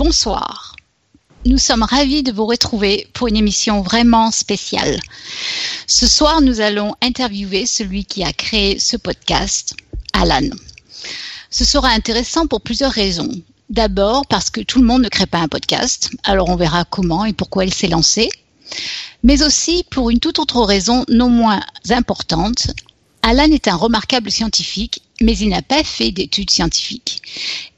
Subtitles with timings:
[0.00, 0.76] bonsoir.
[1.44, 4.98] Nous sommes ravis de vous retrouver pour une émission vraiment spéciale.
[5.86, 9.74] Ce soir, nous allons interviewer celui qui a créé ce podcast,
[10.14, 10.48] Alan.
[11.50, 13.30] Ce sera intéressant pour plusieurs raisons.
[13.68, 17.26] D'abord parce que tout le monde ne crée pas un podcast, alors on verra comment
[17.26, 18.30] et pourquoi il s'est lancé.
[19.22, 22.68] Mais aussi pour une toute autre raison non moins importante.
[23.20, 27.20] Alan est un remarquable scientifique, mais il n'a pas fait d'études scientifiques.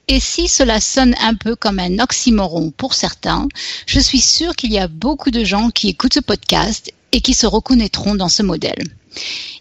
[0.09, 3.49] Et si cela sonne un peu comme un oxymoron pour certains,
[3.87, 7.35] je suis sûre qu'il y a beaucoup de gens qui écoutent ce podcast et qui
[7.35, 8.83] se reconnaîtront dans ce modèle.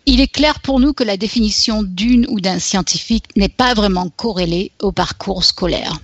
[0.06, 4.10] Il est clair pour nous que la définition d'une ou d'un scientifique n'est pas vraiment
[4.10, 6.00] corrélée au parcours scolaire.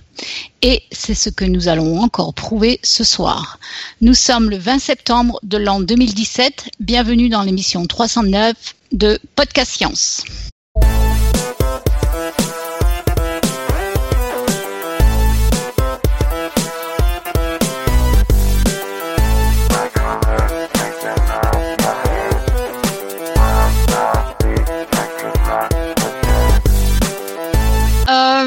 [0.62, 3.58] Et c'est ce que nous allons encore prouver ce soir.
[4.00, 6.70] Nous sommes le 20 septembre de l'an 2017.
[6.80, 8.54] Bienvenue dans l'émission 309
[8.92, 10.24] de Podcast Science.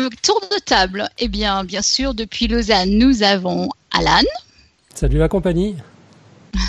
[0.09, 1.09] Tour de table.
[1.19, 4.23] Eh bien, bien sûr, depuis Lausanne, nous avons Alan.
[4.93, 5.75] Salut la compagnie.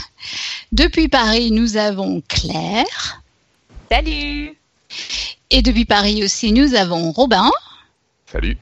[0.72, 3.22] Depuis Paris, nous avons Claire.
[3.90, 4.56] Salut.
[5.50, 7.50] Et depuis Paris aussi, nous avons Robin.
[8.30, 8.56] Salut.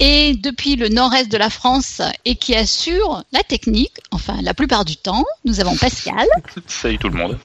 [0.00, 4.84] Et depuis le nord-est de la France et qui assure la technique, enfin la plupart
[4.84, 6.26] du temps, nous avons Pascal.
[6.66, 7.38] Salut tout le monde.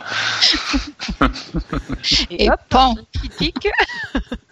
[2.31, 2.59] et, et hop.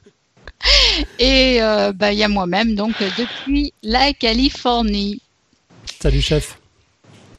[1.20, 5.22] Et euh, bah, il y a moi-même, donc depuis la Californie.
[6.02, 6.60] Salut chef.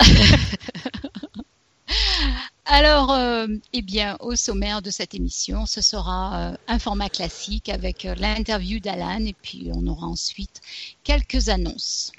[2.66, 7.70] Alors, euh, eh bien, au sommaire de cette émission, ce sera euh, un format classique
[7.70, 10.60] avec l'interview d'Alan et puis on aura ensuite
[11.02, 12.12] quelques annonces.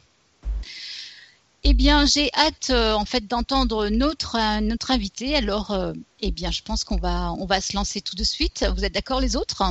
[1.63, 5.35] Eh bien, j'ai hâte en fait d'entendre notre notre invité.
[5.35, 5.77] Alors,
[6.21, 8.65] eh bien, je pense qu'on va on va se lancer tout de suite.
[8.75, 9.61] Vous êtes d'accord les autres?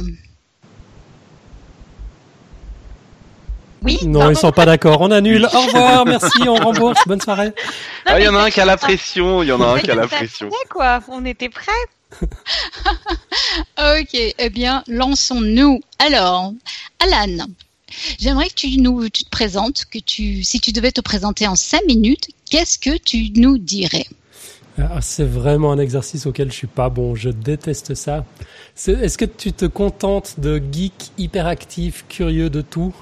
[3.83, 3.99] Oui.
[4.05, 5.00] Non, ils sont pas d'accord.
[5.00, 5.47] On annule.
[5.47, 7.00] Au revoir, merci, on rembourse.
[7.06, 7.53] Bonne soirée.
[8.06, 9.43] Ah, il y en a un qui a la pression.
[9.43, 10.50] Il y en a un qui a la pression.
[10.71, 11.72] quoi On était prêts.
[13.78, 14.34] ok.
[14.38, 15.81] Eh bien, lançons-nous.
[15.99, 16.53] Alors,
[17.00, 17.47] Alan,
[18.19, 21.55] j'aimerais que tu nous tu te présentes, que tu, si tu devais te présenter en
[21.55, 24.06] cinq minutes, qu'est-ce que tu nous dirais?
[24.78, 27.17] Ah, c'est vraiment un exercice auquel je suis pas bon.
[27.17, 28.25] Je déteste ça.
[28.87, 32.94] Est-ce que tu te contentes de geek hyperactif, curieux de tout?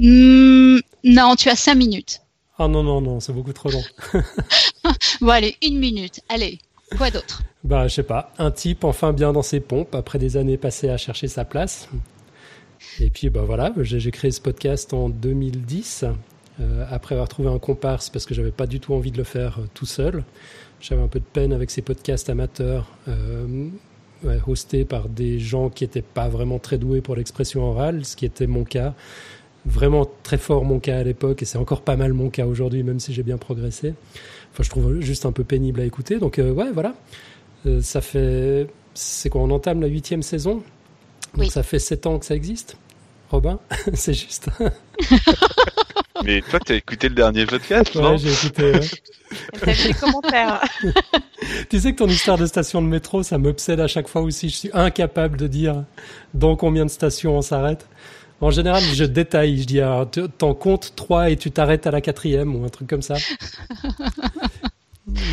[0.00, 2.20] Mmh, non, tu as cinq minutes.
[2.58, 3.82] Ah non, non, non, c'est beaucoup trop long.
[5.20, 6.20] bon, allez, une minute.
[6.28, 6.58] Allez,
[6.96, 7.42] quoi d'autre?
[7.64, 8.32] Bah, je sais pas.
[8.38, 11.88] Un type enfin bien dans ses pompes après des années passées à chercher sa place.
[13.00, 16.04] Et puis, bah voilà, j'ai créé ce podcast en 2010,
[16.60, 19.24] euh, après avoir trouvé un comparse parce que j'avais pas du tout envie de le
[19.24, 20.24] faire euh, tout seul.
[20.80, 22.88] J'avais un peu de peine avec ces podcasts amateurs.
[23.08, 23.68] Euh,
[24.24, 28.16] ouais, hostés par des gens qui n'étaient pas vraiment très doués pour l'expression orale, ce
[28.16, 28.94] qui était mon cas
[29.68, 32.82] vraiment très fort mon cas à l'époque et c'est encore pas mal mon cas aujourd'hui,
[32.82, 33.94] même si j'ai bien progressé.
[34.52, 36.18] Enfin, je trouve juste un peu pénible à écouter.
[36.18, 36.94] Donc, euh, ouais, voilà.
[37.66, 38.66] Euh, ça fait.
[38.94, 40.62] C'est quoi On entame la huitième saison?
[41.36, 42.76] Donc, ça fait sept ans que ça existe.
[43.30, 43.60] Robin,
[43.94, 44.48] c'est juste.
[46.24, 48.72] Mais toi, t'as écouté le dernier podcast, ouais, j'ai écouté.
[49.60, 50.60] T'as fait les commentaires.
[51.68, 54.48] tu sais que ton histoire de station de métro, ça m'obsède à chaque fois aussi.
[54.48, 55.84] Je suis incapable de dire
[56.34, 57.86] dans combien de stations on s'arrête.
[58.40, 59.60] En général, je détaille.
[59.62, 59.80] Je dis,
[60.38, 63.16] t'en comptes trois et tu t'arrêtes à la quatrième ou un truc comme ça.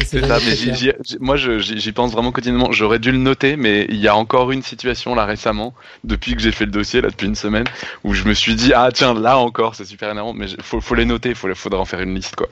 [0.05, 2.71] C'est ça, mais moi j'y pense vraiment quotidiennement.
[2.71, 5.73] J'aurais dû le noter, mais il y a encore une situation là récemment,
[6.05, 7.65] depuis que j'ai fait le dossier, là depuis une semaine,
[8.05, 10.95] où je me suis dit, ah tiens, là encore, c'est super énervant, mais faut, faut
[10.95, 12.47] les noter, il faudra en faire une liste quoi.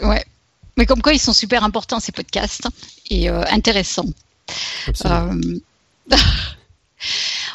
[0.00, 0.24] Ouais,
[0.76, 2.68] mais comme quoi ils sont super importants ces podcasts
[3.10, 4.06] et euh, intéressants.
[5.06, 5.40] Euh...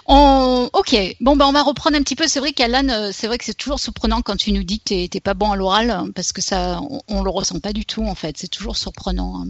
[0.08, 0.70] On...
[0.74, 2.28] Ok, bon ben on va reprendre un petit peu.
[2.28, 5.08] C'est vrai qu'Alan, euh, c'est vrai que c'est toujours surprenant quand tu nous dis que
[5.08, 8.04] t'es pas bon à l'oral, hein, parce que ça, on, le ressent pas du tout
[8.04, 8.38] en fait.
[8.38, 9.42] C'est toujours surprenant.
[9.42, 9.48] Hein.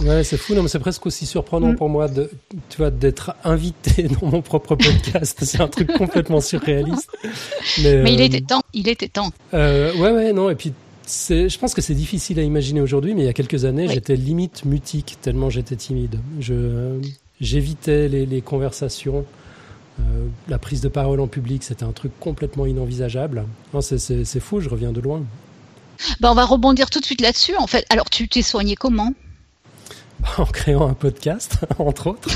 [0.00, 0.54] Ouais, c'est fou.
[0.54, 1.76] Non, mais c'est presque aussi surprenant mm.
[1.76, 2.30] pour moi de,
[2.70, 5.38] tu vois, d'être invité dans mon propre podcast.
[5.42, 7.10] c'est un truc complètement surréaliste.
[7.82, 8.62] Mais, mais il euh, était temps.
[8.72, 9.32] Il était temps.
[9.52, 10.48] Euh, ouais, ouais, non.
[10.48, 10.72] Et puis,
[11.04, 13.88] c'est, je pense que c'est difficile à imaginer aujourd'hui, mais il y a quelques années,
[13.88, 16.20] j'étais limite mutique tellement j'étais timide.
[16.38, 17.00] Je,
[17.40, 19.26] j'évitais les, les conversations.
[20.02, 23.44] Euh, la prise de parole en public, c'était un truc complètement inenvisageable.
[23.80, 25.22] C'est fou, je reviens de loin.
[26.20, 27.56] Ben, on va rebondir tout de suite là-dessus.
[27.56, 29.12] En fait, alors tu t'es soigné comment?
[30.38, 32.28] En créant un podcast, entre autres.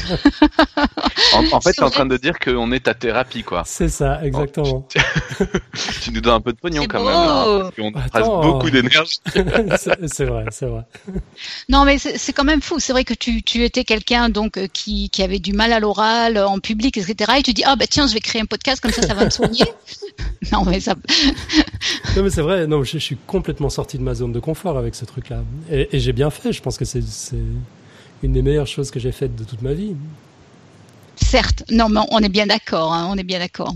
[1.34, 3.62] En, en fait, C'est t'es en train de dire qu'on est ta thérapie, quoi.
[3.64, 4.86] C'est ça, exactement.
[6.02, 7.06] Tu nous donnes un peu de pognon quand beau.
[7.08, 7.16] même.
[7.16, 9.20] hein, on passe beaucoup d'énergie.
[10.06, 10.82] c'est vrai, c'est vrai.
[11.68, 12.78] Non, mais c'est quand même fou.
[12.80, 15.80] C'est vrai que tu, tu étais quelqu'un donc euh, qui, qui avait du mal à
[15.80, 17.32] l'oral, euh, en public, etc.
[17.38, 19.24] Et tu dis ah bah tiens, je vais créer un podcast comme ça, ça va
[19.26, 19.64] me soigner.
[20.52, 20.94] non, mais ça.
[22.16, 24.78] Non, mais c'est vrai, non, je, je suis complètement sorti de ma zone de confort
[24.78, 25.42] avec ce truc-là.
[25.70, 27.02] Et, et j'ai bien fait, je pense que c'est
[28.22, 29.94] une des meilleures choses que j'ai faites de toute ma vie.
[31.16, 32.92] Certes, non, mais on est bien d'accord.
[32.92, 33.74] hein, on est bien d'accord.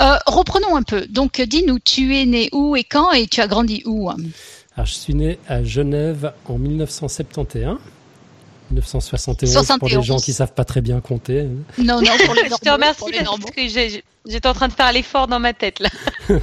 [0.00, 1.06] Euh, reprenons un peu.
[1.08, 4.08] Donc, dis-nous, tu es né où et quand et tu as grandi où?
[4.08, 7.78] Alors, je suis né à Genève en 1971.
[8.70, 10.04] 1971 pour les 71.
[10.04, 11.48] gens qui savent pas très bien compter.
[11.76, 13.68] Non, non, pour les Je te remercie pour les parce que
[14.26, 15.88] j'étais en train de faire l'effort dans ma tête là.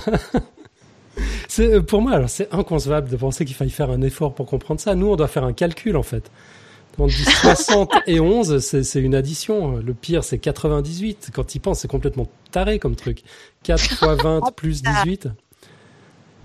[1.48, 4.46] C'est euh, pour moi, alors c'est inconcevable de penser qu'il faille faire un effort pour
[4.46, 4.96] comprendre ça.
[4.96, 6.30] Nous, on doit faire un calcul en fait.
[7.00, 9.78] On dit 60 et 11, c'est une addition.
[9.78, 11.30] Le pire, c'est 98.
[11.34, 13.22] Quand il pense, c'est complètement taré comme truc.
[13.64, 15.30] 4 fois 20 plus 18.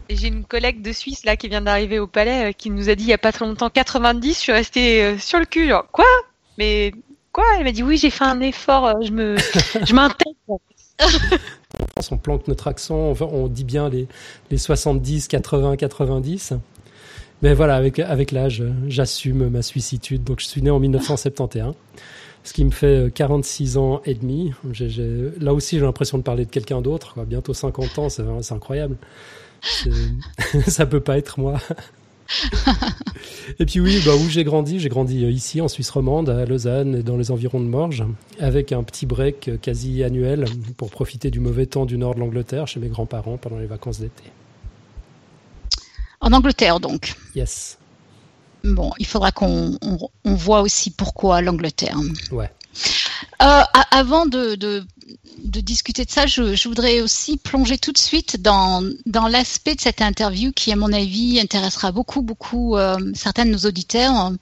[0.09, 2.91] Et J'ai une collègue de Suisse là qui vient d'arriver au palais euh, qui nous
[2.91, 4.35] a dit il y a pas très longtemps 90.
[4.35, 6.05] Je suis restée euh, sur le cul genre quoi?
[6.59, 6.93] Mais
[7.33, 7.45] quoi?
[7.57, 8.87] Elle m'a dit oui j'ai fait un effort.
[8.87, 9.37] euh, je me
[9.87, 10.61] je m'intègre.
[12.11, 14.09] on planque notre accent, on, dit bien les,
[14.51, 16.55] les 70, 80, 90.
[17.43, 20.23] Mais voilà, avec, avec l'âge, euh, j'assume ma suicitude.
[20.23, 21.75] Donc je suis né en 1971,
[22.45, 24.53] ce qui me fait euh, 46 ans et demi.
[25.41, 27.25] Là aussi, j'ai l'impression de parler de quelqu'un d'autre.
[27.25, 28.97] Bientôt 50 ans, c'est incroyable.
[30.67, 31.61] Ça peut pas être moi.
[33.59, 36.45] Et puis oui, bah où j'ai grandi, j'ai grandi euh, ici en Suisse romande, à
[36.45, 38.05] Lausanne et dans les environs de Morges,
[38.39, 40.45] avec un petit break euh, quasi annuel
[40.77, 43.99] pour profiter du mauvais temps du nord de l'Angleterre chez mes grands-parents pendant les vacances
[44.01, 44.25] d'été.
[46.21, 47.15] En Angleterre, donc.
[47.35, 47.79] Yes.
[48.65, 51.99] Bon, il faudra qu'on on, on voit aussi pourquoi l'Angleterre.
[52.31, 52.51] Ouais.
[53.43, 54.85] Euh, avant de, de,
[55.39, 59.75] de discuter de ça, je, je voudrais aussi plonger tout de suite dans, dans l'aspect
[59.75, 64.33] de cette interview qui, à mon avis, intéressera beaucoup, beaucoup euh, certains de nos auditeurs.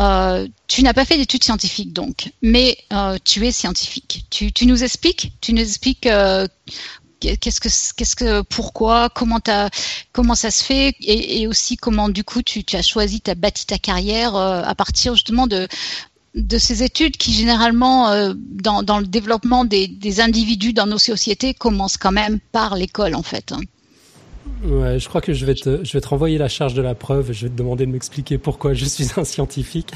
[0.00, 4.24] Euh, tu n'as pas fait d'études scientifiques, donc, mais euh, tu es scientifique.
[4.30, 6.46] Tu, tu nous expliques Tu nous expliques euh,
[7.20, 9.68] qu'est-ce que, qu'est-ce que, pourquoi, comment t'as,
[10.12, 13.30] comment ça se fait, et, et aussi comment, du coup, tu, tu as choisi, tu
[13.30, 15.68] as bâti ta carrière euh, à partir justement de
[16.34, 20.98] de ces études qui généralement euh, dans, dans le développement des, des individus dans nos
[20.98, 23.52] sociétés commencent quand même par l'école en fait.
[24.64, 26.94] Ouais, je crois que je vais te, je vais te renvoyer la charge de la
[26.94, 27.30] preuve.
[27.30, 29.92] et Je vais te demander de m'expliquer pourquoi je suis un scientifique.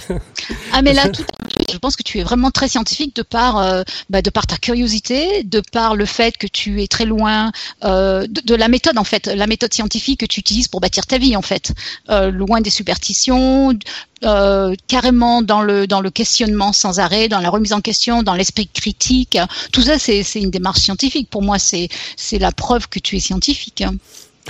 [0.73, 1.25] Ah mais là tout,
[1.73, 4.57] je pense que tu es vraiment très scientifique de par euh, bah, de par ta
[4.57, 7.51] curiosité, de par le fait que tu es très loin
[7.85, 11.19] euh, de, la méthode en fait, la méthode scientifique que tu utilises pour bâtir ta
[11.19, 11.73] vie en fait,
[12.11, 13.77] euh, loin des superstitions,
[14.25, 18.35] euh, carrément dans le dans le questionnement sans arrêt, dans la remise en question, dans
[18.35, 19.39] l'esprit critique.
[19.73, 21.29] Tout ça c'est c'est une démarche scientifique.
[21.31, 23.85] Pour moi c'est c'est la preuve que tu es scientifique.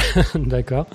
[0.34, 0.86] D'accord.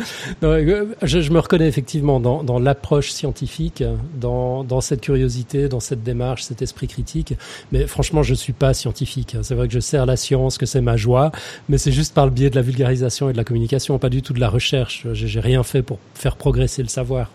[0.43, 3.83] Euh, Je, me reconnais effectivement dans, l'approche scientifique,
[4.19, 7.33] dans, dans cette curiosité, dans cette démarche, cet esprit critique.
[7.71, 9.35] Mais franchement, je suis pas scientifique.
[9.41, 11.31] C'est vrai que je sers la science, que c'est ma joie,
[11.69, 14.21] mais c'est juste par le biais de la vulgarisation et de la communication, pas du
[14.21, 15.07] tout de la recherche.
[15.13, 17.31] J'ai rien fait pour faire progresser le savoir.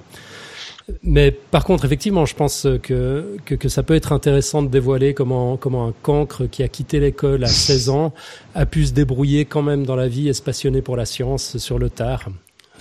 [1.02, 5.14] Mais par contre, effectivement, je pense que, que, que ça peut être intéressant de dévoiler
[5.14, 8.14] comment, comment un cancre qui a quitté l'école à 16 ans
[8.54, 11.58] a pu se débrouiller quand même dans la vie et se passionner pour la science
[11.58, 12.28] sur le tard.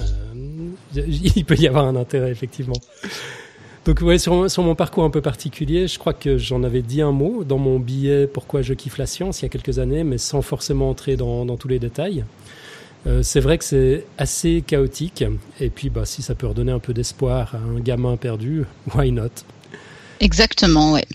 [0.02, 0.06] Euh,
[0.96, 2.76] il peut y avoir un intérêt, effectivement.
[3.86, 7.02] Donc ouais, sur, sur mon parcours un peu particulier, je crois que j'en avais dit
[7.02, 10.04] un mot dans mon billet Pourquoi je kiffe la science il y a quelques années,
[10.04, 12.24] mais sans forcément entrer dans, dans tous les détails.
[13.08, 15.24] Euh, c'est vrai que c'est assez chaotique,
[15.60, 18.64] et puis bah, si ça peut redonner un peu d'espoir à un gamin perdu,
[18.96, 19.30] why not?
[20.20, 21.06] Exactement, ouais.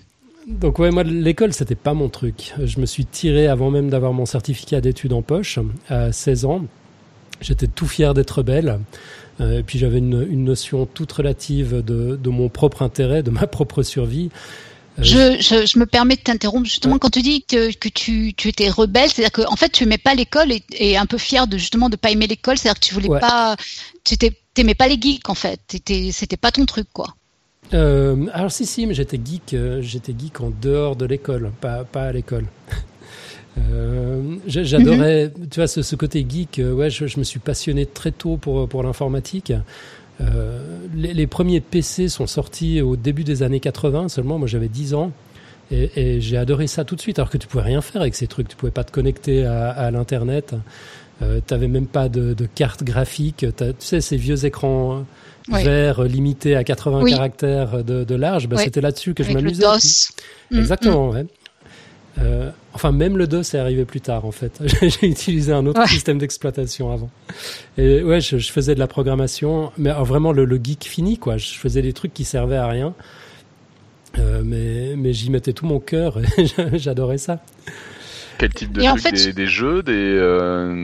[0.47, 2.55] Donc ouais, moi l'école c'était pas mon truc.
[2.65, 6.65] Je me suis tiré avant même d'avoir mon certificat d'études en poche à 16 ans.
[7.41, 8.81] J'étais tout fier d'être rebelle.
[9.41, 13.31] Euh, et puis j'avais une, une notion toute relative de, de mon propre intérêt, de
[13.31, 14.31] ma propre survie.
[14.99, 16.99] Je, je, je me permets de t'interrompre justement Ouais.
[16.99, 20.15] quand tu dis que, que tu, tu étais rebelle, c'est-à-dire qu'en fait tu aimais pas
[20.15, 22.95] l'école et, et un peu fier de justement de pas aimer l'école, c'est-à-dire que tu
[22.95, 23.21] voulais Ouais.
[23.21, 23.57] pas,
[24.05, 24.17] tu
[24.53, 27.15] t'aimais pas les geeks en fait, c'était pas ton truc quoi.
[27.73, 31.85] Euh, alors si si, mais j'étais geek, euh, j'étais geek en dehors de l'école, pas
[31.85, 32.47] pas à l'école.
[33.59, 36.61] Euh, J'adorais, tu vois, ce, ce côté geek.
[36.65, 39.53] ouais, je, je me suis passionné très tôt pour pour l'informatique.
[40.21, 40.61] Euh,
[40.95, 44.39] les, les premiers PC sont sortis au début des années 80 seulement.
[44.39, 45.13] Moi, j'avais 10 ans.
[45.73, 48.15] Et, et j'ai adoré ça tout de suite, alors que tu pouvais rien faire avec
[48.17, 48.49] ces trucs.
[48.49, 50.55] Tu pouvais pas te connecter à, à l'internet.
[51.23, 53.47] Euh, T'avais même pas de, de carte graphique.
[53.57, 55.05] Tu sais, ces vieux écrans
[55.51, 57.13] verts euh, limités à 80 Oui.
[57.13, 59.63] caractères de, de large, bah, c'était là-dessus que je Avec m'amusais.
[59.63, 60.13] DOS.
[60.51, 61.27] Mm, Exactement, ouais.
[62.19, 64.61] Euh, enfin, même le DOS est arrivé plus tard, en fait.
[64.83, 65.87] J'ai utilisé un autre Ouais.
[65.87, 67.11] système d'exploitation avant.
[67.79, 71.19] Et ouais, je, je faisais de la programmation, mais alors, vraiment le, le geek fini,
[71.19, 71.37] quoi.
[71.37, 72.95] Je faisais des trucs qui servaient à rien.
[74.19, 76.47] Euh, mais mais j'y mettais tout mon cœur et
[76.79, 77.39] j'adorais ça.
[78.41, 80.75] Quel type de Et en truc fait- des, des jeux, des, euh,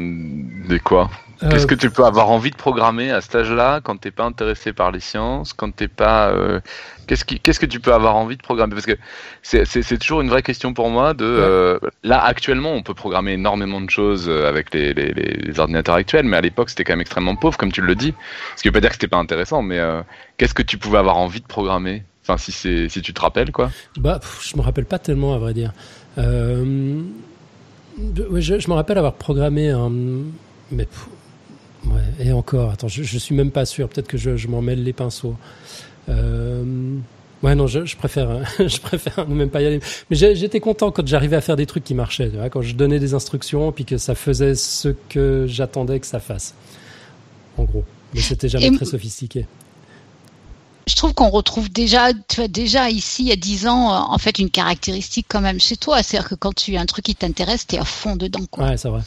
[0.69, 1.09] des quoi
[1.43, 4.25] Euh, Qu'est-ce que tu peux avoir envie de programmer à cet âge-là quand t'es pas
[4.25, 6.61] intéressé par les sciences, quand t'es pas euh,
[7.07, 8.75] qu'est-ce qui qu'est-ce que tu peux avoir envie de programmer?
[8.75, 8.97] Parce que
[9.43, 11.13] c'est c'est c'est toujours une vraie question pour moi.
[11.13, 16.25] De euh, là actuellement, on peut programmer énormément de choses avec les les, ordinateurs actuels,
[16.25, 18.15] mais à l'époque c'était quand même extrêmement pauvre, comme tu le dis.
[18.57, 20.01] Ce qui veut pas dire que c'était pas intéressant, mais euh,
[20.39, 22.03] qu'est-ce que tu pouvais avoir envie de programmer?
[22.23, 23.71] Enfin, si c'est si tu te rappelles quoi.
[23.99, 25.73] Bah, pff, je me rappelle pas tellement, à vrai dire.
[26.19, 27.03] Euh,
[27.97, 29.91] je, je me rappelle avoir programmé un.
[30.71, 30.89] Mais.
[31.87, 33.89] ouais, et encore, attends, je, je suis même pas sûr.
[33.89, 35.35] Peut-être que je, je m'en mêle les pinceaux.
[36.09, 36.97] Euh,
[37.43, 39.81] ouais, non, je, je préfère, je préfère ne même pas y aller.
[40.11, 42.31] Mais j'étais content quand j'arrivais à faire des trucs qui marchaient.
[42.31, 46.07] Tu vois, quand je donnais des instructions, puis que ça faisait ce que j'attendais que
[46.07, 46.55] ça fasse.
[47.57, 47.85] En gros.
[48.15, 49.47] Mais c'était jamais Et- très sophistiqué.
[50.97, 53.99] Je trouve qu'on retrouve déjà, tu as déjà ici, il y a 10 ans, euh,
[53.99, 56.03] en fait, une caractéristique quand même chez toi.
[56.03, 58.41] C'est-à-dire que quand tu as un truc qui t'intéresse, tu es à fond dedans.
[58.51, 58.65] Quoi.
[58.65, 59.03] Ouais, c'est vrai.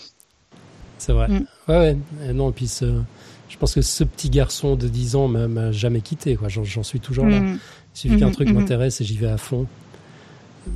[0.99, 1.27] C'est vrai.
[1.29, 1.45] Mm.
[1.67, 1.97] Ouais, ouais.
[2.29, 3.01] Et non, puis ce-
[3.49, 6.35] je pense que ce petit garçon de 10 ans m'a- m'a jamais quitté.
[6.35, 6.47] quoi.
[6.47, 7.39] J'en suis toujours là.
[7.39, 7.57] Mm.
[7.95, 8.59] Il suffit qu'un Mhm, truc mhm.
[8.59, 9.65] m'intéresse et j'y vais à fond.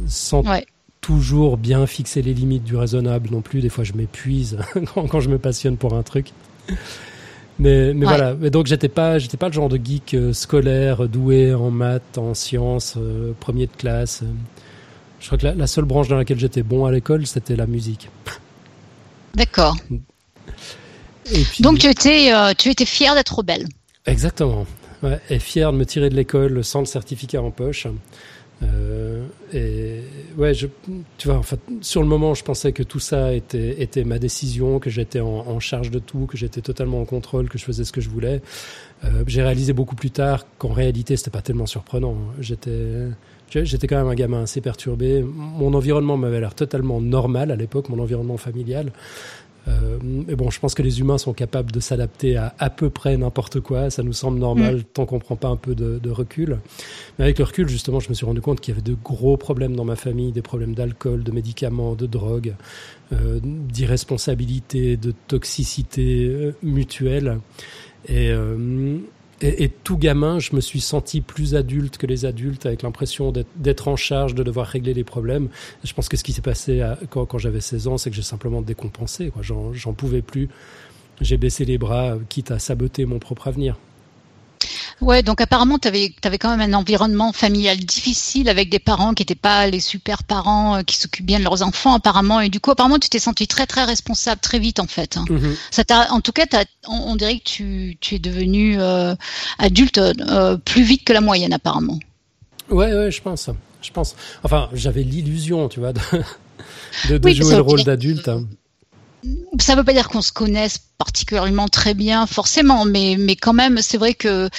[0.07, 0.65] Sans Ouais.
[0.99, 3.61] toujours bien fixer les limites du raisonnable non plus.
[3.61, 4.57] Des fois, je m'épuise
[4.95, 6.31] quand, quand je me passionne pour un truc.
[7.59, 8.17] Mais, mais Ouais.
[8.17, 8.33] voilà.
[8.39, 12.17] Mais donc, j'étais pas, j'étais pas le genre de geek euh, scolaire, doué en maths,
[12.17, 14.23] en sciences, euh, premier de classe.
[15.19, 17.67] Je crois que la, la seule branche dans laquelle j'étais bon à l'école, c'était la
[17.67, 18.09] musique.
[19.35, 19.75] D'accord.
[21.25, 23.65] Puis, Donc tu étais, euh, tu étais fier d'être rebelle.
[24.05, 24.65] Exactement.
[25.01, 27.87] Ouais, et fier de me tirer de l'école sans le certificat en poche.
[28.63, 30.01] Euh, et
[30.37, 30.67] ouais, je,
[31.17, 34.19] tu vois, en fait, sur le moment, je pensais que tout ça était, était ma
[34.19, 37.65] décision, que j'étais en, en charge de tout, que j'étais totalement en contrôle, que je
[37.65, 38.41] faisais ce que je voulais.
[39.05, 42.15] Euh, j'ai réalisé beaucoup plus tard qu'en réalité, c'était pas tellement surprenant.
[42.39, 43.09] J'étais,
[43.49, 45.23] j'étais quand même un gamin assez perturbé.
[45.23, 48.91] Mon environnement m'avait l'air totalement normal à l'époque, mon environnement familial.
[49.67, 52.89] Euh, mais bon, je pense que les humains sont capables de s'adapter à à peu
[52.89, 53.89] près n'importe quoi.
[53.89, 56.59] Ça nous semble normal tant qu'on prend pas un peu de, de recul.
[57.17, 59.37] Mais avec le recul, justement, je me suis rendu compte qu'il y avait de gros
[59.37, 62.55] problèmes dans ma famille, des problèmes d'alcool, de médicaments, de drogue,
[63.13, 67.39] euh, d'irresponsabilité, de toxicité euh, mutuelle.
[68.07, 68.97] Et, euh,
[69.43, 73.87] et, tout gamin, je me suis senti plus adulte que les adultes, avec l'impression d'être-
[73.87, 75.49] en charge, de devoir régler les problèmes.
[75.83, 78.21] Je pense que ce qui s'est passé quand, quand j'avais 16 ans, c'est que j'ai
[78.21, 79.31] simplement décompensé.
[79.41, 80.49] j'en pouvais plus.
[81.21, 83.77] J'ai baissé les bras, quitte à saboter mon propre avenir.
[85.03, 89.21] Ouais, donc apparemment, tu avais, quand même un environnement familial difficile avec des parents qui
[89.21, 92.39] n'étaient pas les super parents euh, qui s'occupent bien de leurs enfants apparemment.
[92.39, 95.19] Et du coup, apparemment, tu t'es senti très très responsable très vite en fait.
[95.71, 99.13] Ça t'a, en tout cas, t'as- on, on dirait que tu, tu es devenu euh,
[99.59, 101.99] adulte euh, plus vite que la moyenne apparemment.
[102.69, 103.49] Ouais, ouais, je pense.
[103.81, 104.15] Je pense.
[104.43, 105.99] Enfin, j'avais l'illusion, tu vois, de,
[107.09, 108.29] de, de Oui, jouer le rôle d'adulte.
[108.29, 108.45] hein.
[109.59, 113.53] Ça ne veut pas dire qu'on se connaisse particulièrement très bien, forcément, mais, mais quand
[113.53, 114.49] même, c'est vrai que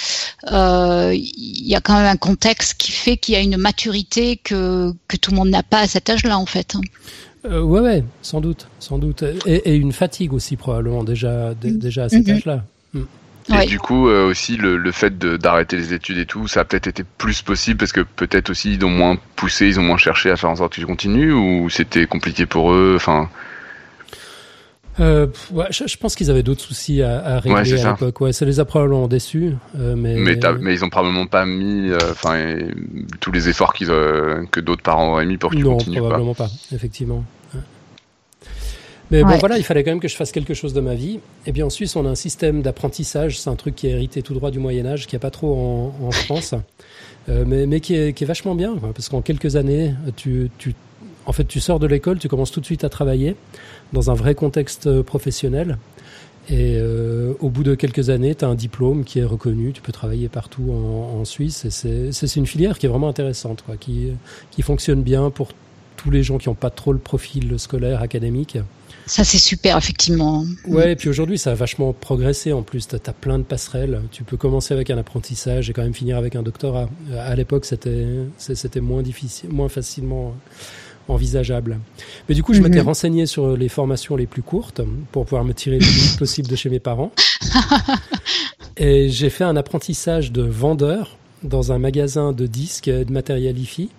[0.51, 4.37] euh, il y a quand même un contexte qui fait qu'il y a une maturité
[4.37, 6.75] que, que tout le monde n'a pas à cet âge-là, en fait.
[7.45, 9.23] Euh, ouais, ouais, sans doute, sans doute.
[9.45, 12.35] Et, et une fatigue aussi, probablement, déjà, dé- déjà à cet Mhm.
[12.35, 12.63] âge-là.
[12.95, 13.65] Et Ouais.
[13.67, 16.65] du coup, euh, aussi, le, le fait de- d'arrêter les études et tout, ça a
[16.65, 19.97] peut-être été plus possible parce que peut-être aussi ils ont moins poussé, ils ont moins
[19.99, 22.93] cherché à faire en sorte que tu continues ou c'était compliqué pour eux.
[22.95, 23.29] Enfin,
[25.01, 27.91] Euh, ouais, je, je pense qu'ils avaient d'autres soucis à, à régler Ouais, à ça.
[27.91, 28.21] l'époque.
[28.21, 29.53] Ouais, ça les a probablement déçus.
[29.77, 32.55] euh, mais mais, t'as- mais ils ont probablement pas mis, euh, enfin,
[33.19, 36.33] tous les efforts qu'ils, euh, que d'autres parents auraient mis pour que tu non, probablement
[36.33, 37.23] pas, effectivement.
[39.11, 39.37] Mais bon, Ouais.
[39.37, 41.19] voilà, il fallait quand même que je fasse quelque chose de ma vie.
[41.45, 43.39] Et bien en Suisse, on a un système d'apprentissage.
[43.39, 45.53] C'est un truc qui est hérité tout droit du Moyen Âge, qui a pas trop
[46.01, 46.55] en, en France,
[47.29, 50.49] euh, mais, mais qui, est, qui est vachement bien, quoi, parce qu'en quelques années, tu,
[50.57, 50.73] tu,
[51.27, 53.35] en fait, tu sors de l'école, tu commences tout de suite à travailler
[53.93, 55.77] dans un vrai contexte euh, professionnel.
[56.47, 59.81] Et euh, au bout de quelques années, tu as un diplôme qui est reconnu, tu
[59.81, 61.65] peux travailler partout en, en Suisse.
[61.65, 64.09] Et c'est- une filière qui est vraiment intéressante, quoi, qui,
[64.51, 65.53] qui fonctionne bien pour
[65.97, 68.57] tous les gens qui n'ont pas trop le profil scolaire, académique.
[69.07, 70.45] Ça, c'est super, effectivement.
[70.67, 72.87] Ouais, et puis aujourd'hui, ça a vachement progressé en plus.
[72.87, 74.01] Tu as, plein de passerelles.
[74.11, 76.89] Tu peux commencer avec un apprentissage et quand même finir avec un doctorat.
[77.11, 80.35] Euh, À l'époque, c'était moins difficile, moins facilement,
[81.07, 81.79] envisageable.
[82.27, 82.87] Mais du coup, je m'étais Mhm.
[82.87, 84.81] renseigné sur les formations les plus courtes
[85.11, 87.11] pour pouvoir me tirer le plus possible de chez mes parents.
[88.77, 93.57] Et j'ai fait un apprentissage de vendeur dans un magasin de disques et de matériel
[93.57, 93.89] hi-fi.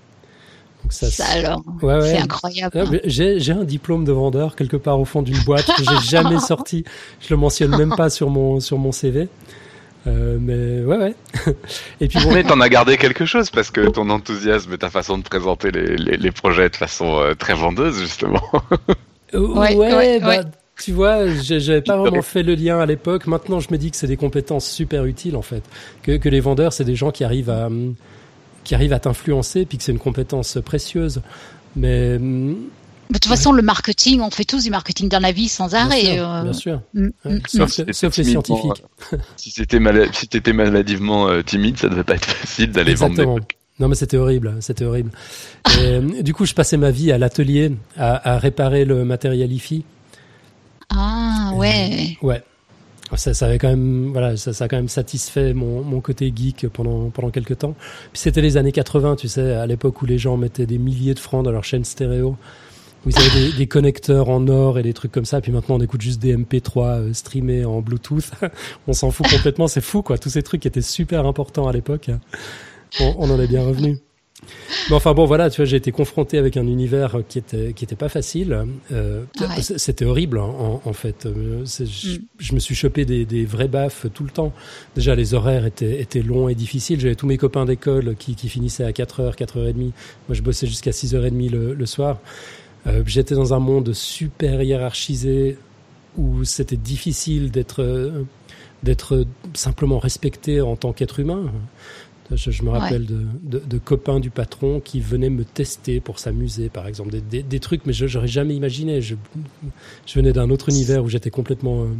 [0.82, 2.00] Donc ça, Ça alors, ouais, ouais.
[2.10, 2.72] c'est incroyable.
[2.92, 6.38] Ah, j'ai un diplôme de vendeur quelque part au fond d'une boîte que j'ai jamais
[6.40, 6.84] sorti.
[7.20, 9.28] Je le mentionne même pas sur mon sur mon CV.
[10.06, 11.14] Euh, mais ouais ouais.
[12.00, 14.90] Et puis bon, Mais t'en as gardé quelque chose parce que ton enthousiasme et ta
[14.90, 18.42] façon de présenter les, les, les projets de façon euh, très vendeuse, justement.
[19.34, 20.40] euh, Ouais, ouais, ouais, bah, ouais.
[20.78, 23.26] tu vois, j'avais pas vraiment fait le lien à l'époque.
[23.26, 25.62] Maintenant, je me dis que c'est des compétences super utiles en fait.
[26.02, 27.68] Que que les vendeurs, c'est des gens qui arrivent à
[28.64, 31.20] qui arrivent à t'influencer, puis que c'est une compétence précieuse.
[31.76, 32.56] Mais hum,
[33.08, 35.86] De toute façon, le marketing, on fait tous du marketing dans la vie sans bien
[35.86, 36.16] arrêt.
[36.16, 36.80] sûr, euh, bien sûr.
[36.94, 38.84] mm, Ouais, mm, sauf, Si t'étais sauf les scientifiques.
[39.36, 43.56] si si t'étais maladivement euh, timide, ça devait pas être facile d'aller vendre des trucs.
[43.78, 45.10] Non, mais c'était horrible, c'était horrible.
[45.80, 49.84] Et, du coup, je passais ma vie à l'atelier à, à réparer le matériel hi-fi.
[50.90, 52.16] Ah ouais.
[52.22, 52.42] Ouais.
[53.14, 56.32] Ça, ça avait quand même, voilà, ça, ça a quand même satisfait mon, mon côté
[56.34, 57.74] geek pendant pendant quelques temps.
[58.12, 61.14] Puis c'était les années 80, tu sais, à l'époque où les gens mettaient des milliers
[61.14, 62.36] de francs dans leur chaîne stéréo,
[63.06, 65.40] où ils avaient des, des connecteurs en or et des trucs comme ça.
[65.40, 68.30] Puis maintenant, on écoute juste des MP3 euh, streamés en Bluetooth.
[68.88, 70.18] on s'en fout complètement, c'est fou, quoi.
[70.18, 72.10] Tous ces trucs qui étaient super importants à l'époque.
[73.00, 73.98] On, on en est bien revenu.
[74.90, 77.84] Mais enfin bon, voilà, tu vois, j'ai été confronté avec un univers qui était qui
[77.84, 78.64] était pas facile.
[78.92, 79.62] Euh, Ouais.
[79.62, 81.24] c- C'était horrible, hein, en, en fait.
[81.24, 81.84] Euh, je,
[82.18, 82.22] Mm.
[82.38, 84.52] je me suis chopé des, des vrais baffes tout le temps.
[84.94, 87.00] Déjà, les horaires étaient, étaient longs et difficiles.
[87.00, 89.74] J'avais tous mes copains d'école qui, qui finissaient à 4h, 4h30.
[89.76, 89.92] Moi,
[90.32, 92.18] je bossais jusqu'à 6h30 le, le soir.
[92.86, 95.58] Euh, J'étais dans un monde super hiérarchisé
[96.16, 98.24] où c'était difficile d'être euh,
[98.82, 99.24] d'être
[99.54, 101.50] simplement respecté en tant qu'être humain.
[102.32, 102.78] Je, je me Ouais.
[102.78, 107.10] rappelle de, de, de copains du patron qui venaient me tester pour s'amuser, par exemple,
[107.10, 109.00] des, des, des trucs, mais je j'aurais jamais imaginé.
[109.00, 109.14] Je,
[110.06, 111.92] je venais d'un autre univers où j'étais complètement euh, Ça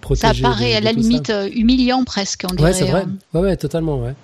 [0.00, 0.42] protégé.
[0.42, 0.98] paraît de- à la ça.
[0.98, 2.68] limite humiliant presque, on dirait.
[2.68, 3.04] Ouais, c'est vrai.
[3.06, 3.16] hein.
[3.34, 4.14] Ouais, ouais, totalement, ouais.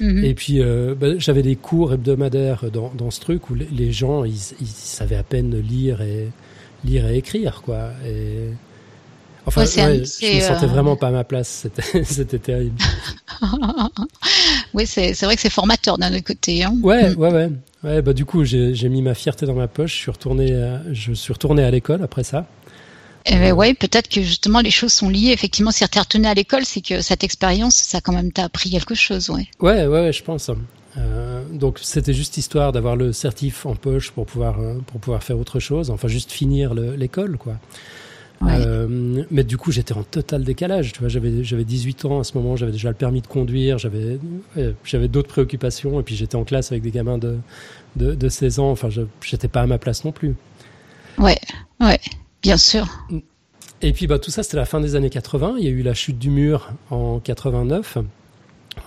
[0.00, 0.24] Mhm.
[0.24, 3.92] Et puis, euh, bah, j'avais des cours hebdomadaires dans, dans ce truc où les, les
[3.92, 6.28] gens, ils, ils savaient à peine lire et
[6.84, 7.90] lire et écrire, quoi.
[8.06, 8.48] Et
[9.46, 11.48] enfin, Ouais, ouais, je me sentais euh, vraiment pas à ma place.
[11.48, 12.76] C'était, c'était terrible.
[14.74, 16.64] oui, c'est c'est vrai que c'est formateur d'un autre côté.
[16.64, 16.74] Hein.
[16.82, 17.18] Ouais, Mm.
[17.18, 17.50] ouais, ouais.
[17.82, 19.92] Ouais, bah du coup, j'ai, j'ai mis ma fierté dans ma poche.
[19.94, 22.46] Je suis retourné, à, je suis retourné à l'école après ça.
[23.26, 25.30] Eh ben ouais, peut-être que justement les choses sont liées.
[25.32, 28.70] Effectivement, si tu retourné à l'école, c'est que cette expérience, ça quand même t'a appris
[28.70, 29.46] quelque chose, ouais.
[29.60, 30.50] Ouais, ouais, ouais, je pense.
[30.96, 35.22] Euh, donc c'était juste histoire d'avoir le certif en poche pour pouvoir euh, pour pouvoir
[35.22, 35.90] faire autre chose.
[35.90, 37.54] Enfin, juste finir le- l'école, quoi.
[38.40, 38.52] Ouais.
[38.56, 40.92] Euh, mais du coup, j'étais en total décalage.
[40.92, 43.76] Tu vois, j'avais j'avais 18 ans à ce moment, j'avais déjà le permis de conduire,
[43.78, 44.18] j'avais
[44.56, 47.36] ouais, j'avais d'autres préoccupations et puis j'étais en classe avec des gamins de
[47.96, 48.70] de, de 16 ans.
[48.70, 50.34] Enfin, je- j'étais pas à ma place non plus.
[51.18, 51.38] Ouais,
[51.80, 52.00] ouais,
[52.42, 52.86] bien sûr.
[53.82, 55.54] Et puis bah tout ça, c'était la fin des années 80.
[55.58, 57.98] Il y a eu la chute du mur en 89.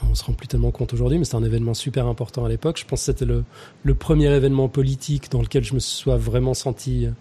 [0.09, 2.77] On se rend plus tellement compte aujourd'hui, mais c'était un événement super important à l'époque.
[2.79, 3.43] Je pense que c'était le,
[3.83, 7.11] le premier événement politique dans lequel je me sois vraiment senti euh,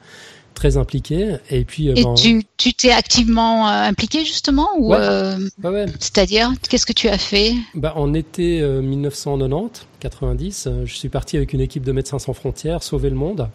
[0.55, 1.37] très impliqué.
[1.51, 4.99] Et puis, euh, Et ben, tu tu t'es activement euh, impliqué justement ou Ouais.
[5.01, 5.87] euh, ouais.
[5.99, 7.55] c'est-à-dire qu'est-ce que tu as fait?
[7.75, 12.19] Bah, en été euh, 1990, 90, euh, je suis parti avec une équipe de Médecins
[12.19, 13.49] sans frontières sauver le monde.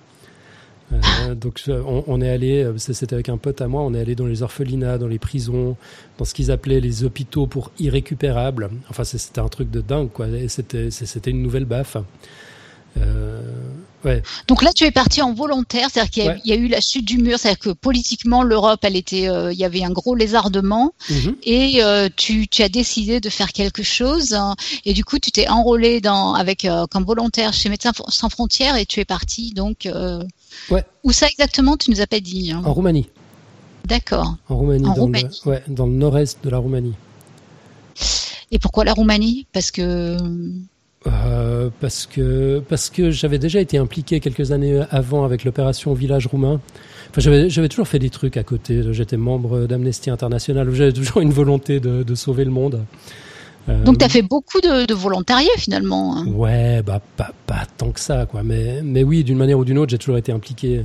[0.93, 3.99] Euh, donc on, on est allé, euh, c'était avec un pote à moi, on est
[3.99, 5.75] allé dans les orphelinats, dans les prisons,
[6.17, 8.69] dans ce qu'ils appelaient les hôpitaux pour irrécupérables.
[8.89, 10.27] Enfin c'était un truc de dingue quoi.
[10.47, 11.97] C'était une nouvelle baffe.
[12.97, 13.41] Euh,
[14.05, 16.41] ouais, Donc là, tu es parti en volontaire, c'est-à-dire qu'il y, a- Ouais.
[16.45, 19.51] il y a eu la chute du mur, c'est-à-dire que politiquement, l'Europe, elle était, euh,
[19.53, 21.35] il y avait un gros lézardement, Mhm.
[21.43, 24.55] et euh, tu, tu as décidé de faire quelque chose, hein,
[24.85, 28.75] et du coup, tu t'es enrôlé dans, avec euh, comme volontaire chez Médecins sans frontières,
[28.77, 29.87] et tu es parti donc.
[30.71, 30.83] Ouais.
[31.03, 32.51] Où ça exactement Tu nous as pas dit.
[32.51, 32.61] hein.
[32.65, 33.07] en Roumanie,
[33.85, 34.35] D'accord.
[34.49, 35.25] en Roumanie, En dans, Roumanie.
[35.45, 36.93] Le, ouais, dans le nord-est de la Roumanie.
[38.51, 39.45] Et pourquoi la Roumanie?
[39.53, 40.17] Parce que
[41.07, 46.27] Euh, parce que parce que j'avais déjà été impliqué quelques années avant avec l'opération Village
[46.27, 46.59] roumain.
[47.11, 48.81] Enfin, j'avais j'avais toujours fait des trucs à côté.
[48.91, 50.69] J'étais membre d'Amnesty International.
[50.73, 52.83] J'avais toujours une volonté de, de sauver le monde.
[53.69, 56.17] Euh, donc tu as fait beaucoup de, de volontariat finalement.
[56.17, 56.25] hein.
[56.27, 58.43] Ouais, bah pas, pas tant que ça, quoi.
[58.43, 60.83] Mais mais oui, d'une manière ou d'une autre, j'ai toujours été impliqué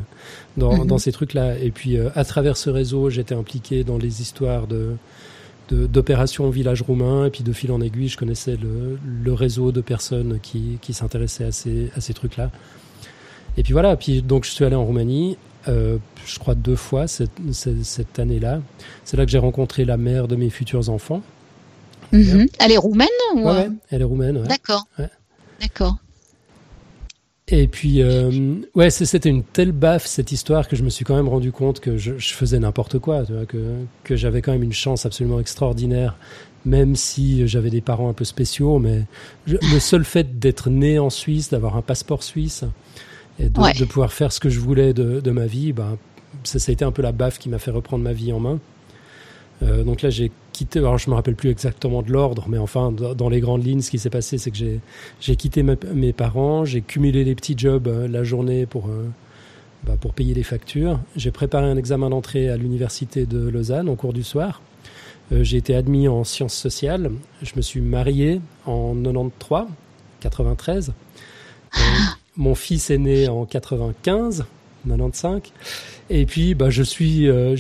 [0.57, 0.87] dans, Mhm.
[0.87, 1.59] dans ces trucs-là.
[1.61, 4.91] Et puis euh, à travers ce réseau, j'étais impliqué dans les histoires de
[5.75, 9.81] d'opérations village roumain et puis de fil en aiguille, je connaissais le, le réseau de
[9.81, 12.51] personnes qui, qui s'intéressaient à ces, à ces trucs-là.
[13.57, 15.37] Et puis voilà, puis donc je suis allé en Roumanie,
[15.69, 18.61] euh, je crois deux fois cette, cette, cette année-là.
[19.05, 21.23] C'est là que j'ai rencontré la mère de mes futurs enfants.
[22.13, 22.47] Mhm.
[22.61, 24.37] Elle est roumaine ou Ouais, euh, ouais, elle est roumaine.
[24.39, 24.47] ouais.
[24.47, 24.87] D'accord.
[24.99, 25.09] Ouais.
[25.61, 25.97] D'accord.
[27.55, 28.31] Et puis, euh,
[28.75, 31.81] ouais, c'était une telle baffe cette histoire que je me suis quand même rendu compte
[31.81, 33.59] que je, je faisais n'importe quoi, tu vois, que,
[34.05, 36.17] que j'avais quand même une chance absolument extraordinaire,
[36.65, 38.79] même si j'avais des parents un peu spéciaux.
[38.79, 39.03] Mais
[39.47, 42.65] je, le seul fait d'être né en Suisse, d'avoir un passeport suisse
[43.39, 43.75] et de, Ouais.
[43.75, 45.99] de pouvoir faire ce que je voulais de, de ma vie, bah,
[46.45, 48.41] ça, ça a été un peu la baffe qui m'a fait reprendre ma vie en
[48.41, 48.61] main.
[49.63, 50.33] Euh, donc là, j'ai
[50.65, 50.79] quitté.
[50.79, 53.91] Alors, je me rappelle plus exactement de l'ordre, mais enfin, dans les grandes lignes, ce
[53.91, 54.81] qui s'est passé, c'est que j'ai
[55.21, 59.09] j'ai quitté ma- mes parents, j'ai cumulé les petits jobs euh, la journée pour euh,
[59.85, 61.01] bah, pour payer les factures.
[61.17, 64.61] J'ai préparé un examen d'entrée à l'université de Lausanne en cours du soir.
[65.33, 67.11] Euh, j'ai été admis en sciences sociales.
[67.43, 69.67] Je me suis marié en 93,
[70.21, 70.93] 93.
[71.75, 71.81] Euh,
[72.37, 74.45] mon fils est né en 95,
[74.87, 75.43] 95.
[76.15, 77.57] Et puis, bah, je suis, euh,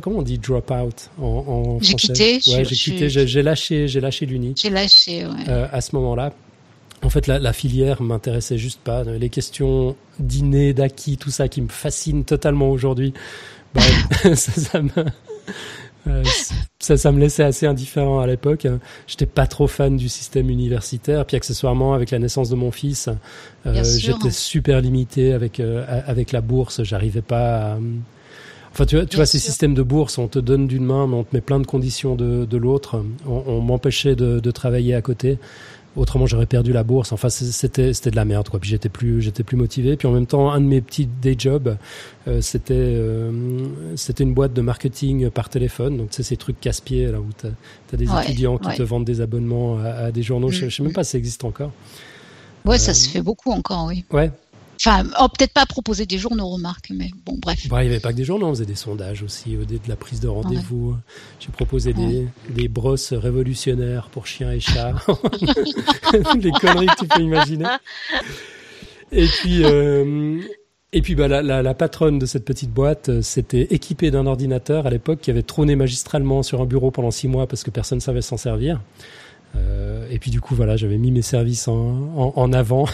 [0.00, 2.38] comment on dit drop out en, en J'ai français?
[2.38, 5.48] quitté, Ouais, j'ai quitté, lâché, j'ai lâché l'uni J'ai lâché, ouais.
[5.48, 6.32] euh, à ce moment-là.
[7.02, 9.02] En fait, la, la filière m'intéressait juste pas.
[9.02, 13.12] Les questions d'inné, d'acquis, tout ça qui me fascine totalement aujourd'hui,
[13.74, 13.80] bah,
[14.22, 14.90] ça, ça me,
[16.08, 16.22] euh,
[16.78, 18.66] ça, ça me laissait assez indifférent à l'époque.
[19.06, 21.24] J'étais pas trop fan du système universitaire.
[21.26, 23.08] Puis accessoirement, avec la naissance de mon fils,
[23.66, 26.82] euh, j'étais super limité avec euh, avec la bourse.
[26.82, 27.72] J'arrivais pas.
[27.72, 27.78] à,
[28.70, 31.14] Enfin, tu vois, tu vois ces systèmes de bourse, on te donne d'une main, mais
[31.16, 33.02] on te met plein de conditions de, de l'autre.
[33.26, 35.38] On, on m'empêchait de, de travailler à côté.
[35.98, 37.12] Autrement, j'aurais perdu la bourse.
[37.12, 38.60] Enfin, c'est- c'était c'était de la merde, quoi.
[38.60, 39.96] Puis j'étais plus j'étais plus motivé.
[39.96, 41.76] Puis en même temps, un de mes petits day jobs,
[42.28, 45.96] euh, c'était euh, c'était une boîte de marketing par téléphone.
[45.98, 47.48] Donc, tu sais, ces trucs casse-pieds là où t'as
[47.92, 48.76] as des Ouais, étudiants qui ouais.
[48.76, 50.50] te vendent des abonnements à, à des journaux.
[50.50, 51.72] Je, Mm, je sais même pas si ça existe encore.
[52.64, 54.04] Ouais, ça euh, se fait beaucoup encore, oui.
[54.12, 54.30] Ouais.
[54.80, 57.68] Enfin, oh, peut-être pas proposer des journaux, remarque, mais bon, bref.
[57.68, 59.96] Bon, il n'y avait pas que des journaux, on faisait des sondages aussi, de la
[59.96, 60.96] prise de rendez-vous.
[61.40, 64.94] J'ai proposé des, des brosses révolutionnaires pour chiens et chats.
[66.40, 67.66] les conneries que tu peux imaginer.
[69.10, 70.40] Et puis, euh,
[70.92, 74.26] et puis bah, la, la, la patronne de cette petite boîte euh, s'était équipée d'un
[74.26, 77.70] ordinateur à l'époque qui avait trôné magistralement sur un bureau pendant six mois parce que
[77.70, 78.80] personne ne savait s'en servir.
[79.56, 82.86] Euh, et puis du coup voilà, j'avais mis mes services en, en, en avant.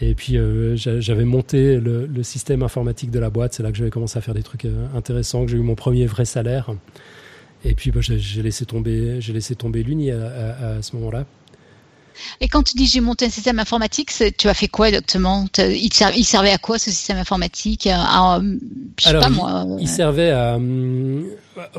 [0.00, 3.54] Et puis euh, j'a- j'avais monté le, le système informatique de la boîte.
[3.54, 5.76] C'est là que j'avais commencé à faire des trucs euh, intéressants, que j'ai eu mon
[5.76, 6.70] premier vrai salaire.
[7.64, 11.24] Et puis bah, j'ai laissé tomber, j'ai laissé tomber l'uni à, à- à ce moment-là.
[12.40, 15.46] Et quand tu dis j'ai monté un système informatique, tu as fait quoi exactement?
[15.58, 17.86] Il, ser- il servait à quoi ce système informatique?
[17.86, 18.40] À, à-
[18.98, 19.66] Je sais Alors, pas il- moi.
[19.80, 21.24] Il euh, servait à hum,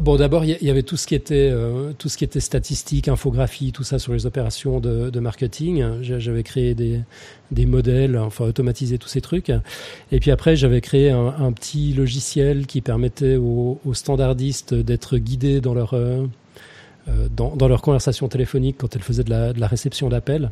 [0.01, 3.07] bon d'abord il y- avait tout ce qui était euh, tout ce qui était statistique,
[3.07, 6.01] infographie, tout ça sur les opérations de, de marketing.
[6.01, 7.01] J'a- J'avais créé des
[7.51, 9.51] des modèles, enfin automatisé tous ces trucs.
[10.11, 15.17] Et puis après j'avais créé un, un petit logiciel qui permettait aux, aux standardistes d'être
[15.17, 16.25] guidés dans leur euh,
[17.07, 20.51] euh, dans, dans leur conversation téléphonique quand elles faisaient de la, de la réception d'appels.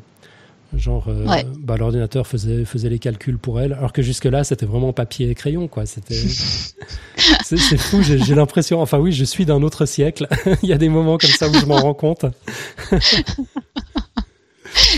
[0.76, 1.46] Genre, euh, Ouais.
[1.60, 5.36] bah, l'ordinateur faisait, faisait les calculs pour elle, alors que jusque-là, c'était vraiment papier et
[5.36, 5.86] crayon, quoi.
[5.86, 6.16] C'était,
[7.44, 8.02] c'est, c'est fou.
[8.02, 10.28] J'ai, j'ai l'impression, enfin oui, je suis d'un autre siècle.
[10.64, 12.26] Il y a des moments comme ça où je m'en rends compte.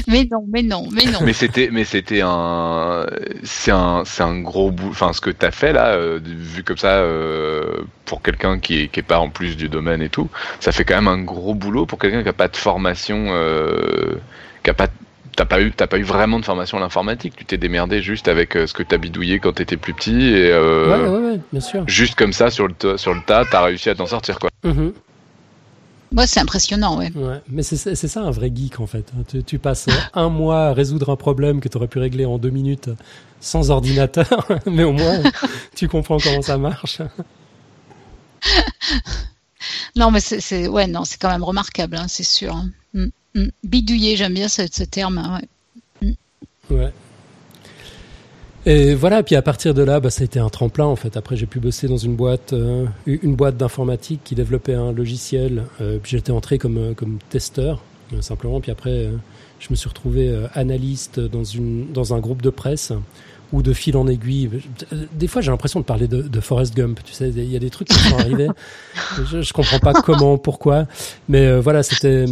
[0.08, 1.20] Mais non, mais non, mais non.
[1.22, 3.06] Mais c'était, mais c'était un,
[3.44, 4.90] c'est un, c'est un gros bout.
[4.90, 8.88] Enfin, ce que t'as fait là, euh, vu comme ça, euh, pour quelqu'un qui est,
[8.88, 10.30] qui est pas en plus du domaine et tout,
[10.62, 14.16] ça fait quand même un gros boulot pour quelqu'un qui a pas de formation, euh,
[14.64, 14.88] qui a pas,
[15.36, 17.36] t'as pas eu, t'as pas eu vraiment de formation à l'informatique.
[17.36, 20.52] Tu t'es démerdé juste avec euh, ce que t'as bidouillé quand t'étais plus petit et
[20.52, 21.84] euh, Ouais, ouais, ouais, bien sûr.
[21.88, 24.50] juste comme ça sur le, sur le tas, t'as réussi à t'en sortir quoi.
[26.16, 27.12] Ouais, c'est impressionnant, ouais.
[27.16, 27.42] Ouais.
[27.50, 29.12] Mais c'est, ça un vrai geek, en fait.
[29.28, 32.38] Tu, tu passes un mois à résoudre un problème que tu aurais pu régler en
[32.38, 32.90] deux minutes
[33.42, 35.20] sans ordinateur, mais au moins,
[35.76, 37.02] tu comprends comment ça marche.
[39.96, 42.56] Non, mais c'est, ouais, non, c'est quand même remarquable, hein, c'est sûr.
[42.56, 42.70] hein.
[42.94, 43.50] Mm, mm.
[43.64, 45.18] Bidouiller, j'aime bien ce, ce terme.
[45.20, 45.40] hein,
[46.02, 46.16] ouais.
[46.72, 46.92] Ouais.
[48.68, 51.18] Et voilà, puis à partir de là, bah, ça a été un tremplin en fait.
[51.18, 55.66] Après, j'ai pu bosser dans une boîte, euh, une boîte d'informatique qui développait un logiciel.
[55.82, 58.60] Euh, puis j'étais entré comme euh, comme testeur euh, simplement.
[58.62, 59.12] Puis après,
[59.60, 62.92] je me suis retrouvé analyste dans une dans un groupe de presse
[63.54, 64.50] ou de fil en aiguille.
[65.14, 67.00] Des fois, j'ai l'impression de parler de, de Forrest Gump.
[67.06, 68.48] Tu sais, il y a des trucs qui sont arrivés.
[69.24, 70.88] Je, je comprends pas comment, pourquoi,
[71.30, 72.26] mais voilà, c'était.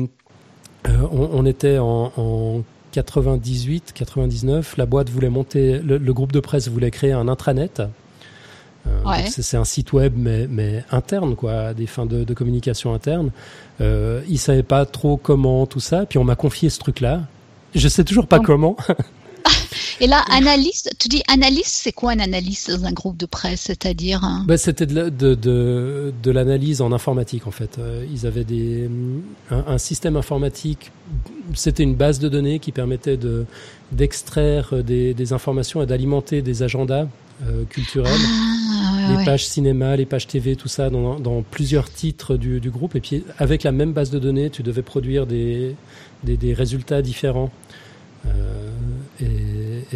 [0.88, 6.32] Euh, on, on était en, en 98, 99, la boîte voulait monter, le, le groupe
[6.32, 7.80] de presse voulait créer un intranet.
[7.80, 7.88] Euh,
[9.06, 9.28] Ouais.
[9.28, 12.94] c'est c'est un site web mais, mais interne quoi, à des fins de, de communication
[12.94, 13.32] interne.
[13.80, 17.22] Euh, ils savaient pas trop comment tout ça, puis on m'a confié ce truc-là.
[17.74, 18.76] Je sais toujours pas comment.
[20.00, 23.62] Et là, analyste, tu dis analyste, c'est quoi un analyste dans un groupe de presse,
[23.62, 27.78] c'est-à-dire bah, C'était de, de, de, de l'analyse en informatique en fait.
[27.80, 28.90] Euh, ils avaient des,
[29.52, 30.92] un, un système informatique,
[31.54, 33.46] c'était une base de données qui permettait de
[33.92, 37.06] d'extraire des, des informations et d'alimenter des agendas
[37.48, 38.12] euh, culturels.
[38.12, 39.26] Ah, les ouais.
[39.26, 42.96] pages cinéma, les pages TV, tout ça dans, dans plusieurs titres du, du groupe.
[42.96, 45.76] Et puis avec la même base de données, tu devais produire des,
[46.24, 47.52] des, des résultats différents.
[48.28, 48.70] Euh,
[49.22, 49.26] et,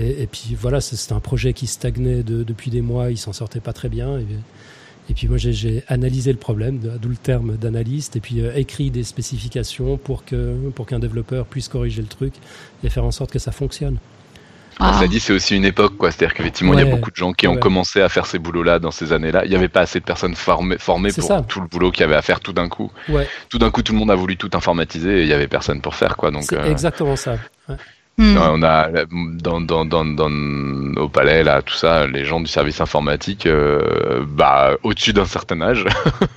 [0.01, 3.17] et, et puis voilà, c'est- c'était un projet qui stagnait de- depuis des mois, il
[3.17, 4.19] s'en sortait pas très bien.
[4.19, 4.25] Et,
[5.09, 8.91] et puis moi j'ai- analysé le problème, d'où le terme d'analyste, et puis euh, écrit
[8.91, 12.33] des spécifications pour que pour qu'un développeur puisse corriger le truc
[12.83, 13.97] et faire en sorte que ça fonctionne.
[14.79, 14.93] Ah.
[14.99, 16.11] Cela dit, c'est aussi une époque, quoi.
[16.11, 18.77] C'est-à-dire qu'effectivement, il y a beaucoup de gens qui ont commencé à faire ces boulots-là
[18.77, 19.43] dans ces années-là.
[19.45, 21.43] Il n'y avait pas assez de personnes formées, pour ça.
[21.47, 22.91] tout le boulot qu'il y avait à faire tout d'un coup.
[23.09, 25.47] Ouais, Tout d'un coup, tout le monde a voulu tout informatiser et il y avait
[25.47, 26.29] personne pour faire, quoi.
[26.29, 27.37] Donc, c'est euh, exactement ça.
[28.19, 28.35] Hmm.
[28.35, 30.31] Ouais, on a dans, dans, dans, dans
[30.99, 35.61] au palais là tout ça les gens du service informatique euh, bah au-dessus d'un certain
[35.61, 35.85] âge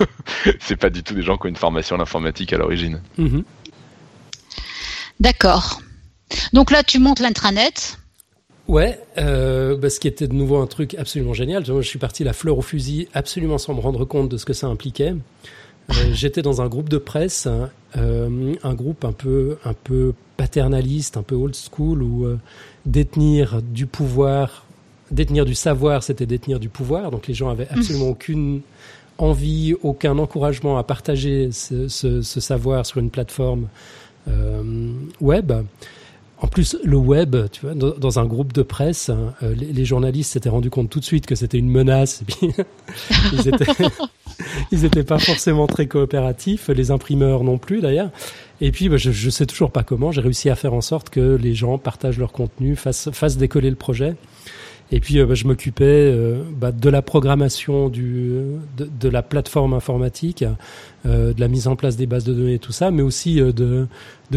[0.61, 3.45] c'est pas du tout des gens qui ont une formation à l'informatique à l'origine Mhm.
[5.21, 5.81] D'accord.
[6.53, 7.99] Donc là, tu montes l'intranet.
[8.69, 11.65] Ouais, euh, bah, ce qui était de nouveau un truc absolument génial.
[11.67, 14.53] Je suis parti la fleur au fusil, absolument sans me rendre compte de ce que
[14.53, 15.15] ça impliquait.
[15.91, 20.13] Euh, J'étais dans un groupe de presse, hein, euh, un groupe un peu, un peu
[20.37, 22.39] paternaliste, un peu old school, où euh,
[22.87, 24.65] détenir du pouvoir,
[25.11, 27.11] détenir du savoir, c'était détenir du pouvoir.
[27.11, 28.61] Donc les gens avaient absolument aucune
[29.19, 33.67] envie, aucun encouragement à partager ce, ce- ce savoir sur une plateforme
[34.29, 35.53] euh, web.
[36.43, 40.33] En plus, le web, tu vois, dans, un groupe de presse, hein, euh, les, journalistes
[40.33, 42.23] s'étaient rendus compte tout de suite que c'était une menace.
[44.73, 48.11] Ils étaient, pas forcément très coopératifs, les imprimeurs non plus d'ailleurs.
[48.63, 51.11] Et puis, bah, je, je sais toujours pas comment, j'ai réussi à faire en sorte
[51.11, 54.17] que les gens partagent leur contenu, fassent décoller le projet.
[54.93, 58.33] Et puis, euh, bah, je m'occupais euh, bah, de la programmation du,
[58.77, 60.45] de, la plateforme informatique,
[61.07, 63.41] euh, de la mise en place des bases de données et tout ça, mais aussi
[63.41, 63.87] de,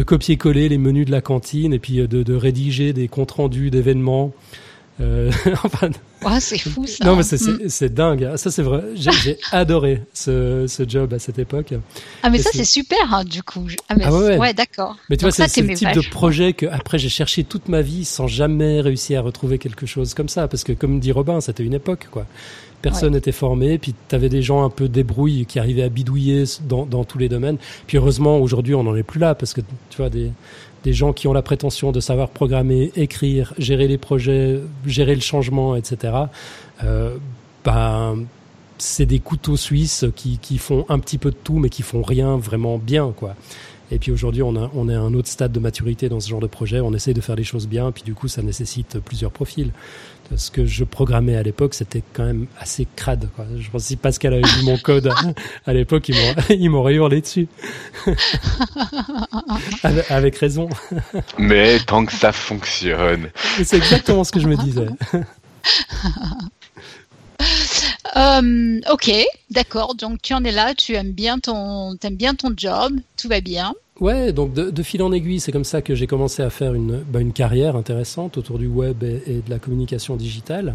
[0.04, 4.32] copier-coller les menus de la cantine et puis de, de rédiger des comptes rendus d'événements.
[5.00, 5.30] Euh,
[5.64, 5.90] enfin,
[6.24, 7.04] Ouais, c'est fou ça.
[7.04, 8.36] non, mais c'est, c'est, c'est dingue.
[8.36, 8.82] Ça, c'est vrai.
[8.94, 11.74] J'ai, j'ai adoré ce, ce job à cette époque.
[12.22, 13.66] Ah, mais et ça, c'est- super, hein, du coup.
[13.88, 14.54] Ah, mais Ah ouais, ouais.
[14.54, 14.96] d'accord.
[15.10, 17.44] Mais tu Donc vois, c'est, ça, c'est le type de projet que après j'ai cherché
[17.44, 20.48] toute ma vie sans jamais réussir à retrouver quelque chose comme ça.
[20.48, 22.26] Parce que, comme dit Robin, c'était une époque, quoi.
[22.80, 26.44] Personne n'était formé, puis tu avais des gens un peu débrouilles qui arrivaient à bidouiller
[26.68, 27.56] dans, dans tous les domaines.
[27.86, 30.30] Puis heureusement, aujourd'hui, on n'en est plus là, parce que tu vois, des,
[30.84, 35.20] des gens qui ont la prétention de savoir programmer, écrire, gérer les projets, gérer le
[35.22, 36.14] changement, etc.
[36.84, 37.16] Euh,
[37.64, 38.24] ben,
[38.78, 42.02] c'est des couteaux suisses qui, qui font un petit peu de tout, mais qui font
[42.02, 43.34] rien vraiment bien, quoi.
[43.90, 46.28] Et puis aujourd'hui, on, a, on est à un autre stade de maturité dans ce
[46.28, 46.80] genre de projet.
[46.80, 49.72] On essaye de faire les choses bien, puis du coup, ça nécessite plusieurs profils.
[50.36, 53.28] Ce que je programmais à l'époque, c'était quand même assez crade.
[53.36, 53.46] Quoi.
[53.58, 55.12] Je pense que si Pascal avait vu mon code
[55.66, 57.46] à, l'époque, il m'aurait- il m'aurait hurlé dessus.
[59.82, 60.68] avec, avec raison.
[61.38, 64.86] mais tant que ça fonctionne Et c'est exactement ce que je me disais.
[68.16, 69.10] Euh, ok,
[69.50, 69.94] d'accord.
[69.96, 73.40] Donc tu en es là, tu aimes bien ton, t'aimes bien ton job, tout va
[73.40, 73.74] bien.
[74.00, 76.74] Ouais, donc de, de fil en aiguille, c'est comme ça que j'ai commencé à faire
[76.74, 80.74] une, bah, une carrière intéressante autour du web et, et de la communication digitale.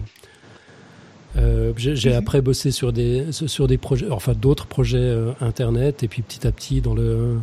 [1.38, 2.16] Euh, j'ai j'ai Mhm.
[2.18, 6.48] après bossé sur des sur des projets, enfin d'autres projets euh, internet, et puis petit
[6.48, 7.38] à petit dans le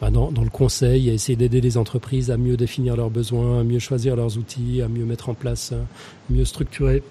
[0.00, 3.60] bah, dans, dans le conseil, à essayer d'aider les entreprises à mieux définir leurs besoins,
[3.60, 5.82] à mieux choisir leurs outils, à mieux mettre en place, euh,
[6.30, 7.02] mieux structurer,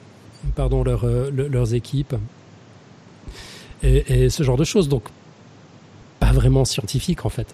[0.56, 2.16] pardon, leur, euh, le- leurs équipes
[3.84, 4.90] et, et ce genre de choses.
[4.90, 5.04] Donc
[6.36, 7.48] vraiment scientifique en fait.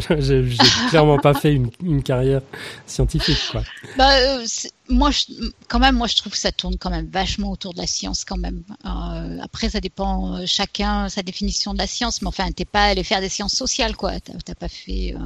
[0.18, 0.44] j'ai
[0.90, 2.40] clairement pas fait une, une carrière
[2.86, 3.62] scientifique quoi.
[3.96, 4.44] Bah, euh,
[4.92, 5.24] moi, je,
[5.68, 8.24] quand même, moi, je trouve que ça tourne quand même vachement autour de la science,
[8.24, 8.62] quand même.
[8.84, 12.84] Euh, après, ça dépend euh, chacun sa définition de la science, mais enfin, t'es pas
[12.84, 14.20] allé faire des sciences sociales, quoi.
[14.20, 15.14] T'as t'as pas fait.
[15.16, 15.18] euh,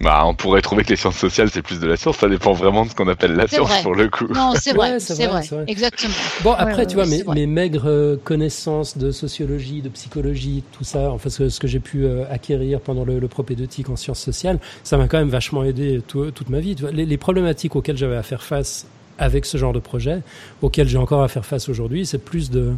[0.00, 2.52] bah on pourrait trouver que les sciences sociales c'est plus de la science ça dépend
[2.52, 3.82] vraiment de ce qu'on appelle la C'est science vrai.
[3.82, 5.64] pour le coup Non, c'est vrai, Ouais, c'est c'est vrai, vrai, c'est vrai.
[5.66, 6.14] exactement.
[6.40, 11.10] Bon après ouais, tu vois mes, maigres euh, connaissances de sociologie, de psychologie, tout ça,
[11.12, 14.60] enfin ce, ce que j'ai pu euh, acquérir pendant le, le propédeutique en sciences sociales,
[14.84, 16.74] ça m'a quand même vachement aidé tout- toute ma vie.
[16.76, 18.87] Tu vois, les, les problématiques auxquelles j'avais à faire face
[19.18, 20.20] avec ce genre de projet,
[20.62, 22.72] auxquelles j'ai encore à faire face aujourd'hui, c'est plus de,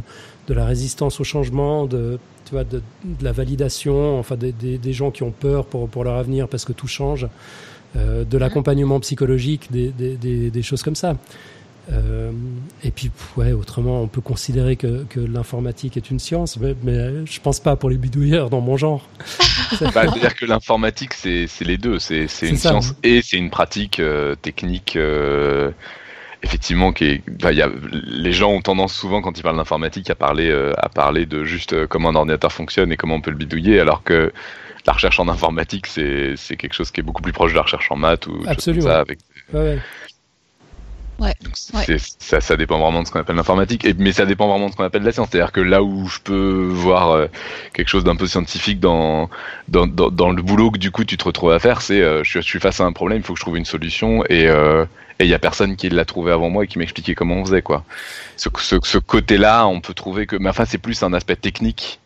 [0.47, 4.77] de la résistance au changement, de, tu vois, de, de la validation, enfin des, des,
[4.77, 7.27] des gens qui ont peur pour, pour leur avenir parce que tout change,
[7.95, 11.17] euh, de l'accompagnement psychologique, des, des, des, des choses comme ça.
[11.91, 12.31] Euh,
[12.83, 17.25] et puis, ouais, autrement, on peut considérer que, que l'informatique est une science, mais, mais
[17.25, 19.09] je pense pas pour les bidouilleurs dans mon genre.
[19.93, 21.97] Bah, C'est-à-dire que l'informatique, c'est c'est les deux.
[21.99, 22.69] C'est une ça.
[22.69, 24.95] science et c'est une pratique euh, technique.
[24.95, 25.71] euh,
[26.43, 30.09] effectivement, qui est, bah, y a, les gens ont tendance souvent quand ils parlent d'informatique
[30.09, 33.21] à parler euh, à parler de juste euh, comment un ordinateur fonctionne et comment on
[33.21, 34.31] peut le bidouiller, alors que
[34.87, 37.61] la recherche en informatique c'est c'est quelque chose qui est beaucoup plus proche de la
[37.63, 38.87] recherche en maths ou Absolument.
[38.87, 39.19] ça avec
[39.53, 39.79] Ouais, ouais.
[41.19, 41.35] Ouais.
[41.43, 41.83] Donc, Ouais.
[41.85, 44.71] c'est- Ça, ça dépend vraiment de ce qu'on appelle l'informatique, mais ça dépend vraiment de
[44.71, 45.27] ce qu'on appelle la science.
[45.31, 47.27] C'est-à-dire que là où je peux voir euh,
[47.73, 49.29] quelque chose d'un peu scientifique dans,
[49.67, 52.23] dans, dans, dans le boulot que du coup tu te retrouves à faire, c'est euh,
[52.23, 54.23] je, suis- je suis face à un problème, il faut que je trouve une solution,
[54.29, 54.83] et euh,
[55.21, 57.45] et il y a personne qui l'a trouvé avant moi et qui m'expliquait comment on
[57.45, 57.83] faisait quoi.
[58.37, 61.99] Ce, ce, ce côté-là, on peut trouver que, mais enfin c'est plus un aspect technique.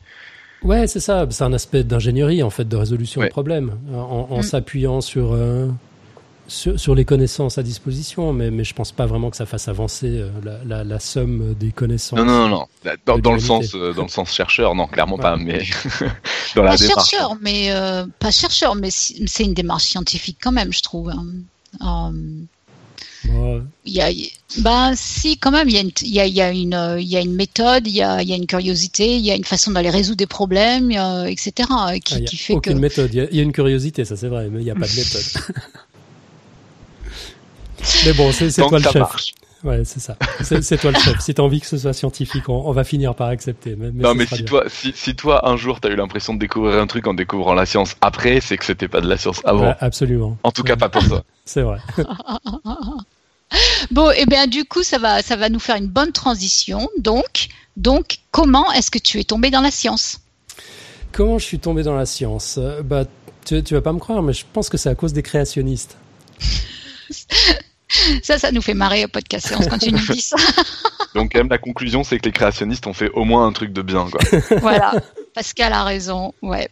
[0.63, 1.27] Ouais, c'est ça.
[1.29, 3.27] C'est un aspect d'ingénierie, en fait, de résolution Ouais.
[3.27, 4.43] de problèmes, en, en Mm.
[4.43, 5.67] s'appuyant sur, euh,
[6.47, 8.33] sur, sur les connaissances à disposition.
[8.33, 11.53] Mais, mais je pense pas vraiment que ça fasse avancer euh, la, la, la somme
[11.59, 12.17] des connaissances.
[12.17, 13.17] Non, non, non, non.
[13.17, 15.21] Dans, le sens, euh, dans le sens chercheur, non, clairement Ouais.
[15.21, 15.59] pas, mais
[16.55, 17.09] dans la Pas démarche.
[17.11, 21.11] chercheur, mais euh, pas chercheur, mais c'est une démarche scientifique quand même, je trouve.
[21.11, 22.11] hein.
[23.85, 24.09] Il y a,
[24.59, 26.73] ben si quand même, il y a une, il y a, il y a une,
[26.73, 29.25] euh, il y a une méthode, il y a, il y a une curiosité, il
[29.25, 31.51] y a une façon d'aller résoudre des problèmes, euh, etc.
[31.71, 33.13] euh, ah, Qui, il y a qui fait que aucune méthode.
[33.13, 34.75] Il y, a, il y a une curiosité, ça c'est vrai, mais il n'y a
[34.75, 35.23] pas de méthode.
[38.05, 38.99] mais bon, c'est toi que le ça chef.
[39.01, 39.33] marche.
[39.63, 40.15] Ouais, c'est ça.
[40.41, 41.19] C'est c'est toi le chef.
[41.19, 43.75] Si t'as envie que ce soit scientifique, on, on va finir par accepter.
[43.75, 44.43] Mais, mais non, mais si bien.
[44.43, 47.53] toi, si, si toi, un jour, t'as eu l'impression de découvrir un truc en découvrant
[47.55, 49.69] la science après, c'est que c'était pas de la science avant.
[49.69, 50.37] Ouais, absolument.
[50.43, 51.23] En tout cas, Ouais, pas pour ça.
[51.45, 51.79] C'est vrai.
[53.91, 56.89] Bon, et bien du coup, ça va, ça va nous faire une bonne transition.
[56.97, 60.19] Donc, donc, comment est-ce que tu es tombé dans la science?
[61.11, 62.59] Comment je suis tombé dans la science?
[62.83, 63.05] Bah,
[63.45, 65.97] tu, tu vas pas me croire, mais je pense que c'est à cause des créationnistes.
[68.23, 70.35] Ça, ça nous fait marrer au podcast science quand tu nous dis ça.
[71.13, 73.71] Donc, quand même, la conclusion, c'est que les créationnistes ont fait au moins un truc
[73.71, 74.19] de bien, quoi.
[74.59, 74.93] voilà,
[75.33, 76.33] Pascal a raison.
[76.41, 76.67] Ouais.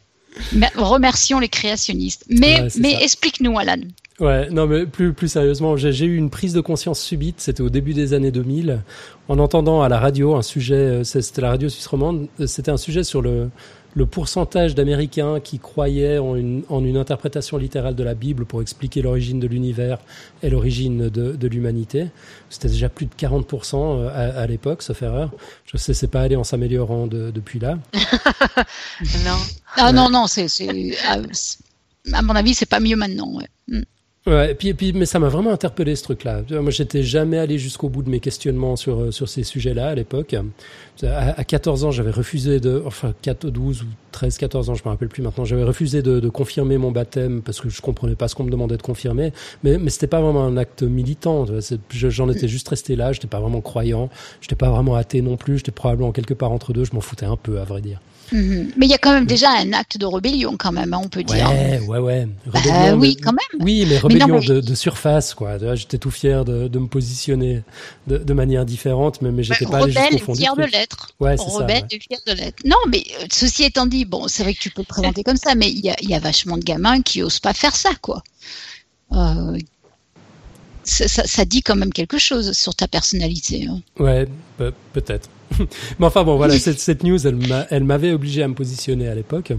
[0.76, 2.26] Remercions les créationnistes.
[2.30, 3.82] Mais, Ouais, explique-nous, Alan.
[4.19, 7.69] Ouais, non, mais plus, plus sérieusement, j'ai eu une prise de conscience subite, c'était au
[7.69, 8.82] début des années 2000,
[9.28, 12.69] en entendant à la radio un sujet, euh, c'était la radio suisse romande, euh, c'était
[12.69, 13.50] un sujet sur le,
[13.96, 18.62] le pourcentage d'Américains qui croyaient en une, en une interprétation littérale de la Bible pour
[18.62, 20.00] expliquer l'origine de l'univers
[20.42, 22.08] et l'origine de, de l'humanité.
[22.50, 25.32] C'était déjà plus de 40% à, à l'époque, sauf erreur.
[25.72, 27.78] Je sais, c'est pas allé en s'améliorant de- depuis là.
[29.26, 29.38] Non.
[29.76, 29.94] Ah Ouais.
[29.94, 30.96] non, non, c'est, c'est-
[31.32, 31.60] c'est-
[32.14, 33.32] à mon avis, c'est pas mieux maintenant.
[33.36, 33.84] Ouais.
[34.26, 36.44] Ouais, et puis, et puis, mais ça m'a vraiment interpellé ce truc-là.
[36.50, 39.96] Moi, j'étais jamais allé jusqu'au bout de mes questionnements sur euh, sur ces sujets-là à
[39.96, 40.34] l'époque.
[41.04, 44.84] À, à 14 ans, j'avais refusé de, enfin 4, 12 ou 13, 14 ans, je
[44.86, 45.44] me rappelle plus maintenant.
[45.44, 48.50] J'avais refusé de, de confirmer mon baptême parce que je comprenais pas ce qu'on me
[48.52, 49.34] demandait de confirmer.
[49.64, 51.46] Mais mais c'était pas vraiment un acte militant.
[51.90, 53.12] J'en étais juste resté là.
[53.12, 54.10] J'étais pas vraiment croyant.
[54.40, 55.58] J'étais pas vraiment athée non plus.
[55.58, 56.86] J'étais probablement quelque part entre deux.
[56.86, 58.00] Je m'en foutais un peu, à vrai dire.
[58.32, 58.72] Mhm.
[58.78, 61.08] Mais il y a quand même déjà un acte de rébellion, quand même, hein, on
[61.10, 61.48] peut dire.
[61.50, 62.28] Ouais, ouais, ouais.
[62.48, 63.64] Bah Rébellion, oui, mais- quand même.
[63.66, 65.58] Oui, mais Mais rébellion non, mais- De, de surface, quoi.
[65.76, 67.64] J'étais tout fier de, de me positionner
[68.08, 70.64] de, de manière différente, mais, mais j'étais pas allé Rebelle jusqu'au et fond fier de
[70.64, 71.08] l'être.
[71.20, 71.58] Ouais, c'est ça.
[71.60, 71.88] Rebelle ouais.
[71.92, 72.64] et fier de l'être.
[72.66, 75.38] Non, mais euh, ceci étant dit, bon, c'est vrai que tu peux te présenter comme
[75.38, 77.76] ça, mais il y a, il y a vachement de gamins qui osent pas faire
[77.76, 78.24] ça, quoi.
[79.12, 79.58] Euh,
[80.84, 83.68] ça, ça- ça dit quand même quelque chose sur ta personnalité.
[83.70, 83.82] hein.
[84.00, 85.30] Ouais, pe- peut-être.
[86.00, 89.54] mais enfin bon, voilà, cette, news, elle m'avait obligé à me positionner à l'époque.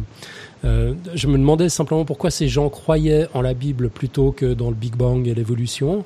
[0.65, 4.71] Euh, je me demandais simplement pourquoi ces gens croyaient en la Bible plutôt que dans
[4.71, 6.05] le Big Bang et l'évolution.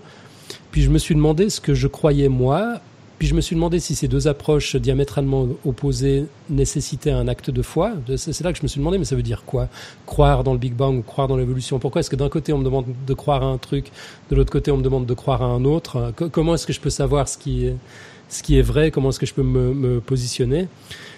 [0.71, 2.81] Puis je me suis demandé ce que je croyais moi.
[3.19, 7.63] Puis je me suis demandé si ces deux approches diamétralement opposées nécessitaient un acte de
[7.63, 7.95] foi.
[8.17, 9.69] C'est là que je me suis demandé, mais ça veut dire quoi?
[10.07, 11.81] Croire dans le Big Bang ou croire dans l'évolution?
[11.81, 13.91] Pourquoi est-ce que d'un côté on me demande de croire à un truc,
[14.31, 16.13] de l'autre côté on me demande de croire à un autre?
[16.17, 17.75] Co- Comment est-ce que je peux savoir ce qui est,
[18.29, 18.93] ce qui est vrai?
[18.93, 20.69] Comment est-ce que je peux me, me positionner?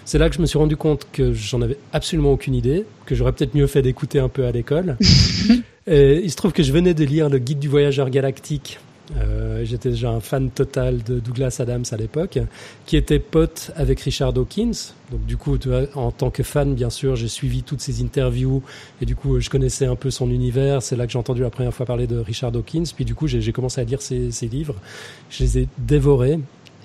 [0.07, 3.15] C'est là que je me suis rendu compte que j'en avais absolument aucune idée, que
[3.15, 4.97] j'aurais peut-être mieux fait d'écouter un peu à l'école.
[5.87, 8.79] Et il se trouve que je venais de lire le Guide du voyageur galactique.
[9.17, 12.39] Euh, J'étais déjà un fan total de Douglas Adams à l'époque,
[12.87, 14.93] qui était pote avec Richard Dawkins.
[15.11, 18.63] Donc du coup, vois, en tant que fan, bien sûr, j'ai suivi toutes ses interviews
[19.03, 20.83] et du coup, je connaissais un peu son univers.
[20.83, 22.85] C'est là que j'ai entendu la première fois parler de Richard Dawkins.
[22.95, 24.77] Puis du coup, j'ai j'ai commencé à lire ses, ses livres.
[25.31, 26.39] Je les ai dévorés.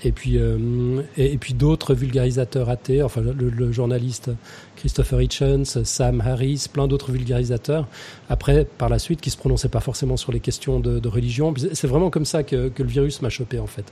[0.06, 4.30] Et puis, euh, et, et puis d'autres vulgarisateurs athées, enfin le, le journaliste
[4.78, 7.88] Christopher Hitchens, Sam Harris, plein d'autres vulgarisateurs.
[8.30, 11.54] Après, par la suite, qui se prononçaient pas forcément sur les questions de, de religion.
[11.74, 13.86] C'est vraiment comme ça que, que le virus m'a chopé en fait.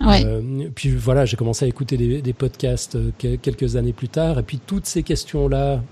[0.00, 0.24] Ouais.
[0.24, 4.08] Euh, puis voilà, j'ai commencé à écouter des, des podcasts euh, que- quelques années plus
[4.08, 5.82] tard, et puis toutes ces questions-là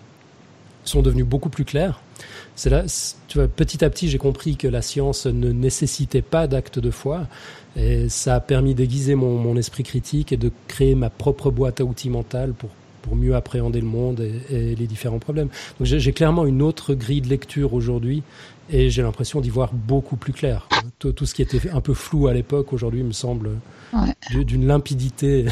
[0.85, 2.01] sont devenues beaucoup plus claires.
[2.55, 2.85] C'est là,
[3.29, 6.91] tu vois, petit à petit, j'ai compris que la science ne nécessitait pas d'acte de
[6.91, 7.27] foi,
[7.77, 11.81] et ça a permis d'aiguiser mon, mon esprit critique et de créer ma propre boîte
[11.81, 12.71] à outils mentale pour
[13.03, 15.49] pour mieux appréhender le monde et, et les différents problèmes.
[15.81, 18.23] Donc j'ai clairement une autre grille de lecture aujourd'hui
[18.71, 20.69] Et j'ai l'impression d'y voir beaucoup plus clair.
[20.99, 23.51] Tout, tout, ce qui était un peu flou à l'époque, aujourd'hui, me semble
[23.93, 24.45] ouais.
[24.45, 25.47] d'une limpidité.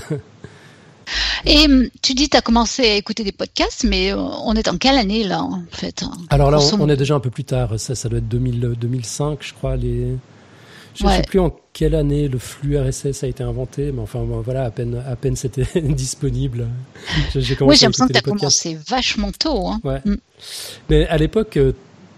[1.44, 4.68] Et hum, tu dis, tu as commencé à écouter des podcasts, mais euh, on est
[4.68, 7.44] en quelle année là, en fait Alors là, on, on, est déjà un peu plus
[7.44, 7.78] tard.
[7.80, 9.76] Ça, ça doit être 2000, 2005, je crois.
[9.76, 10.16] Les...
[10.94, 11.16] Je ne ouais.
[11.16, 14.70] sais plus en quelle année le flux RSS a été inventé, mais enfin voilà, à
[14.70, 16.66] peine, à peine c'était disponible.
[17.34, 19.68] J'ai oui, j'ai l'impression que tu as commencé vachement tôt.
[19.68, 19.80] Hein.
[19.84, 20.00] Ouais.
[20.04, 20.16] Mm.
[20.88, 21.58] Mais à l'époque,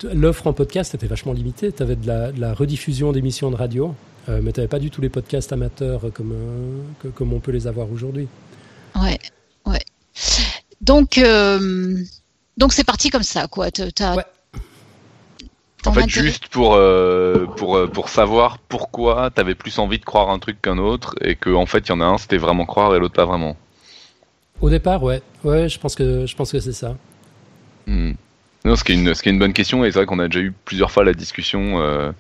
[0.05, 1.73] l'offre en podcast était vachement limitée.
[1.73, 3.95] Tu avais de la, de la rediffusion d'émissions de radio,
[4.29, 7.41] euh, mais tu n'avais pas du tout les podcasts amateurs comme, euh, que, comme on
[7.41, 8.29] peut les avoir aujourd'hui.
[9.01, 9.19] Ouais,
[9.67, 9.83] ouais.
[10.81, 11.97] Donc, euh,
[12.57, 13.67] donc c'est parti comme ça, quoi.
[13.67, 14.25] As, ouais.
[15.85, 20.31] En fait, juste pour, euh, pour, euh, pour savoir pourquoi t'avais plus envie de croire
[20.31, 22.67] un truc qu'un autre et qu'en en fait, il y en a un, c'était vraiment
[22.67, 23.57] croire et l'autre pas vraiment.
[24.61, 25.23] Au départ, ouais.
[25.43, 26.97] Ouais, je pense que, je pense que c'est ça.
[27.87, 28.13] Hmm.
[28.65, 30.21] Non, ce qui, est une, ce qui est une bonne question et c'est vrai qu'on
[30.21, 32.13] a déjà eu plusieurs fois la discussion euh,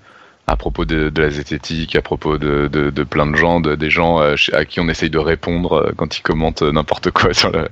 [0.47, 3.75] à propos de, de, la zététique, à propos de, de, de plein de gens, de,
[3.77, 7.33] des gens euh, à qui on essaye de répondre euh, quand ils commentent n'importe quoi
[7.35, 7.69] sur, le,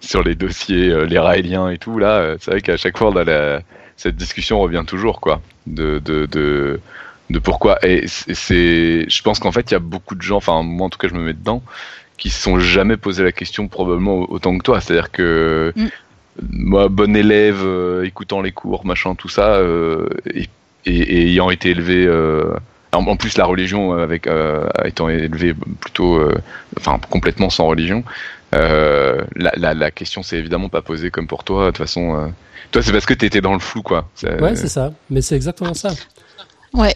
[0.00, 1.98] sur les dossiers, euh, les raéliens et tout.
[1.98, 3.60] Là, c'est vrai qu'à chaque fois, on a la,
[3.96, 6.80] cette discussion revient toujours, quoi, de, de, de,
[7.30, 7.78] de pourquoi.
[7.86, 10.90] Et c'est, je pense qu'en fait, il y a beaucoup de gens, enfin, moi en
[10.90, 11.62] tout cas, je me mets dedans,
[12.16, 14.80] qui se sont jamais posé la question probablement autant que toi.
[14.80, 15.86] C'est-à-dire que mm.
[16.50, 20.48] moi, bon élève, euh, écoutant les cours, machin, tout ça, euh, et,
[20.86, 22.04] et, et, ayant été élevé.
[22.06, 22.54] Euh,
[22.92, 24.28] en plus, la religion avec
[24.84, 26.20] étant élevé plutôt,
[26.78, 28.04] enfin complètement sans religion,
[28.54, 31.66] la, la, la, question s'est évidemment pas posée comme pour toi.
[31.66, 32.32] De toute façon,
[32.70, 34.08] toi, c'est parce que tu étais dans le flou, quoi.
[34.22, 34.92] Ouais, c'est ça.
[35.10, 35.92] Mais c'est exactement ça.
[36.72, 36.94] Ouais.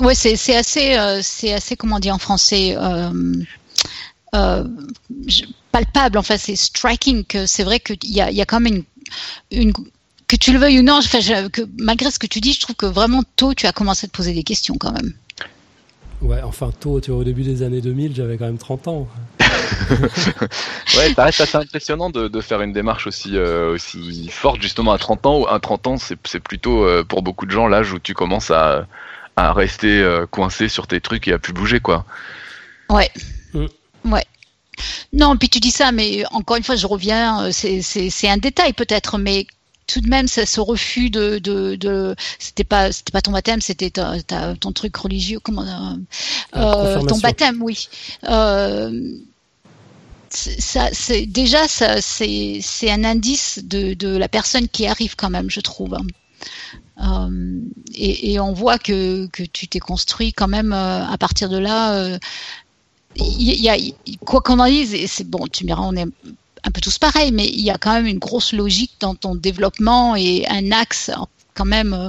[0.00, 3.34] Ouais, c'est, c'est assez, euh, c'est assez, comment dire en français, euh,
[4.34, 4.64] euh,
[5.70, 6.18] palpable.
[6.18, 8.84] Enfin, c'est striking que c'est vrai qu'il y a, y a quand même
[9.50, 9.72] une, une
[10.26, 12.60] que tu le veuilles ou non, enfin, je, que malgré ce que tu dis, je
[12.60, 15.12] trouve que vraiment tôt, tu as commencé à te poser des questions quand même.
[16.22, 19.08] Ouais, enfin tôt, tu vois, au début des années 2000, j'avais quand même 30 ans.
[19.90, 24.92] ouais, ça reste assez impressionnant de, de faire une démarche aussi, euh, aussi forte justement
[24.92, 25.44] à 30 ans.
[25.44, 28.86] À 30 ans, c'est plutôt euh, pour beaucoup de gens l'âge où tu commences à,
[29.36, 32.04] à rester euh, coincé sur tes trucs et à plus bouger, quoi.
[32.88, 33.10] Ouais.
[33.52, 33.66] Mm.
[34.06, 34.24] Ouais.
[35.12, 39.18] Non, puis tu dis ça, mais encore une fois, je reviens, c'est un détail peut-être,
[39.18, 39.46] mais
[39.86, 43.90] tout de même, ce refus de, de, de c'était pas, c'était pas ton baptême, c'était
[43.90, 47.88] ton truc religieux, comment, euh, euh, ton baptême, oui.
[48.28, 49.16] Euh,
[50.30, 55.30] ça, c'est déjà, ça, c'est, c'est un indice de, de la personne qui arrive quand
[55.30, 55.96] même, je trouve.
[57.00, 57.60] Euh,
[57.94, 61.58] et, et, on voit que, que tu t'es construit quand même euh, à partir de
[61.58, 62.18] là.
[63.16, 63.76] Il y, a,
[64.24, 66.06] quoi qu'on en dise, et c'est bon, tu me diras, on est
[66.64, 69.34] un peu tous pareils, mais il y a quand même une grosse logique dans ton
[69.34, 71.10] développement et un axe
[71.54, 72.08] quand même euh,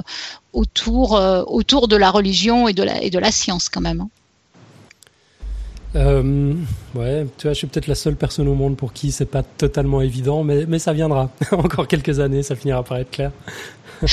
[0.52, 4.00] autour, euh, autour de la religion et de la, et de la science quand même.
[4.00, 4.08] Hein.
[5.94, 6.54] Euh,
[6.94, 9.42] ouais, tu vois, je suis peut-être la seule personne au monde pour qui c'est pas
[9.42, 11.30] totalement évident, mais, mais ça viendra.
[11.52, 13.30] Encore quelques années, ça finira par être clair.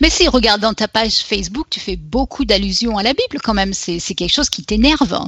[0.00, 3.54] mais si, regarde dans ta page Facebook, tu fais beaucoup d'allusions à la Bible quand
[3.54, 3.74] même.
[3.74, 5.18] C'est quelque chose qui t'énerve.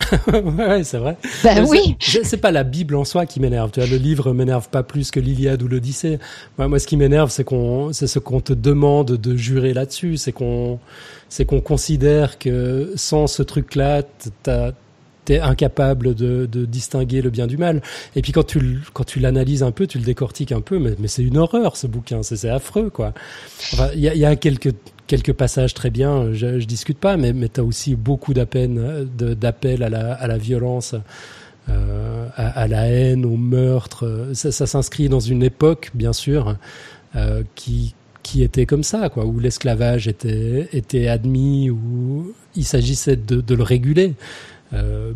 [0.32, 1.16] ouais, c'est vrai.
[1.42, 1.96] Ben oui.
[2.00, 3.70] C'est pas la Bible en soi qui m'énerve.
[3.70, 6.18] Tu vois, le livre m'énerve pas plus que l'Iliade ou l'Odyssée.
[6.58, 10.16] Moi, moi, ce qui m'énerve, c'est qu'on, c'est ce qu'on te demande de jurer là-dessus.
[10.16, 10.78] C'est qu'on,
[11.28, 14.02] c'est qu'on considère que sans ce truc-là,
[15.24, 17.82] t'es incapable de, de, distinguer le bien du mal.
[18.14, 20.94] Et puis quand tu quand tu l'analyses un peu, tu le décortiques un peu, mais,
[20.98, 23.12] mais c'est une horreur ce bouquin, c'est affreux quoi.
[23.72, 24.72] Enfin, il y a, y a quelques
[25.06, 29.08] quelques passages très bien, je, je discute pas, mais, mais tu as aussi beaucoup d'appels
[29.16, 30.94] d'appel à la, à la violence,
[31.68, 34.28] euh, à, à, la haine, au meurtre.
[34.34, 36.56] Ça, ça s'inscrit dans une époque, bien sûr,
[37.16, 43.16] euh, qui, qui était comme ça, quoi, où l'esclavage était, était admis, où il s'agissait
[43.16, 44.14] de, de, le réguler.
[44.72, 45.12] Euh,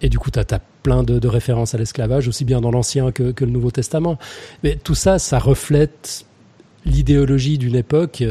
[0.00, 3.10] et du coup, tu as, plein de, de références à l'esclavage, aussi bien dans l'Ancien
[3.10, 4.18] que, que le Nouveau Testament.
[4.62, 6.26] Mais tout ça, ça reflète
[6.84, 8.22] l'idéologie d'une époque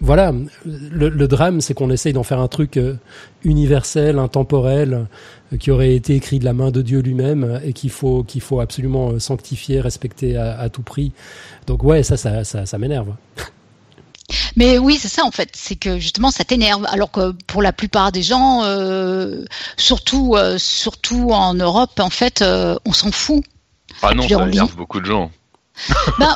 [0.00, 0.32] voilà,
[0.64, 2.94] le, le drame, c'est qu'on essaye d'en faire un truc euh,
[3.42, 5.06] universel, intemporel,
[5.52, 8.40] euh, qui aurait été écrit de la main de Dieu lui-même et qu'il faut qu'il
[8.40, 11.12] faut absolument euh, sanctifier, respecter à, à, tout prix.
[11.66, 13.14] Donc ouais, ça, ça, ça, ça m'énerve.
[14.56, 17.72] Mais oui, c'est ça en fait, c'est que justement ça t'énerve, alors que pour la
[17.72, 19.44] plupart des gens, euh,
[19.76, 23.42] surtout euh, surtout en Europe, en fait, euh, on s'en fout.
[24.02, 25.30] Ah non, ça énerve beaucoup de gens.
[26.18, 26.34] Ben,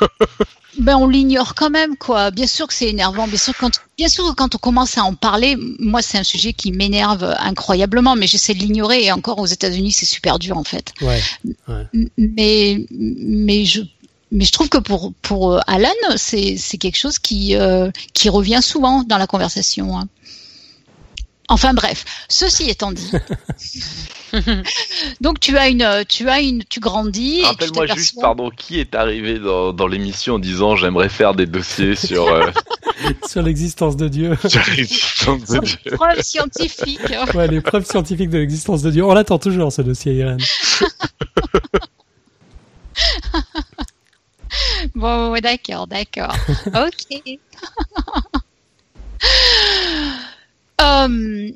[0.79, 2.31] ben on l'ignore quand même quoi.
[2.31, 3.27] Bien sûr que c'est énervant.
[3.27, 6.53] Bien sûr quand bien sûr quand on commence à en parler, moi c'est un sujet
[6.53, 9.05] qui m'énerve incroyablement, mais j'essaie de l'ignorer.
[9.05, 10.93] Et encore aux États-Unis c'est super dur en fait.
[11.01, 11.21] Ouais,
[11.69, 11.87] ouais.
[12.17, 13.83] Mais mais je
[14.31, 17.55] mais je trouve que pour pour Alan, c'est c'est quelque chose qui
[18.15, 19.99] qui revient souvent dans la conversation.
[19.99, 20.09] Hein.
[21.49, 23.11] Enfin bref, ceci étant dit,
[25.21, 27.43] donc tu as une, tu as une, tu grandis.
[27.45, 31.97] Rappelle-moi juste, pardon, qui est arrivé dans, dans l'émission en disant j'aimerais faire des dossiers
[31.97, 32.51] sur euh,
[33.29, 34.37] sur l'existence de Dieu.
[34.49, 35.79] sur l'existence de Dieu.
[35.85, 37.01] Les preuves scientifiques.
[37.35, 39.05] Ouais, les preuves scientifiques de l'existence de Dieu.
[39.05, 40.39] On l'attend toujours ce dossier, Irène.
[44.95, 46.35] bon, d'accord, d'accord.
[46.67, 47.39] Ok.
[50.81, 51.51] Euh,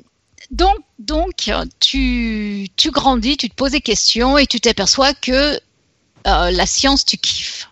[0.51, 0.77] donc,
[1.07, 1.49] donc
[1.79, 5.59] tu, tu grandis, tu te poses des questions et tu t'aperçois que euh,
[6.25, 7.69] la science, tu kiffes.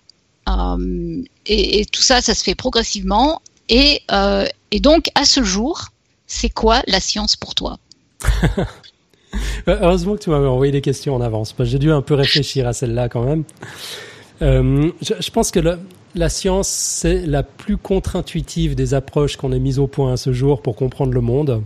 [0.48, 3.42] Euh, et, tout ça, ça se fait progressivement.
[3.68, 4.02] Et,
[4.72, 5.90] et donc, à ce jour,
[6.28, 7.78] c'est quoi la science pour toi?
[9.68, 11.54] Heureusement que tu m'avais envoyé des questions en avance.
[11.60, 13.44] J'ai dû un peu réfléchir à celle-là quand même.
[14.40, 15.60] je, pense que
[16.14, 20.32] la science, c'est la plus contre-intuitive des approches qu'on ait mises au point à ce
[20.32, 21.64] jour pour comprendre le monde.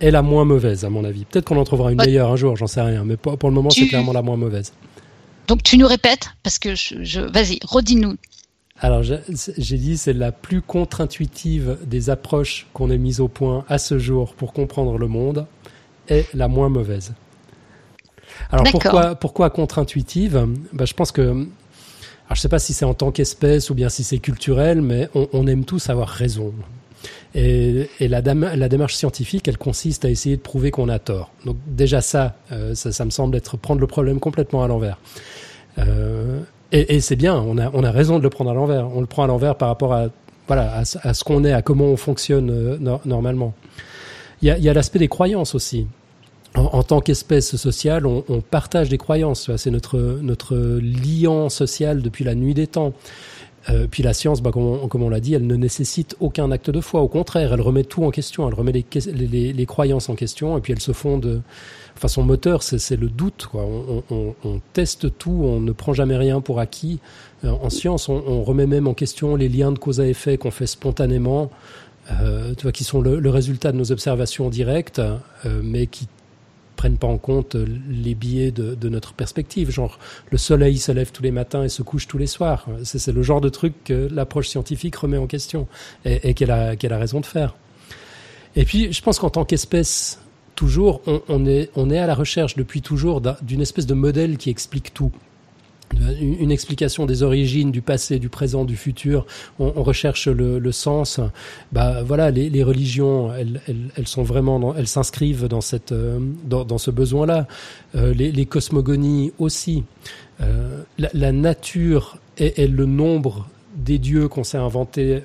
[0.00, 1.24] Et la moins mauvaise, à mon avis.
[1.24, 3.04] Peut-être qu'on en trouvera une meilleure un jour, j'en sais rien.
[3.04, 4.72] Mais pour, le moment, c'est clairement la moins mauvaise.
[5.48, 8.16] Donc tu nous répètes, parce que je, vas-y, redis-nous.
[8.80, 13.78] Alors j'ai dit c'est la plus contre-intuitive des approches qu'on ait mises au point à
[13.78, 15.46] ce jour pour comprendre le monde
[16.08, 17.12] et la moins mauvaise.
[18.52, 20.46] Alors pourquoi, pourquoi contre-intuitive?
[20.72, 21.48] Ben, Je pense que
[22.28, 25.08] alors, je sais pas si c'est en tant qu'espèce ou bien si c'est culturel, mais
[25.14, 26.52] on, on, aime tous avoir raison.
[27.34, 31.30] Et, et la, la, démarche scientifique, elle consiste à essayer de prouver qu'on a tort.
[31.44, 34.98] Donc déjà ça, euh, ça, ça, me semble être prendre le problème complètement à l'envers.
[35.78, 36.40] Euh,
[36.72, 38.88] et, et c'est bien, on a, on a raison de le prendre à l'envers.
[38.94, 40.06] On le prend à l'envers par rapport à,
[40.46, 43.54] voilà, à, ce qu'on est, à comment on fonctionne euh, normalement.
[44.42, 45.86] Il y a, y a l'aspect des croyances aussi
[46.54, 49.54] en, tant qu'espèce sociale, on, on, partage des croyances.
[49.56, 52.94] C'est notre notre liant social depuis la nuit des temps.
[53.70, 56.50] Euh, puis la science, bah, comme on, comme on l'a dit, elle ne nécessite aucun
[56.50, 57.00] acte de foi.
[57.02, 58.48] Au contraire, elle remet tout en question.
[58.48, 61.42] Elle remet les, les, les croyances en question, et puis elle se fonde.
[61.96, 63.48] Enfin, son moteur, c'est le doute.
[63.50, 63.64] Quoi.
[63.64, 67.00] On, on, on, teste tout, on ne prend jamais rien pour acquis.
[67.44, 70.52] Euh, en science, on, remet même en question les liens de cause à effet qu'on
[70.52, 71.50] fait spontanément.
[72.22, 76.06] Euh, tu vois, qui sont le, le, résultat de nos observations directes, euh, mais qui
[76.78, 79.70] prennent pas en compte les biais de, notre perspective.
[79.70, 79.98] Genre,
[80.30, 82.66] le soleil se lève tous les matins et se couche tous les soirs.
[82.84, 85.66] C'est le genre de truc que l'approche scientifique remet en question
[86.06, 87.56] et, qu'elle a, a raison de faire.
[88.56, 90.20] Et puis, je pense qu'en tant qu'espèce,
[90.54, 94.48] toujours, on, est, on est à la recherche depuis toujours d'une espèce de modèle qui
[94.48, 95.12] explique tout
[96.20, 99.26] une explication des origines, du passé, du présent, du futur.
[99.58, 101.20] On, on recherche le, le, sens.
[101.72, 106.18] Bah voilà, les, les religions, elles, elles, elles, sont vraiment, elles s'inscrivent dans cette, euh,
[106.44, 107.46] dans, dans ce besoin-là.
[107.94, 109.84] Euh, les, les, cosmogonies aussi.
[110.40, 115.22] Euh, la, la, nature et, et, le nombre des dieux qu'on s'est inventés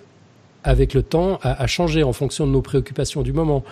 [0.64, 3.64] avec le temps a, a changé en fonction de nos préoccupations du moment.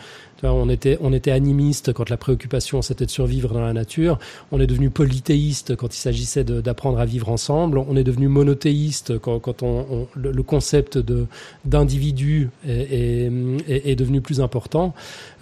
[0.43, 4.19] On était, on était animiste quand la préoccupation c'était de survivre dans la nature.
[4.51, 7.77] On est devenu polythéiste quand il s'agissait d'apprendre à vivre ensemble.
[7.77, 11.27] On est devenu monothéiste quand, quand on, le, concept de
[11.65, 13.29] d'individu est,
[13.67, 14.93] est, est, devenu plus important.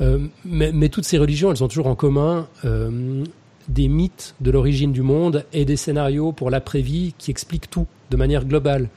[0.02, 3.24] Euh, mais, mais, toutes ces religions, elles ont toujours en commun euh,
[3.70, 8.18] des mythes de l'origine du monde et des scénarios pour l'après-vie qui expliquent tout de
[8.18, 8.90] manière globale.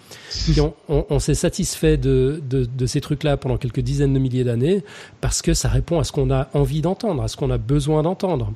[0.88, 2.40] on, s'est satisfait de,
[2.86, 4.82] ces trucs-là pendant quelques dizaines de milliers d'années
[5.20, 8.02] parce que ça répond à ce qu'on a envie d'entendre, à ce qu'on a besoin
[8.02, 8.52] d'entendre.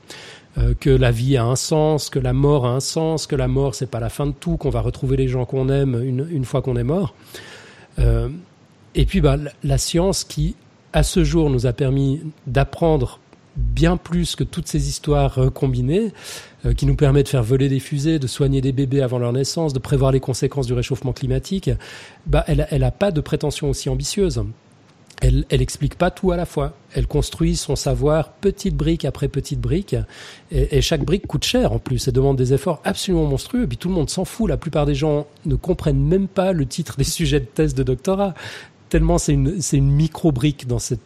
[0.59, 3.47] Euh, que la vie a un sens, que la mort a un sens, que la
[3.47, 6.27] mort c'est pas la fin de tout, qu'on va retrouver les gens qu'on aime une,
[6.31, 7.15] une fois qu'on est mort.
[7.99, 8.31] Euh,
[8.95, 10.57] et puis bah, la science qui,
[10.95, 13.21] à ce jour, nous a permis d'apprendre
[13.57, 16.13] bien plus que toutes ces histoires euh, combinées
[16.65, 19.33] euh, qui nous permettent de faire voler des fusées, de soigner des bébés avant leur
[19.33, 21.71] naissance, de prévoir les conséquences du réchauffement climatique,
[22.27, 24.45] bah, elle, elle a pas de prétention aussi ambitieuse.
[25.23, 26.75] Elle, elle explique pas tout à la fois.
[26.93, 29.97] Elle construit son savoir petite brique après petite brique,
[30.51, 32.07] et, et, chaque brique coûte cher en plus.
[32.07, 33.63] Elle demande des efforts absolument monstrueux.
[33.63, 34.47] Et puis tout le monde s'en fout.
[34.47, 37.83] La plupart des gens ne comprennent même pas le titre des sujets de thèse de
[37.83, 38.35] doctorat.
[38.91, 41.01] Tellement c'est une, c'est une micro brique dans cette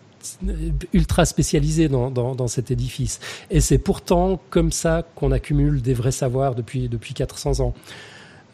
[0.93, 3.21] ultra spécialisé dans, dans, dans cet édifice.
[3.51, 7.75] Et c'est pourtant comme ça qu'on accumule des vrais savoirs depuis, depuis 400 ans.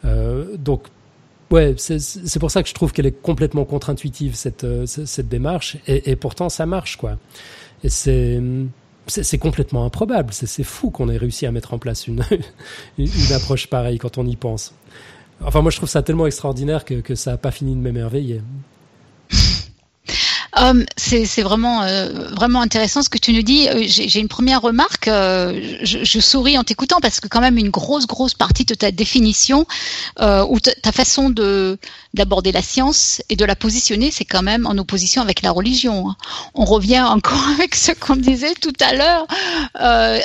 [0.05, 0.83] Euh, donc,
[1.51, 5.77] ouais, c'est pour ça que je trouve qu'elle est complètement contre-intuitive, cette, euh, cette démarche.
[5.87, 7.17] Et, et, pourtant, ça marche, quoi.
[7.83, 8.41] Et c'est
[9.09, 10.33] c'est complètement improbable.
[10.33, 12.23] C'est fou qu'on ait réussi à mettre en place une,
[12.97, 14.73] une, approche pareille quand on y pense.
[15.41, 18.41] Enfin, moi, je trouve ça tellement extraordinaire que, que ça n'a pas fini de m'émerveiller.
[20.59, 23.67] Um, c'est vraiment euh, vraiment intéressant ce que tu nous dis.
[23.69, 25.07] Euh, j'ai une première remarque.
[25.07, 28.73] Euh, je, je, souris en t'écoutant parce que quand même une grosse grosse partie de
[28.73, 29.67] ta définition
[30.19, 31.77] euh, ou ta façon de
[32.13, 36.15] d'aborder la science et de la positionner, c'est quand même en opposition avec la religion.
[36.55, 39.27] On revient encore avec ce qu'on disait tout à l'heure.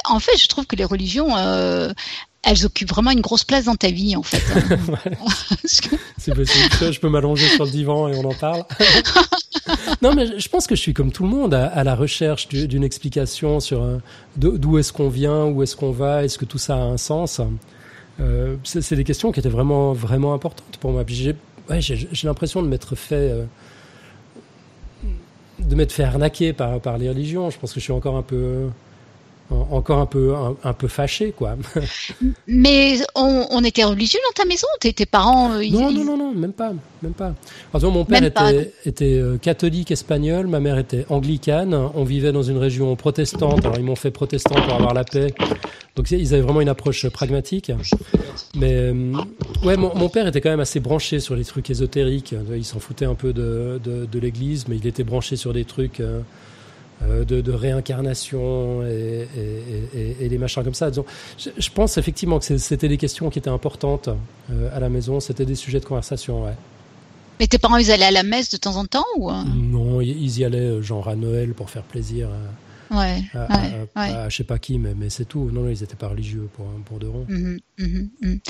[0.04, 1.36] en fait, je trouve que les religions
[2.44, 4.42] elles occupent vraiment une grosse place dans ta vie, en fait.
[6.18, 6.92] c'est possible.
[6.92, 8.64] Je peux m'allonger sur le divan et on en parle.
[10.02, 12.84] non, mais je pense que je suis comme tout le monde à, la recherche d'une
[12.84, 14.00] explication sur
[14.36, 17.40] d'où est-ce qu'on vient, où est-ce qu'on va, est-ce que tout ça a un sens.
[18.20, 21.04] Euh, c'est des questions qui étaient vraiment, vraiment importantes pour moi.
[21.06, 21.34] J'ai
[21.70, 21.80] ouais,
[22.24, 23.14] l'impression de m'être fait.
[23.14, 23.44] Euh,
[25.58, 27.50] de m'être fait arnaquer par, par les religions.
[27.50, 28.68] Je pense que je suis encore un peu
[29.70, 31.56] encore un peu un, peu fâché quoi.
[32.46, 36.34] Mais on, était religieux dans ta maison Tes, tes parents euh, Non non non non
[36.34, 36.72] même pas
[37.02, 37.34] même pas.
[37.74, 41.74] mon père était, était euh, catholique espagnol, ma mère était anglicane.
[41.74, 43.64] On vivait dans une région protestante.
[43.64, 45.34] Alors ils m'ont fait protestant pour avoir la paix.
[45.96, 47.72] Donc ils avaient vraiment une approche pragmatique.
[48.54, 49.12] Mais euh,
[49.64, 52.34] ouais mon, mon, père était quand même assez branché sur les trucs ésotériques.
[52.54, 55.64] Il s'en foutait un peu de, de, de l'Église, mais il était branché sur des
[55.64, 56.00] trucs.
[57.08, 59.26] Euh, de, réincarnation et,
[60.20, 60.90] et, des machins comme ça.
[60.92, 64.08] je, pense effectivement que c'était des questions qui étaient importantes
[64.50, 66.54] euh, à la maison, c'était des sujets de conversation, ouais.
[67.40, 69.30] Mais tes parents, ils allaient à la messe de temps en temps ou?
[69.30, 69.42] Euh?
[69.54, 72.28] Non, ils y allaient genre à Noël pour faire plaisir.
[72.92, 73.22] Ouais,
[74.28, 75.50] je sais pas qui, mais, mais c'est tout.
[75.52, 77.24] Non, ils étaient pas religieux pour, pour de rond.
[77.28, 78.40] Mhm, mhm, mhm.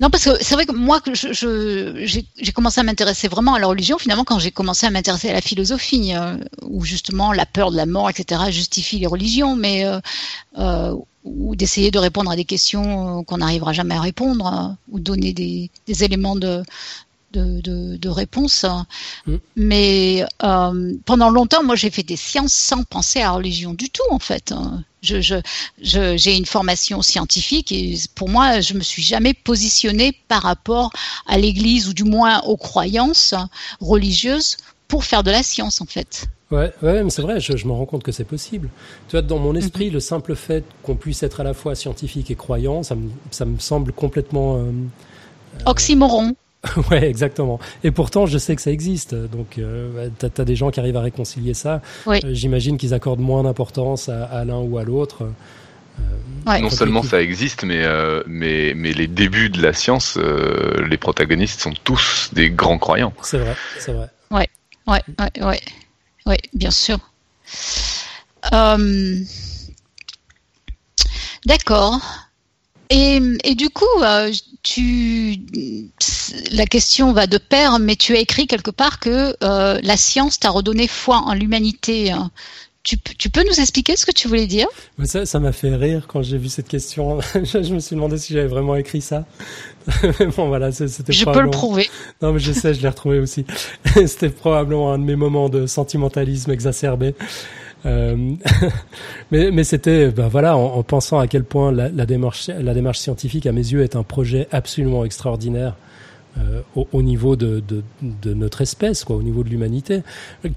[0.00, 3.68] Non, parce que c'est vrai que moi, je, j'ai commencé à m'intéresser vraiment à la
[3.68, 7.70] religion finalement quand j'ai commencé à m'intéresser à la philosophie, euh, où justement la peur
[7.70, 10.00] de la mort, etc., justifie les religions, mais euh,
[10.58, 15.32] euh, ou d'essayer de répondre à des questions qu'on n'arrivera jamais à répondre, ou donner
[15.32, 16.62] des, des éléments de,
[17.34, 18.64] de, de, réponse.
[19.26, 19.34] Mm.
[19.56, 23.90] Mais euh, pendant longtemps, moi, j'ai fait des sciences sans penser à la religion du
[23.90, 24.54] tout, en fait.
[25.02, 30.42] Je, je, j'ai une formation scientifique et pour moi, je me suis jamais positionnée par
[30.42, 30.90] rapport
[31.26, 33.34] à l'Église ou du moins aux croyances
[33.80, 34.56] religieuses
[34.88, 36.26] pour faire de la science, en fait.
[36.50, 38.68] Ouais, ouais, mais c'est vrai, je, je me rends compte que c'est possible.
[39.08, 39.94] Tu vois, dans mon esprit, mm-hmm.
[39.94, 43.44] le simple fait qu'on puisse être à la fois scientifique et croyant, ça me, ça
[43.44, 44.58] me semble complètement...
[44.58, 44.70] Euh,
[45.66, 46.34] Oxymoron.
[46.90, 47.58] ouais, exactement.
[47.82, 49.14] Et pourtant, je sais que ça existe.
[49.14, 51.82] Donc, euh, tu as, des gens qui arrivent à réconcilier ça.
[52.06, 55.28] Euh, j'imagine qu'ils accordent moins d'importance à, l'un ou à l'autre.
[56.00, 57.84] Euh, non seulement ça existe, mais,
[58.26, 63.12] mais, mais les débuts de la science, les protagonistes sont tous des grands croyants.
[63.22, 64.08] C'est vrai, c'est vrai.
[64.30, 64.48] Ouais,
[64.86, 65.60] ouais, ouais, ouais,
[66.26, 66.98] ouais bien sûr.
[71.46, 72.23] D'accord.
[72.94, 73.84] Et, et, du coup,
[74.62, 75.36] tu,
[76.52, 80.38] la question va de pair, mais tu as écrit quelque part que euh, la science
[80.38, 82.14] t'a redonné foi en l'humanité.
[82.84, 84.68] Tu, tu, peux nous expliquer ce que tu voulais dire?
[85.04, 87.18] Ça, ça m'a fait rire quand j'ai vu cette question.
[87.34, 89.24] je, me suis demandé si j'avais vraiment écrit ça.
[90.36, 91.12] bon, voilà, c'était.
[91.12, 91.90] Je peux le prouver.
[92.22, 93.44] Non, mais je sais, je l'ai retrouvé aussi.
[94.06, 97.16] c'était probablement un de mes moments de sentimentalisme exacerbé.
[97.86, 98.16] Euh,
[99.30, 102.98] mais, mais c'était, ben voilà, en, pensant à quel point la, la, démarche, la démarche
[102.98, 105.76] scientifique, à mes yeux, est un projet absolument extraordinaire
[106.36, 110.02] euh, au, niveau de, de, de, notre espèce, quoi, au niveau de l'humanité,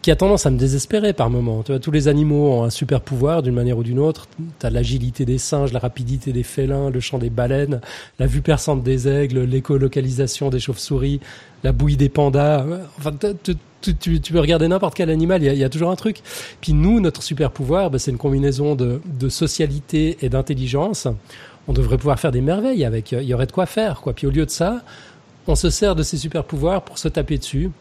[0.02, 1.62] qui a tendance à me désespérer par moments.
[1.62, 4.28] Tu vois, tous les animaux ont un super pouvoir d'une manière ou d'une autre.
[4.60, 7.80] Tu as l'agilité des singes, la rapidité des félins, le chant des baleines,
[8.18, 11.20] la vue perçante des aigles, l'écolocalisation des chauves-souris,
[11.64, 12.66] la bouillie des pandas.
[12.98, 13.12] Enfin,
[13.44, 15.96] tu, tu, tu, peux regarder n'importe quel animal, il y, a, y, a, toujours un
[15.96, 16.22] truc.
[16.60, 21.08] Puis nous, notre super pouvoir, bah, c'est une combinaison de, de socialité et d'intelligence.
[21.68, 23.12] On devrait pouvoir faire des merveilles avec.
[23.12, 24.14] Il y aurait de quoi faire, quoi.
[24.14, 24.82] Puis au lieu de ça,
[25.48, 27.72] on se sert de ces super pouvoirs pour se taper dessus,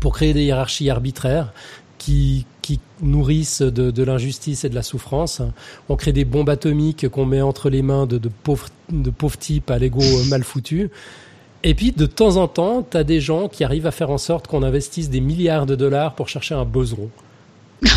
[0.00, 1.52] pour créer des hiérarchies arbitraires
[1.98, 5.42] qui, qui nourrissent de, de l'injustice et de la souffrance.
[5.88, 9.38] On crée des bombes atomiques qu'on met entre les mains de, de, pauvres, de pauvres
[9.38, 10.90] types à l'ego mal foutu.
[11.64, 14.18] Et puis, de temps en temps, tu as des gens qui arrivent à faire en
[14.18, 17.08] sorte qu'on investisse des milliards de dollars pour chercher un boson.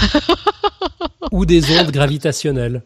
[1.32, 2.84] ou des ondes gravitationnelles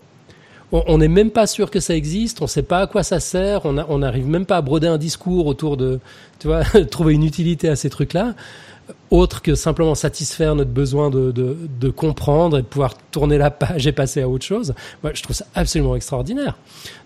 [0.72, 3.20] on n'est même pas sûr que ça existe, on ne sait pas à quoi ça
[3.20, 6.00] sert, on n'arrive même pas à broder un discours autour de,
[6.40, 8.36] tu vois, trouver une utilité à ces trucs-là,
[9.12, 13.52] autre que simplement satisfaire notre besoin de, de, de, comprendre et de pouvoir tourner la
[13.52, 14.74] page et passer à autre chose.
[15.04, 16.58] Moi, je trouve ça absolument extraordinaire.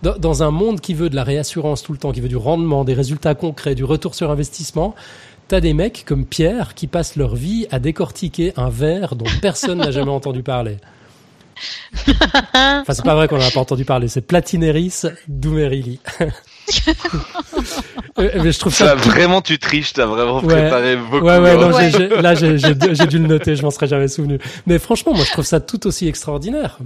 [0.02, 2.38] Dans, dans un monde qui veut de la réassurance tout le temps, qui veut du
[2.38, 4.96] rendement, des résultats concrets, du retour sur investissement,
[5.50, 9.80] T'as des mecs comme Pierre qui passent leur vie à décortiquer un verre dont personne
[9.80, 10.78] n'a jamais entendu parler.
[12.54, 14.08] Enfin, c'est pas vrai qu'on n'a pas entendu parler.
[14.08, 16.00] C'est Platineris Doumerili.
[18.20, 18.96] Euh, mais je trouve Ça, ça.
[18.96, 20.62] vraiment, tu triches, t'as vraiment Ouais.
[20.62, 21.26] préparé beaucoup.
[21.26, 22.22] Ouais, ouais, non, Ouais.
[22.22, 24.38] là, j'ai dû le noter, je m'en serais jamais souvenu.
[24.68, 26.78] Mais franchement, moi, je trouve ça tout aussi extraordinaire.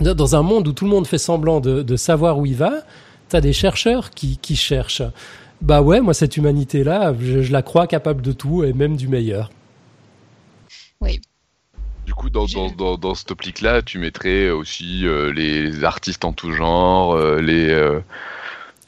[0.00, 2.82] Dans- un monde où tout le monde fait semblant de, de savoir où il va,
[3.28, 5.02] t'as des chercheurs qui, qui cherchent.
[5.62, 9.08] Bah ouais, moi, cette humanité-là, je, je la crois capable de tout et même du
[9.08, 9.50] meilleur.
[12.08, 16.32] Du coup, dans, dans, dans, dans cette optique-là, tu mettrais aussi euh, les artistes en
[16.32, 17.68] tout genre, euh, les.
[17.68, 18.00] euh,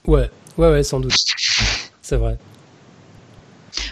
[0.07, 1.13] Ouais, ouais, ouais, sans doute.
[2.01, 2.39] C'est vrai.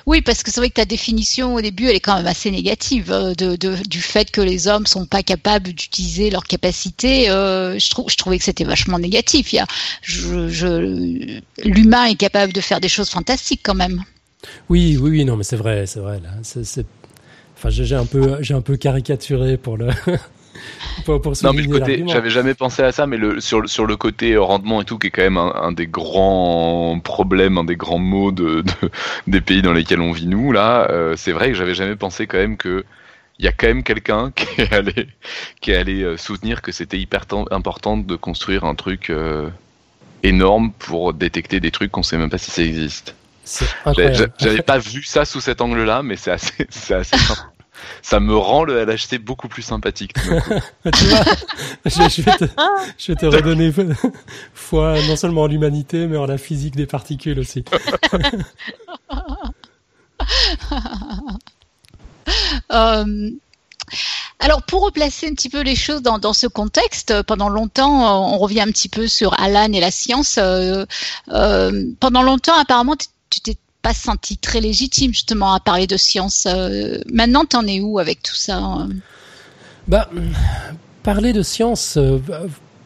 [0.07, 2.51] Oui, parce que c'est vrai que ta définition au début, elle est quand même assez
[2.51, 7.29] négative euh, de, de- du fait que les hommes sont pas capables d'utiliser leurs capacités.
[7.29, 9.53] euh, je, trouve, je trouvais que c'était vachement négatif.
[9.53, 9.67] Il y a,
[10.01, 14.03] je, je, l'humain est capable de faire des choses fantastiques quand même.
[14.71, 16.19] Oui, oui, oui, non, mais c'est vrai, c'est vrai.
[16.21, 16.87] Là, c'est, c'est-
[17.59, 19.89] Enfin, j'ai un peu, j'ai un peu caricaturé pour le,
[21.05, 23.67] pour, pour Non, mais le côté, j'avais jamais pensé à ça, mais le, sur, le-
[23.67, 27.59] sur le côté rendement et tout, qui est quand même un, un des grands problèmes,
[27.59, 28.91] un des grands maux de, de-
[29.27, 32.29] des pays dans lesquels on vit nous, là, euh, c'est vrai que j'avais jamais pensé
[32.29, 32.85] quand même que
[33.41, 35.09] il y a quand même quelqu'un qui est allé,
[35.61, 39.51] qui est allé euh, soutenir que c'était hyper important de construire un truc euh,
[40.23, 43.18] énorme pour détecter des trucs qu'on sait même pas si ça existe.
[44.39, 47.51] J'avais pas vu ça sous cet angle-là, mais c'est assez, c'est assez sympa.
[48.03, 50.13] Ça me rend le LHC beaucoup plus sympathique.
[50.95, 51.25] tu vois,
[51.85, 52.45] je, je vais te,
[52.99, 53.73] je vais te redonner
[54.53, 57.65] foi non seulement en l'humanité, mais en la physique des particules aussi.
[62.71, 63.31] Euh,
[64.39, 68.39] alors, pour replacer un petit peu les choses dans, dans ce contexte, pendant longtemps, on
[68.39, 70.37] revient un petit peu sur Alan et la science.
[70.39, 70.85] euh,
[71.31, 72.95] euh, pendant longtemps, apparemment,
[73.31, 76.47] tu t'es pas senti très légitime justement à parler de science.
[76.47, 78.87] Euh, maintenant, t'en es où avec tout ça euh?
[79.87, 80.11] Bah,
[81.03, 82.19] parler de science, euh,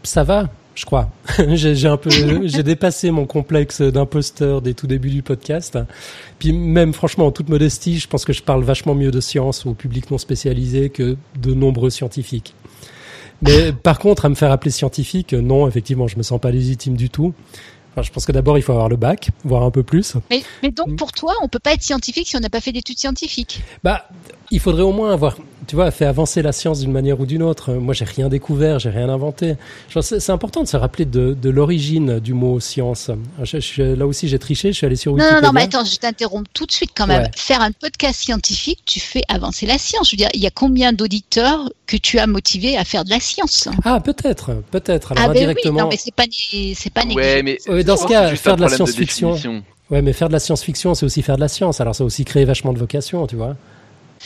[0.03, 1.11] ça va, je crois.
[1.49, 2.11] j'ai j'ai un peu,
[2.45, 5.79] j'ai dépassé mon complexe d'imposteur des tout débuts du podcast.
[6.39, 9.67] Puis même, franchement, en toute modestie, je pense que je parle vachement mieux de science
[9.67, 12.55] au public non spécialisé que de nombreux scientifiques.
[13.41, 16.95] Mais par contre, à me faire appeler scientifique, non, effectivement, je me sens pas légitime
[16.95, 17.35] du tout.
[17.93, 20.15] Enfin, je pense que d'abord, il faut avoir le bac, voire un peu plus.
[20.31, 20.73] mais, mais Mm.
[20.73, 23.61] donc, pour toi, on peut pas être scientifique si on n'a pas fait d'études scientifiques.
[23.85, 24.09] Bah,
[24.51, 25.37] il faudrait au moins avoir,
[25.67, 27.73] tu vois, fait avancer la science d'une manière ou d'une autre.
[27.73, 29.55] Moi, j'ai rien découvert, j'ai rien inventé.
[30.01, 33.11] C'est important de se rappeler de, de l'origine du mot science.
[33.43, 35.41] Je- je- là aussi, j'ai triché, je suis allé sur Non, Wikipédia.
[35.41, 37.23] non, non, mais attends, je t'interromps tout de suite quand même.
[37.23, 37.31] Ouais.
[37.37, 40.11] Faire un podcast scientifique, tu fais avancer la science.
[40.11, 43.11] Je veux dire, il y a combien d'auditeurs que tu as motivés à faire de
[43.11, 43.69] la science?
[43.85, 45.13] Ah, peut-être, peut-être.
[45.13, 45.81] Alors Ah ben oui, indirectement.
[45.83, 47.07] non, mais c'est pas, c'est pas Ouais,
[47.43, 47.43] négligeable.
[47.45, 49.37] mais Ouais, dans ce cas, faire de la science-fiction.
[49.91, 51.81] Ouais, mais faire de la science-fiction, c'est aussi faire de la science.
[51.81, 53.57] Alors, ça a aussi créé vachement de vocations, tu vois.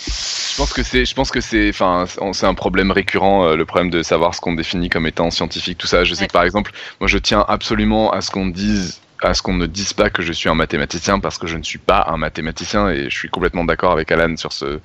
[0.07, 3.65] Je pense que c'est, je pense que c'est, enfin, c'est un problème récurrent, euh, le
[3.65, 6.05] problème de savoir ce qu'on définit comme étant scientifique, tout ça.
[6.05, 6.27] Je sais Ouais.
[6.29, 9.67] que par exemple, moi, je tiens absolument à ce qu'on dise, à ce qu'on ne
[9.67, 12.89] dise pas que je suis un mathématicien parce que je ne suis pas un mathématicien
[12.91, 14.79] et je suis complètement d'accord avec Alan sur ce.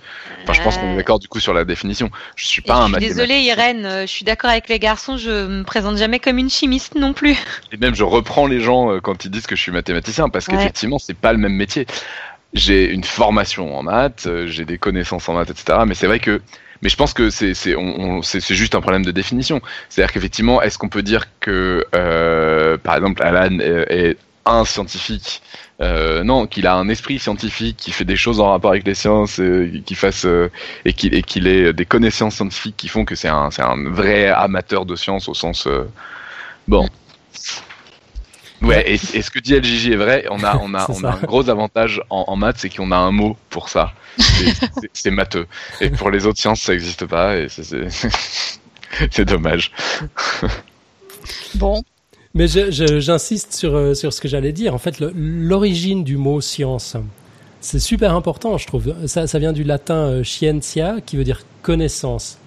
[0.44, 2.10] Enfin, je pense qu'on est d'accord du coup sur la définition.
[2.36, 3.26] Je suis Et pas je un suis mathématicien.
[3.26, 6.50] désolée Irène, euh, je suis d'accord avec les garçons, je me présente jamais comme une
[6.50, 7.38] chimiste non plus.
[7.72, 10.48] Et même je reprends les gens euh, quand ils disent que je suis mathématicien parce
[10.48, 10.56] Ouais.
[10.58, 11.86] qu'effectivement c'est pas le même métier.
[12.54, 15.80] J'ai une formation en maths, euh, j'ai des connaissances en maths, etc.
[15.88, 16.42] Mais c'est vrai que,
[16.82, 17.46] mais je pense que c'est
[18.56, 19.62] juste un problème de définition.
[19.90, 25.44] C'est-à-dire qu'effectivement, est-ce qu'on peut dire que euh, par exemple Alan est, un scientifique
[25.82, 28.96] euh, non, qu'il a un esprit scientifique, qui fait des choses en rapport avec les
[28.96, 30.50] sciences, euh, fasse euh,
[30.86, 34.86] et qu'il qu'il ait des connaissances scientifiques qui font que c'est un un vrai amateur
[34.86, 35.84] de sciences au sens euh,
[36.68, 36.88] bon.
[38.62, 41.12] Ouais, et, et ce que dit LGJ est vrai, on a, on a, on a
[41.14, 43.94] un gros avantage en, en maths, c'est qu'on a un mot pour ça.
[44.94, 45.48] C'est- matheux.
[45.80, 47.88] Et pour les autres sciences, ça n'existe pas, et c'est- c'est
[49.12, 49.72] c'est dommage.
[51.56, 51.82] Bon,
[52.34, 54.74] Mais j'insiste sur, euh, sur ce que j'allais dire.
[54.74, 56.96] En fait, l'origine du mot science,
[57.60, 58.94] c'est super important, je trouve.
[59.08, 62.38] Ça, ça vient du latin euh, scientia, qui veut dire connaissance.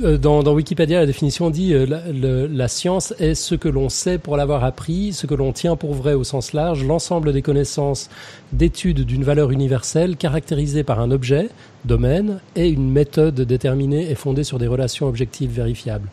[0.00, 2.02] Euh, Dans, Wikipédia, la définition dit euh, la,
[2.48, 5.92] la science est ce que l'on sait pour l'avoir appris, ce que l'on tient pour
[5.92, 8.08] vrai au sens large, l'ensemble des connaissances
[8.52, 11.50] d'études d'une valeur universelle caractérisée par un objet,
[11.84, 16.08] domaine, et une méthode déterminée et fondée sur des relations objectives vérifiables.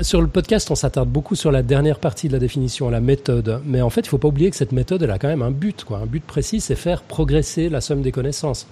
[0.00, 3.60] Sur le podcast, on s'attarde beaucoup sur la dernière partie de la définition, la méthode.
[3.66, 5.50] Mais en fait, il faut pas oublier que cette méthode, elle a quand même un
[5.50, 5.84] but.
[5.84, 5.98] Quoi.
[5.98, 8.66] Un but précis, c'est faire progresser la somme des connaissances.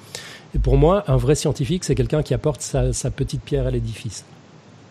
[0.55, 3.71] Et pour moi, un vrai scientifique, c'est quelqu'un qui apporte sa, sa petite pierre à
[3.71, 4.25] l'édifice.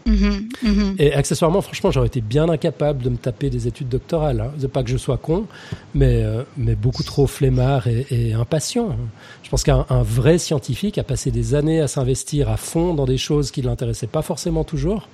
[0.06, 0.96] Mhm, mhm.
[0.98, 4.42] Et accessoirement, franchement, j'aurais été bien incapable de me taper des études doctorales.
[4.42, 4.68] Hein.
[4.68, 5.46] Pas que je sois con,
[5.94, 8.96] mais, euh, mais beaucoup trop flemmard et, et impatient.
[9.44, 13.06] Je pense qu'un un vrai scientifique a passé des années à s'investir à fond dans
[13.06, 15.08] des choses qui ne l'intéressaient pas forcément toujours.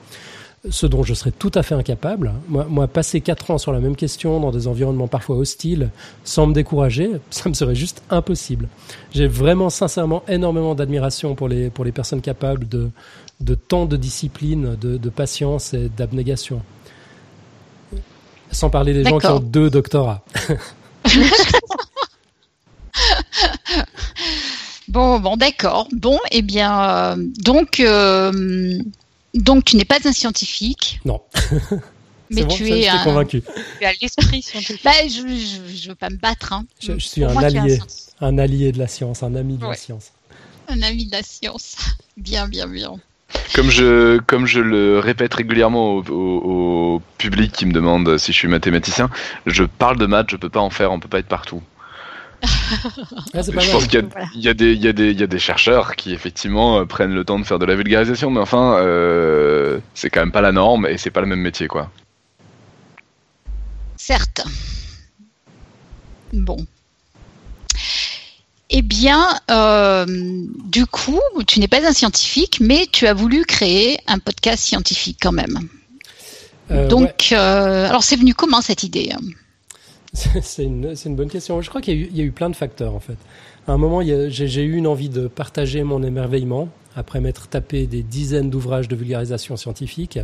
[0.70, 2.34] Ce dont je serais tout à fait incapable.
[2.48, 5.90] Moi, moi, passer quatre ans sur la même question dans des environnements parfois hostiles,
[6.24, 8.68] sans me décourager, ça me serait juste impossible.
[9.14, 12.90] J'ai vraiment, sincèrement, énormément d'admiration pour les, pour les personnes capables de,
[13.42, 16.62] de tant de discipline, de, de patience et d'abnégation.
[18.52, 20.24] Sans parler des gens qui ont deux doctorats.
[24.88, 25.88] bon, bon, d'accord.
[25.92, 28.80] Bon, eh bien, euh, donc, euh,
[29.34, 31.00] donc tu n'es pas un scientifique.
[31.06, 31.22] Non.
[32.30, 33.04] mais bon, tu ça, es je un.
[33.04, 33.42] convaincu.
[33.80, 34.84] Tu as l'esprit scientifique.
[34.84, 36.54] Bah, je, je, je veux pas me battre.
[36.54, 36.66] Hein.
[36.82, 37.80] Je, je suis Pour un moi, allié,
[38.22, 40.12] un allié de la science, un ami de la science.
[40.70, 41.76] Un ami de la science.
[42.18, 42.96] Bien, bien, bien.
[43.54, 48.32] Comme je, comme je le répète régulièrement au, au- au public qui me demande si
[48.34, 49.10] je suis mathématicien,
[49.46, 51.62] je parle de maths, je peux pas en faire, on peut pas être partout.
[52.44, 53.66] Ah, Je mal.
[53.72, 54.28] pense qu'il y, a- Voilà.
[54.36, 57.66] y des- y, y a chercheurs qui effectivement euh, prennent le temps de faire de
[57.66, 61.28] la vulgarisation, mais enfin, euh, c'est quand même pas la norme et c'est pas le
[61.28, 61.90] même métier, quoi.
[63.96, 64.46] Certes.
[66.34, 66.58] Bon.
[68.70, 70.06] Eh bien, euh,
[70.66, 75.20] du coup, tu n'es pas un scientifique, mais tu as voulu créer un podcast scientifique
[75.22, 75.68] quand même.
[76.70, 76.88] Euh, ouais.
[76.90, 79.12] Donc, euh, alors c'est venu comment cette idée?
[80.42, 81.62] C'est une, une bonne question.
[81.62, 83.18] Je crois qu'il y, a eu- il y a eu plein de facteurs en fait.
[83.68, 88.02] À un moment, j'ai eu une envie de partager mon émerveillement après m'être tapé des
[88.02, 90.20] dizaines d'ouvrages de vulgarisation scientifique.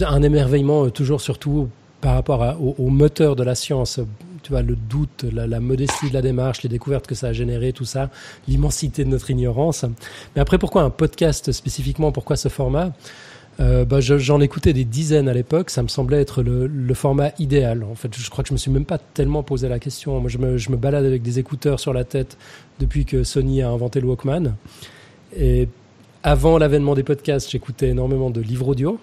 [0.00, 1.68] Un émerveillement euh, toujours surtout
[2.00, 4.00] par rapport au moteur de la science.
[4.42, 7.32] Tu vois, le doute, la, la modestie de la démarche, les découvertes que ça a
[7.34, 8.08] généré, tout ça,
[8.48, 9.84] l'immensité de notre ignorance.
[10.34, 12.10] Mais après, pourquoi un podcast spécifiquement?
[12.10, 12.92] Pourquoi ce format?
[13.60, 15.70] Euh, bah, je- J'en écoutais des dizaines à l'époque.
[15.70, 17.84] Ça me semblait être le, format idéal.
[17.84, 20.18] En fait, je crois que je me suis même pas tellement posé la question.
[20.20, 22.36] Moi, je me, je me balade avec des écouteurs sur la tête
[22.78, 24.54] depuis que Sony a inventé le Walkman.
[25.36, 25.68] Et
[26.22, 28.98] avant l'avènement des podcasts, j'écoutais énormément de livres audio.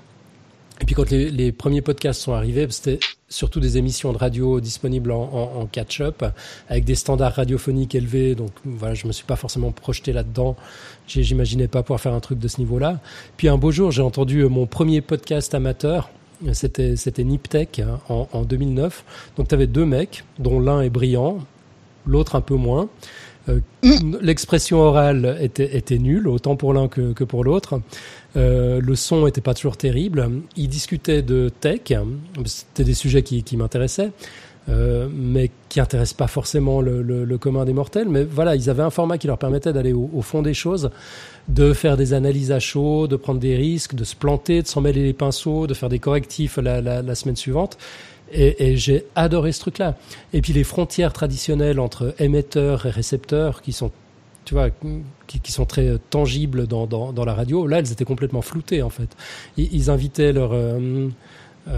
[0.79, 2.99] Et puis quand les, premiers podcasts sont arrivés, c'était
[3.29, 6.23] surtout des émissions de radio disponibles en, en catch-up,
[6.69, 8.35] avec des standards radiophoniques élevés.
[8.35, 10.55] Donc voilà, je me suis pas forcément projeté là-dedans.
[11.07, 12.99] J'imaginais pas pouvoir faire un truc de ce niveau-là.
[13.37, 16.09] Puis un beau jour, j'ai entendu euh, mon premier podcast amateur.
[16.53, 19.03] C'était c'était Niptech hein, en, en 2009.
[19.37, 21.39] Donc tu avais deux mecs, dont l'un est brillant,
[22.05, 22.89] l'autre un peu moins.
[23.49, 23.59] Euh,
[24.21, 27.81] L'expression orale était, était nulle, autant pour l'un que, que pour l'autre.
[28.35, 30.29] Euh, le son était pas toujours terrible.
[30.55, 31.81] Ils discutaient de tech.
[32.45, 34.11] C'était des sujets qui, qui m'intéressaient,
[34.69, 38.09] euh, mais qui intéressent pas forcément le, le, le commun des mortels.
[38.09, 40.89] Mais voilà, ils avaient un format qui leur permettait d'aller au, au fond des choses,
[41.47, 44.81] de faire des analyses à chaud, de prendre des risques, de se planter, de s'en
[44.81, 47.77] mêler les pinceaux, de faire des correctifs la, la, la semaine suivante.
[48.33, 49.95] Et, et j'ai adoré ce truc-là.
[50.33, 53.89] Et puis les frontières traditionnelles entre émetteurs et récepteurs, qui sont,
[54.43, 54.69] tu vois,
[55.27, 58.41] qui, qui sont très euh, tangibles dans, dans, dans la radio, là, elles étaient complètement
[58.41, 59.07] floutées en fait.
[59.55, 61.09] Ils, ils invitaient leurs euh, euh,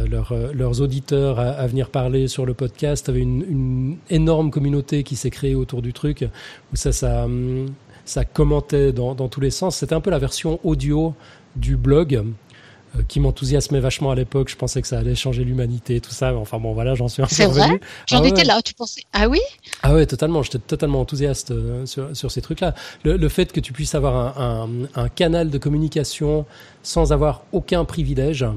[0.10, 3.06] leurs, euh, leurs auditeurs à, à venir parler sur le podcast.
[3.08, 6.26] Il y avait une, une énorme communauté qui s'est créée autour du truc,
[6.72, 7.68] où ça, ça, hum,
[8.06, 9.76] ça commentait dans, dans tous les sens.
[9.78, 11.14] C'était un peu la version audio
[11.56, 14.50] du blog euh, qui m'enthousiasmait vachement à l'époque.
[14.50, 16.34] Je pensais que ça allait changer l'humanité, tout ça.
[16.36, 17.80] Enfin bon, voilà, j'en suis un peu C'est vrai.
[18.08, 18.30] J'en Ah ouais.
[18.30, 19.40] étais là, tu pensais Ah oui?
[19.84, 20.42] Ah ouais, totalement.
[20.42, 22.74] J'étais totalement enthousiaste euh, sur, sur ces trucs-là.
[23.04, 26.46] Le, le fait que tu puisses avoir un, un, un canal de communication
[26.82, 28.52] sans avoir aucun privilège, euh,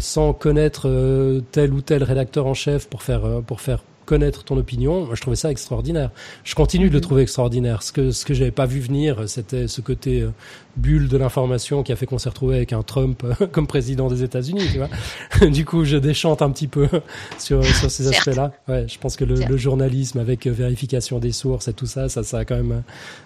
[0.00, 4.42] sans connaître euh, tel ou tel rédacteur en chef pour faire euh, pour faire connaître
[4.42, 6.08] ton opinion, moi, je trouvais ça extraordinaire.
[6.42, 7.82] Je continue de le trouver extraordinaire.
[7.82, 10.30] Ce que ce que j'avais pas vu venir, c'était ce côté euh,
[10.78, 14.08] bulle de l'information qui a fait qu'on s'est retrouvé avec un Trump euh, comme président
[14.08, 14.64] des États-Unis.
[14.72, 15.46] Tu vois.
[15.50, 16.88] du coup, je déchante un petit peu
[17.38, 18.52] sur sur ces aspects-là.
[18.66, 22.08] Ouais, je pense que le, le journalisme avec euh, vérification des sources et tout ça,
[22.08, 22.82] ça, ça a quand même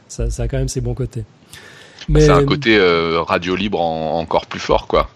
[0.09, 1.23] ça, ça a quand même ses bons côtés.
[2.09, 5.09] Mais C'est un côté euh, radio libre en- encore plus fort, quoi.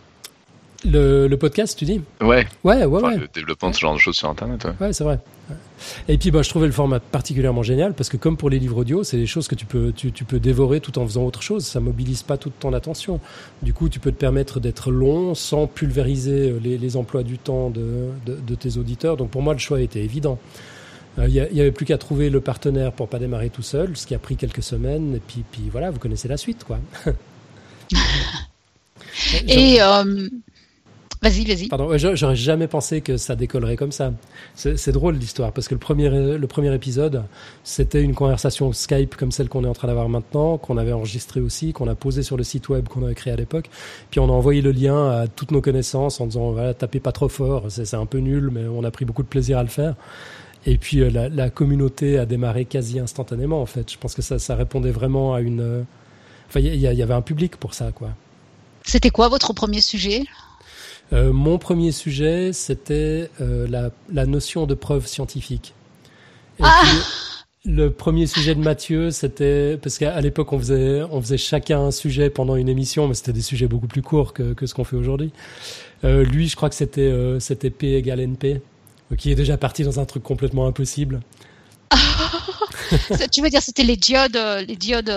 [0.87, 3.17] Le, le podcast, tu dis Ouais, Ouais, ouais, Enfin, ouais.
[3.19, 4.65] le développement de ce genre de choses sur Internet.
[4.65, 4.73] ouais.
[4.87, 5.19] Ouais, c'est vrai.
[5.51, 5.57] Ouais.
[6.09, 8.79] Et puis, bah, je trouvais le format particulièrement génial parce que, comme pour les livres
[8.79, 11.43] audio, c'est des choses que tu peux, tu, tu peux dévorer tout en faisant autre
[11.43, 11.65] chose.
[11.67, 13.21] Ça mobilise pas toute ton attention.
[13.63, 17.37] Du coup, tu peux te permettre d'être long sans pulvériser euh, les, les emplois du
[17.39, 19.17] temps de, de, de tes auditeurs.
[19.17, 20.39] Donc, pour moi, le choix était évident.
[21.19, 23.51] Euh, Il y, a- il y avait plus qu'à trouver le partenaire pour pas démarrer
[23.51, 25.15] tout seul, ce qui a pris quelques semaines.
[25.17, 26.79] Et puis, puis voilà, vous connaissez la suite, quoi.
[29.49, 30.29] Et euh,
[31.23, 31.69] vas-y, vas-y.
[31.69, 34.13] Pardon, j'aurais jamais pensé que ça décollerait comme ça.
[34.55, 37.25] C'est drôle l'histoire parce que le premier, le premier épisode,
[37.65, 41.41] c'était une conversation Skype comme celle qu'on est en train d'avoir maintenant, qu'on avait enregistrée
[41.41, 43.71] aussi, qu'on a posée sur le site web qu'on avait créé à l'époque.
[44.11, 47.13] Puis on a envoyé le lien à toutes nos connaissances en disant voilà, tapez pas
[47.13, 49.69] trop fort, c'est un peu nul, mais on a pris beaucoup de plaisir à le
[49.69, 49.95] faire.
[50.67, 53.91] Et puis euh, la, la communauté a démarré quasi instantanément en fait.
[53.93, 55.61] Je pense que ça, ça répondait vraiment à une.
[55.61, 55.83] euh,
[56.49, 58.11] Enfin, il y, a- il y avait un public pour ça, quoi.
[58.85, 60.23] C'était quoi votre premier sujet?
[61.13, 65.75] Euh, mon premier sujet, c'était euh, la, la, notion de preuve scientifique.
[66.59, 66.99] Et ah puis,
[67.67, 71.91] le premier sujet de Mathieu, c'était parce qu'à l'époque on faisait on faisait chacun un
[71.91, 74.85] sujet pendant une émission, mais c'était des sujets beaucoup plus courts que, que ce qu'on
[74.85, 75.33] fait aujourd'hui.
[76.05, 78.61] Euh, lui, je crois que c'était euh, c'était P égale NP,
[79.19, 81.21] qui est déjà parti dans un truc complètement impossible.
[83.33, 85.09] tu veux dire c'était les diodes les diodes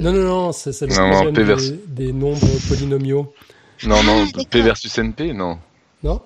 [0.00, 3.32] Non non non, c'est le des, des nombres polynomiaux.
[3.84, 5.58] Non, non, ah, P versus NP, non.
[6.02, 6.22] Non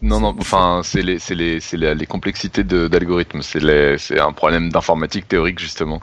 [0.00, 3.42] non, non, enfin, c'est les, c'est les, c'est les, complexités d'algorithmes.
[3.42, 6.00] C'est c'est un problème d'informatique théorique, justement,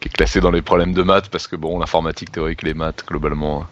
[0.00, 3.04] qui est classé dans les problèmes de maths, parce que bon, l'informatique théorique, les maths,
[3.06, 3.66] globalement,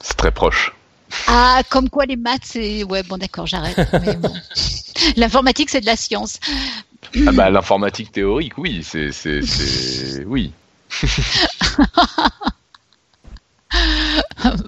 [0.00, 0.74] c'est très proche.
[1.28, 2.82] Ah, comme quoi les maths, c'est.
[2.82, 3.78] Ouais, bon, d'accord, j'arrête.
[5.16, 6.40] L'informatique, c'est de la science.
[7.26, 9.10] Ah bah, l'informatique théorique, oui, c'est...
[10.26, 10.52] Oui.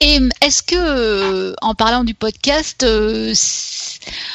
[0.00, 3.32] Et est-ce que, en parlant du podcast, euh,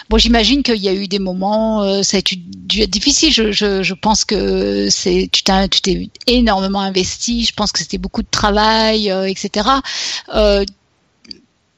[0.10, 3.32] bon, j'imagine qu'il y a eu des moments, euh, ça a dû être difficile.
[3.32, 7.46] Je, pense que tu t'es, énormément investi.
[7.46, 9.70] Je pense que c'était beaucoup de travail, euh, etc.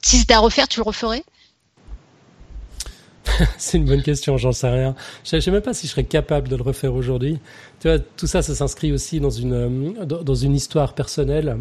[0.01, 1.23] si c'était à refaire, tu le referais?
[3.57, 4.95] C'est une bonne question, j'en sais rien.
[5.23, 7.39] Je ne sais même pas si je serais capable de le refaire aujourd'hui.
[7.79, 11.57] Tu vois, tout ça, ça s'inscrit aussi dans une, dans une histoire personnelle.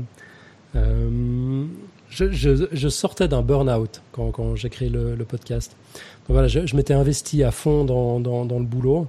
[0.74, 1.66] Euh,
[2.12, 5.74] je, je, je, sortais d'un burn-out quand, quand j'ai créé le, le, podcast.
[5.94, 9.06] Donc voilà, je, je m'étais investi à fond dans, dans, dans le boulot.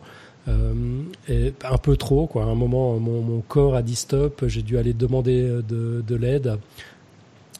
[0.47, 2.43] Euh, et un peu trop, quoi.
[2.43, 4.45] À un moment, mon, mon corps a dit stop.
[4.47, 6.57] J'ai dû aller demander de, de l'aide,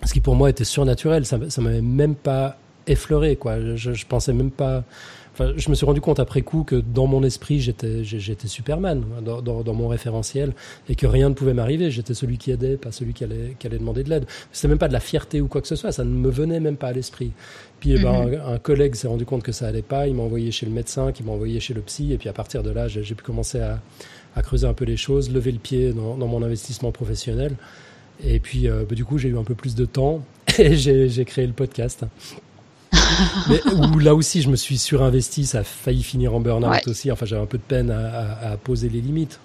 [0.03, 1.25] ce qui pour moi était surnaturel.
[1.25, 3.75] Ça, ça m'avait même pas effleuré, quoi.
[3.75, 4.83] Je, je pensais même pas
[5.33, 9.03] Enfin, je me suis rendu compte après coup que dans mon esprit, j'étais, j'étais Superman
[9.25, 10.53] dans, dans, dans, mon référentiel
[10.87, 11.89] et que rien ne pouvait m'arriver.
[11.89, 14.25] J'étais celui qui aidait, pas celui qui allait, qui allait demander de l'aide.
[14.51, 15.91] C'était même pas de la fierté ou quoi que ce soit.
[15.91, 17.31] Ça ne me venait même pas à l'esprit.
[17.79, 18.41] Puis, eh ben, mhm.
[18.45, 20.07] un, collègue s'est rendu compte que ça allait pas.
[20.07, 22.13] Il m'a envoyé chez le médecin, qui m'a envoyé chez le psy.
[22.13, 23.81] Et puis, à partir de là, j'ai, pu commencer à,
[24.35, 27.55] à, creuser un peu les choses, lever le pied dans, dans mon investissement professionnel.
[28.23, 30.23] Et puis, euh, bah, du coup, j'ai eu un peu plus de temps
[30.59, 32.05] et j'ai créé le podcast.
[33.49, 37.11] Mais où là aussi, je me suis surinvesti, ça a failli finir en burn-out aussi.
[37.11, 39.39] Enfin, j'avais un peu de peine à, à, poser les limites.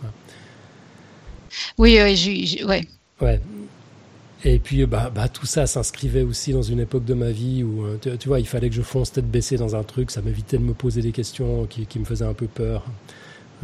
[1.78, 2.86] Oui, oui, ouais.
[3.20, 3.40] Ouais.
[4.44, 7.84] Et puis, bah, bah, tout ça s'inscrivait aussi dans une époque de ma vie où,
[7.84, 10.10] euh, tu, vois, il fallait que je fonce tête baissée dans un truc.
[10.10, 12.84] Ça m'évitait de me poser des questions qui, qui me faisaient un peu peur,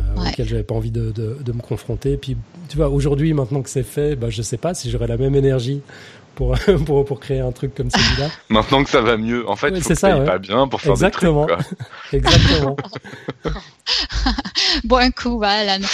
[0.00, 0.30] euh, ouais.
[0.30, 2.16] auxquelles j'avais pas envie de, de, de, me confronter.
[2.16, 2.36] Puis,
[2.68, 5.36] tu vois, aujourd'hui, maintenant que c'est fait, bah, je sais pas si j'aurais la même
[5.36, 5.80] énergie
[6.34, 6.56] pour,
[6.86, 8.28] pour, pour créer un truc comme celui-là.
[8.48, 11.46] Maintenant que ça va mieux, en fait, que ça, pas bien pour faire Exactement.
[11.46, 11.68] des trucs.
[12.12, 12.76] Exactement.
[14.84, 15.84] bon, un coup, Alan.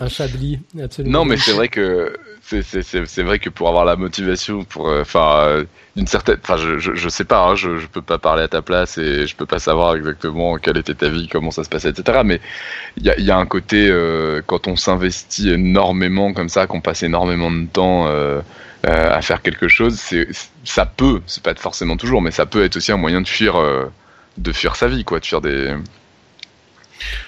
[0.00, 1.18] un chablis, absolument.
[1.18, 2.14] Non, mais c'est vrai que
[2.62, 5.64] c'est vrai que pour avoir la motivation, pour euh, enfin euh,
[5.96, 8.48] d'une certaine, enfin je, je, je sais pas, hein, je je peux pas parler à
[8.48, 11.68] ta place et je peux pas savoir exactement quelle était ta vie, comment ça se
[11.68, 12.20] passait, etc.
[12.24, 12.40] Mais
[12.96, 16.80] il y a, y a un côté euh, quand on s'investit énormément comme ça, qu'on
[16.80, 18.06] passe énormément de temps
[18.84, 20.28] à faire quelque chose, c'est
[20.64, 23.56] ça peut, c'est pas forcément toujours, mais ça peut être aussi un moyen de fuir
[23.56, 23.90] euh,
[24.38, 25.74] de fuir sa vie, quoi, de fuir des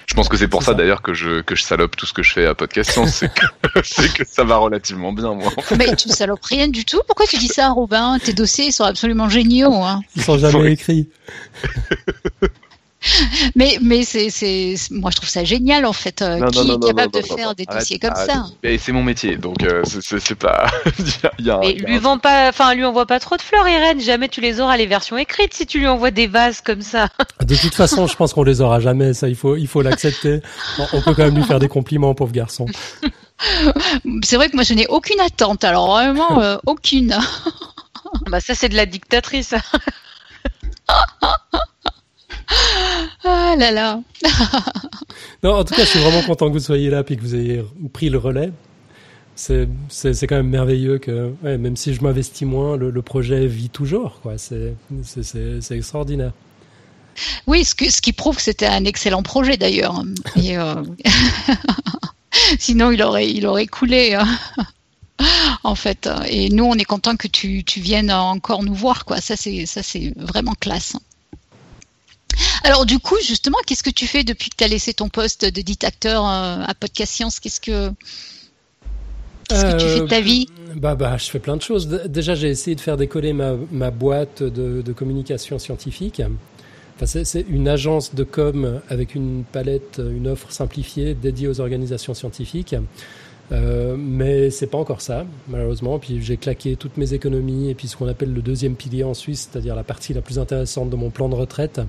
[0.07, 2.23] je pense que c'est pour ça, d'ailleurs que je, que je salope tout ce que
[2.23, 5.51] je fais à Podcast c'est que, que ça va relativement bien, moi.
[5.77, 7.01] Mais tu salopes rien du tout?
[7.07, 8.19] Pourquoi tu dis ça, Robin?
[8.19, 9.73] Tes dossiers sont absolument géniaux.
[9.73, 10.01] Hein.
[10.15, 11.09] Ils sont jamais écrits.
[13.55, 17.13] mais mais c'est c'est moi je trouve ça génial en fait euh, qui est capable
[17.13, 18.45] de faire des dossiers comme ça.
[18.63, 20.67] Et c'est mon métier donc euh, c'est pas.
[21.39, 24.29] y a, mais lui vend pas enfin lui envoie pas trop de fleurs Irène jamais
[24.29, 27.09] tu les auras les versions écrites si tu lui envoies des vases comme ça.
[27.43, 30.41] De toute façon je pense qu'on les aura jamais ça il faut il faut l'accepter.
[30.93, 32.65] On peut quand même lui faire des compliments pauvre garçon.
[34.23, 37.17] c'est vrai que moi je n'ai aucune attente alors vraiment euh, aucune.
[38.27, 39.53] bah ça c'est de la dictatrice.
[43.23, 44.01] Ah là là.
[45.43, 47.35] non, en tout cas, je suis vraiment content que vous soyez là et que vous
[47.35, 48.51] ayez pris le relais.
[49.35, 49.67] C'est
[50.27, 54.21] quand même merveilleux que, ouais, même si je m'investis moins, le, le, projet vit toujours.
[54.37, 54.75] C'est
[55.71, 56.31] extraordinaire.
[57.47, 60.03] Oui, ce, que, ce qui prouve que c'était un excellent projet d'ailleurs.
[60.37, 60.83] Euh...
[62.59, 64.15] Sinon, il aurait, il aurait coulé.
[64.15, 64.27] Hein.
[65.63, 69.21] en fait, et nous, on est content que tu, tu viennes encore nous voir, quoi.
[69.21, 70.95] Ça, c'est, ça, c'est vraiment classe.
[72.63, 75.45] Alors du coup, justement, qu'est-ce que tu fais depuis que tu as laissé ton poste
[75.45, 77.39] de dictateur euh, à Podcast Science?
[77.39, 77.91] Qu'est-ce que
[79.49, 80.47] Qu'est-ce que tu fais de ta vie?
[80.69, 81.87] Euh, bah, bah, je fais plein de choses.
[81.87, 86.21] Déjà, j'ai essayé de faire décoller ma, ma boîte de, de, communication scientifique.
[86.95, 92.13] Enfin, c'est une agence de com avec une palette, une offre simplifiée dédiée aux organisations
[92.13, 92.75] scientifiques.
[93.51, 95.99] Euh, mais c'est pas encore ça, malheureusement.
[95.99, 99.13] Puis j'ai claqué toutes mes économies et puis ce qu'on appelle le deuxième pilier en
[99.13, 101.81] Suisse, c'est-à-dire la partie la plus intéressante de mon plan de retraite,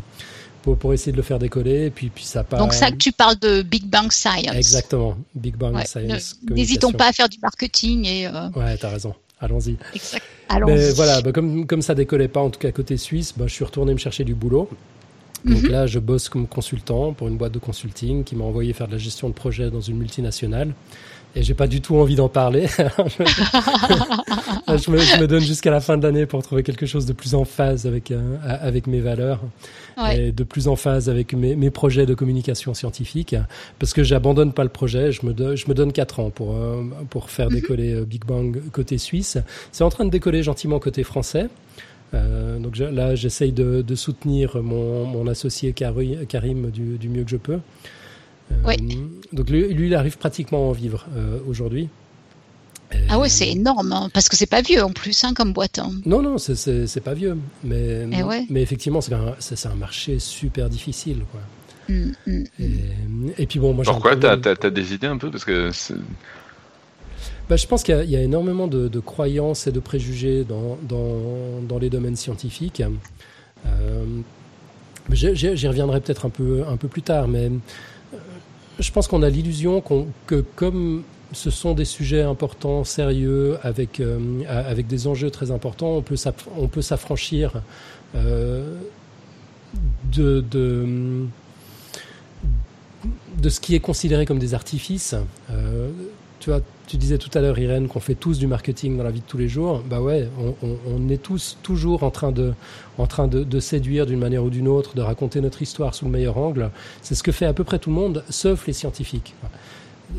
[0.64, 1.86] pour, pour essayer de le faire décoller.
[1.86, 2.58] Et puis, puis ça part.
[2.58, 4.56] Donc ça, tu parles de Big Bang Science.
[4.56, 6.38] Exactement, Big Bang Science.
[6.50, 8.26] N'hésitons pas à faire du marketing et.
[8.26, 8.48] Euh...
[8.56, 9.14] Ouais, t'as raison.
[9.40, 9.76] Allons-y.
[9.94, 10.24] Exact.
[10.66, 13.52] Mais voilà, bah, comme, comme ça décollait pas, en tout cas côté suisse, bah, je
[13.52, 14.70] suis retourné me chercher du boulot.
[15.44, 15.70] Donc mhm.
[15.70, 18.92] là, je bosse comme consultant pour une boîte de consulting qui m'a envoyé faire de
[18.92, 20.72] la gestion de projet dans une multinationale
[21.36, 22.66] et j'ai pas du tout envie d'en parler.
[24.68, 27.12] je, me, je, me, donne jusqu'à la fin de l'année pour trouver quelque chose de
[27.12, 29.40] plus en phase avec euh, avec mes valeurs
[30.12, 33.36] et de plus en phase avec mes, mes, projets de communication scientifique
[33.78, 35.12] parce que j'abandonne pas le projet.
[35.12, 37.54] Je me, je me donne quatre ans pour euh, pour faire mhm.
[37.54, 39.38] décoller euh, Big Bang côté suisse.
[39.72, 41.48] C'est en train de décoller gentiment côté français.
[42.12, 47.30] Euh, donc là, j'essaye de, de, soutenir mon, mon associé Karim du, du mieux que
[47.30, 47.58] je peux.
[48.52, 48.72] Euh,
[49.32, 51.88] donc lui, lui, il arrive pratiquement à en vivre euh, aujourd'hui.
[53.08, 55.78] Ah ouais, c'est énorme, hein, parce que c'est pas vieux en plus hein, comme boîte.
[55.78, 55.90] Hein.
[56.06, 61.22] Non, non, c'est pas vieux, mais, eh mais effectivement, c'est un, un, marché super difficile.
[61.30, 61.40] Quoi.
[61.88, 65.44] Mm, mm, et, et, puis bon, moi Pourquoi T'as as, des idées un peu parce
[65.44, 65.70] que
[67.48, 70.78] bah, je pense qu'il y, y, a énormément de, de, croyances et de préjugés dans,
[70.82, 72.82] dans, dans les domaines scientifiques.
[73.66, 74.04] Euh,
[75.10, 77.50] J'y reviendrai peut-être un peu, un peu plus tard, mais
[78.78, 79.82] je pense qu'on a l'illusion
[80.26, 81.04] que comme
[81.34, 84.18] ce sont des sujets importants, sérieux, avec, euh,
[84.48, 86.02] avec des enjeux très importants, on
[86.68, 87.52] peut, s'affranchir
[88.14, 88.78] euh,
[90.12, 91.26] de, de,
[93.38, 95.14] de, ce qui est considéré comme des artifices.
[95.50, 95.90] Euh,
[96.40, 99.10] tu vois, tu disais tout à l'heure, Irène, qu'on fait tous du marketing dans la
[99.10, 99.82] vie de tous les jours.
[99.88, 100.28] Bah ouais,
[100.62, 102.52] on, est tous toujours en train de,
[102.98, 106.10] en train de, séduire d'une manière ou d'une autre, de raconter notre histoire sous le
[106.10, 106.70] meilleur angle.
[107.00, 109.34] C'est ce que fait à peu près tout le monde, sauf les scientifiques.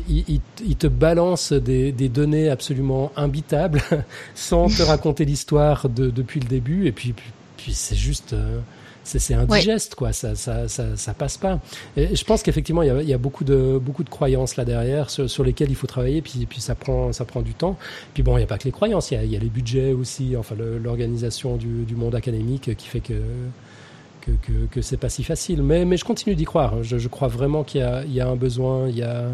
[0.08, 3.82] Ils, te balancent des, données absolument imbitables
[4.34, 6.86] sans te raconter l'histoire depuis le début.
[6.86, 7.14] Et puis,
[7.56, 8.32] puis, c'est juste.
[8.32, 8.58] Euh,
[9.04, 10.12] c'est indigeste, quoi.
[10.12, 11.60] Ça, ça, ça, ça, passe pas.
[11.96, 14.64] Et je pense qu'effectivement, il y a, y a, beaucoup de beaucoup de croyances là
[14.64, 16.22] derrière sur, sur lesquelles il faut travailler.
[16.22, 17.78] Puis, puis ça prend ça prend du temps.
[18.14, 19.12] Puis bon, il n'y a pas que les croyances.
[19.12, 20.36] Il y a, y a, les budgets aussi.
[20.36, 23.14] Enfin, l'organisation du, du monde académique qui fait que
[24.22, 25.62] que, que, que c'est pas si facile.
[25.62, 26.82] Mais, mais je continue d'y croire.
[26.82, 28.88] Je, je, crois vraiment qu'il y, y a, un besoin.
[28.88, 29.28] Il y a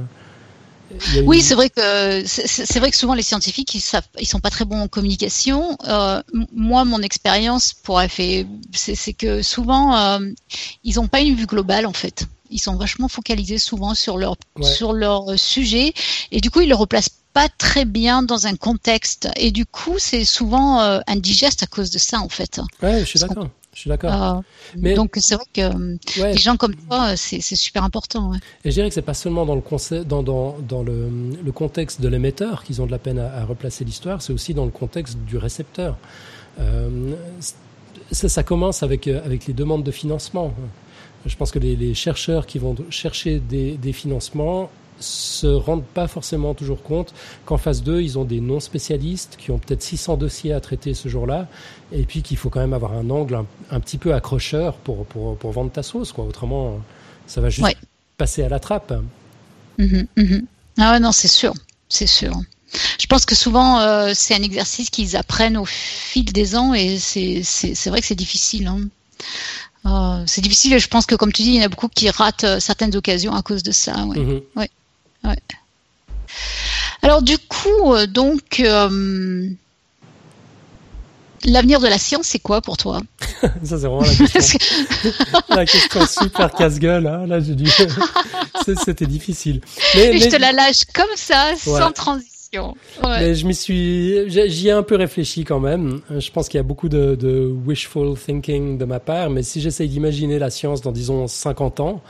[1.24, 4.50] oui, c'est vrai que c'est vrai que souvent les scientifiques ils savent, ils sont pas
[4.50, 5.76] très bons en communication.
[5.86, 6.22] Euh,
[6.52, 10.18] moi, mon expérience pour fait, c'est que souvent euh,
[10.84, 12.26] ils n'ont pas une vue globale en fait.
[12.50, 15.94] Ils sont vachement focalisés souvent sur leur sur leur sujet
[16.30, 19.94] et du coup ils le replacent pas très bien dans un contexte et du coup
[19.98, 22.60] c'est souvent euh, indigeste à cause de ça en fait.
[22.82, 23.48] Ouais, je suis d'accord.
[23.74, 24.10] Je suis d'accord.
[24.12, 24.40] Ah.
[24.76, 25.96] donc c'est vrai que euh,
[26.32, 28.32] les gens comme toi, c'est super important.
[28.64, 31.08] Et je dirais que c'est pas seulement dans le concept, dans, dans, dans le,
[31.42, 34.52] le, contexte de l'émetteur qu'ils ont de la peine à, à replacer l'histoire, c'est aussi
[34.52, 35.96] dans le contexte du récepteur.
[36.60, 37.14] Euh,
[38.10, 40.52] ça, ça, commence avec euh, avec les demandes de financement.
[41.24, 44.70] Je pense que les, les chercheurs qui vont chercher des, des financements
[45.02, 47.12] se rendent pas forcément toujours compte
[47.44, 51.08] qu'en face d'eux, ils ont des non-spécialistes qui ont peut-être 600 dossiers à traiter ce
[51.08, 51.48] jour-là,
[51.92, 55.36] et puis qu'il faut quand même avoir un angle un, petit peu accrocheur pour, pour,
[55.36, 56.12] pour, vendre ta sauce.
[56.12, 56.24] Quoi.
[56.24, 56.80] Autrement,
[57.26, 57.66] ça va juste
[58.16, 58.92] passer à la trappe.
[59.78, 60.46] Mhm, mhm.
[60.78, 61.52] Ah ouais, non, c'est sûr,
[61.88, 62.32] c'est sûr.
[62.98, 66.98] Je pense que souvent, euh, c'est un exercice qu'ils apprennent au fil des ans, et
[66.98, 67.42] c'est
[67.88, 68.66] vrai que c'est difficile.
[68.66, 68.88] Hein.
[69.84, 71.88] Euh, c'est difficile et je pense que comme tu dis, il y en a beaucoup
[71.88, 74.04] qui ratent euh, certaines occasions à cause de ça.
[74.04, 74.18] Ouais.
[74.18, 74.40] Mhm.
[74.56, 74.70] ouais.
[75.24, 75.36] Ouais.
[77.02, 79.48] Alors du coup, euh, donc, euh,
[81.44, 83.00] l'avenir de la science, c'est quoi pour toi?
[83.64, 84.58] Ça, c'est vraiment la question,
[85.48, 87.06] la question super casse-gueule.
[87.06, 87.26] Hein.
[87.26, 87.70] Là, j'ai dit,
[88.84, 89.60] c'était difficile.
[89.96, 92.76] Mais, je te la lâche comme ça, sans transition.
[93.02, 93.18] Ouais.
[93.18, 96.02] Mais je m'y suis, j'y ai un peu réfléchi quand même.
[96.10, 99.60] Je pense qu'il y a beaucoup de, de, wishful thinking de ma part, mais si
[99.60, 102.02] j'essaye d'imaginer la science dans, disons, 50 ans,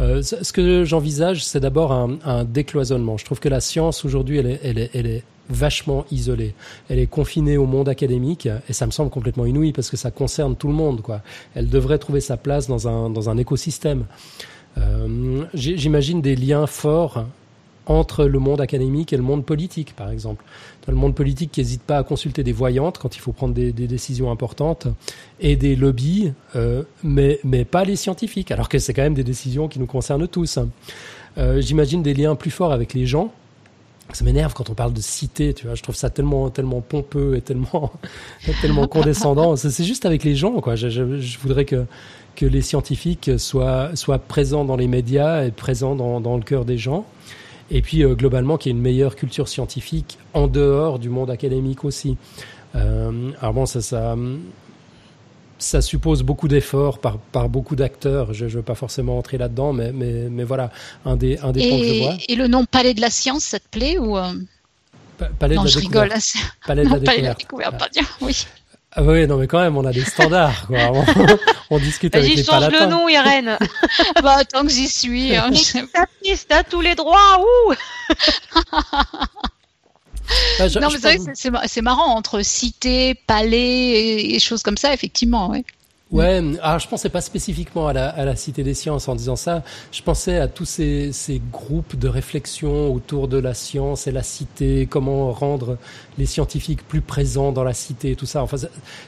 [0.00, 3.16] euh, ce que j'envisage, c'est d'abord un, un, décloisonnement.
[3.16, 6.54] Je trouve que la science aujourd'hui, elle est, elle, est, elle est vachement isolée.
[6.88, 10.10] Elle est confinée au monde académique et ça me semble complètement inouï parce que ça
[10.10, 11.02] concerne tout le monde.
[11.02, 11.20] Quoi.
[11.54, 14.06] Elle devrait trouver sa place dans un, dans un écosystème.
[14.78, 17.26] Euh, J'imagine des liens forts
[17.86, 20.44] entre le monde académique et le monde politique, par exemple.
[20.86, 23.54] Dans le monde politique qui n'hésite pas à consulter des voyantes quand il faut prendre
[23.54, 24.86] des, des décisions importantes
[25.40, 29.24] et des lobbies, euh, mais, mais pas les scientifiques, alors que c'est quand même des
[29.24, 30.58] décisions qui nous concernent tous.
[31.36, 33.32] Euh, J'imagine des liens plus forts avec les gens.
[34.12, 35.74] Ça m'énerve quand on parle de cité, tu vois.
[35.74, 37.92] Je trouve ça tellement, tellement pompeux et tellement,
[38.60, 39.56] tellement condescendant.
[39.56, 40.76] C'est juste avec les gens, quoi.
[40.76, 41.86] Je, je, je voudrais que
[42.34, 46.64] que les scientifiques soient, soient présents dans les médias et présents dans, dans le cœur
[46.64, 47.06] des gens
[47.70, 51.84] et puis globalement qu'il y ait une meilleure culture scientifique en dehors du monde académique
[51.84, 52.16] aussi.
[52.74, 54.16] alors bon, ça, ça,
[55.58, 58.34] ça suppose beaucoup d'efforts par, par beaucoup d'acteurs.
[58.34, 60.70] Je ne veux pas forcément entrer là-dedans, mais, mais, mais voilà,
[61.04, 62.14] un des, un des et, points que je vois.
[62.28, 64.16] Et le nom Palais de la Science, ça te plaît ou
[65.38, 66.12] Palais non, de la je découverte.
[66.12, 66.22] rigole.
[66.66, 67.38] Palais de la non, Palais de la découverte.
[67.38, 68.46] découverte, pardon, oui.
[68.96, 70.66] Ah oui, non mais quand même, on a des standards.
[70.68, 70.78] Quoi.
[70.92, 71.04] On,
[71.70, 73.58] on discute avec Vas-y, les change le nom, Irène.
[74.22, 75.34] bah, tant que j'y suis.
[75.34, 77.74] hein, je- Ta piste, t'as tous les droits, ouh
[80.60, 84.76] Ah, je- non, je mais pense- c'est marrant entre cité, palais et, et choses comme
[84.78, 85.50] ça, effectivement.
[85.50, 85.64] Ouais.
[86.14, 89.34] Ouais, alors je pensais pas spécifiquement à la, à la Cité des Sciences en disant
[89.36, 89.64] ça.
[89.90, 94.22] Je pensais à tous ces, ces groupes de réflexion autour de la science et la
[94.22, 95.76] cité, comment rendre
[96.16, 98.42] les scientifiques plus présents dans la cité et tout ça.
[98.42, 98.56] Enfin,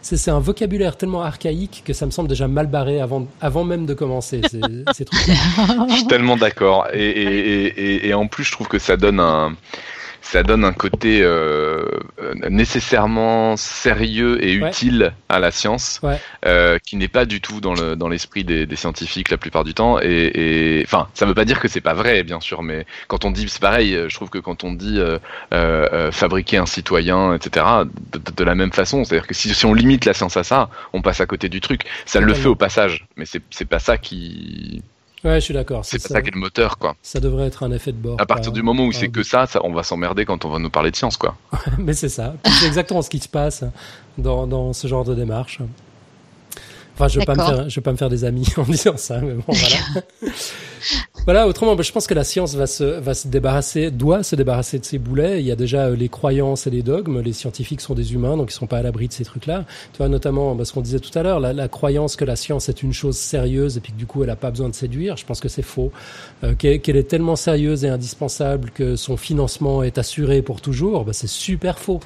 [0.03, 3.63] c'est c'est un vocabulaire tellement archaïque que ça me semble déjà mal barré avant, avant
[3.63, 4.61] même de commencer ces,
[4.93, 5.21] ces trucs.
[5.89, 6.89] Je suis tellement d'accord.
[6.93, 9.55] Et, et, et, et- et en plus, je trouve que ça donne un,
[10.33, 11.85] ça donne un côté euh,
[12.21, 14.69] euh, nécessairement sérieux et Ouais.
[14.71, 16.19] utile à la science, Ouais.
[16.47, 19.63] euh, qui n'est pas du tout dans le dans l'esprit des, des scientifiques la plupart
[19.65, 19.99] du temps.
[20.01, 23.31] Et, enfin, ça veut pas dire que c'est pas vrai, bien sûr, mais quand on
[23.31, 23.97] dit, c'est pareil.
[24.09, 25.19] Je trouve que quand on dit euh,
[25.55, 27.65] euh, euh, fabriquer un citoyen, etc.,
[28.13, 30.43] de, de- de la même façon, c'est-à-dire que si, si on limite la science à
[30.45, 31.83] ça, on passe à côté du truc.
[32.05, 34.83] Ça le fait au passage, mais c'est c'est pas ça qui,
[35.27, 35.85] Ouais, je suis d'accord.
[35.85, 36.95] c'est pas ça, ça qui est le moteur, quoi.
[37.03, 38.17] ça devrait être un effet de bord.
[38.21, 40.49] À partir pas- du moment où c'est que ça, ça, on va s'emmerder quand on
[40.51, 41.37] va nous parler de science, quoi.
[41.79, 42.35] Mais c'est ça.
[42.45, 43.65] C'est exactement ce qui se passe
[44.19, 45.59] dans, dans ce genre de démarche.
[46.99, 49.43] Enfin, je faire, je veux pas me faire des amis en disant ça, mais bon,
[49.49, 50.33] voilà.
[51.27, 51.47] voilà.
[51.47, 54.85] Autrement, je pense que la science va se, va se débarrasser, doit se débarrasser de
[54.87, 55.41] ces boulets.
[55.41, 57.21] Il y a déjà euh, les croyances et les dogmes.
[57.21, 59.67] Les scientifiques sont des humains, donc ils sont pas à l'abri de ces trucs-là.
[59.93, 62.35] Tu vois, notamment, bah, ce qu'on disait tout à l'heure, la, la croyance que la
[62.37, 64.75] science est une chose sérieuse et puis que du coup, elle a pas besoin de
[64.75, 65.19] séduire.
[65.19, 65.93] Je pense que c'est faux.
[66.45, 71.05] Euh, qu'elle qu'elle est tellement sérieuse et indispensable que son financement est assuré pour toujours,
[71.05, 72.01] bah, c'est super faux.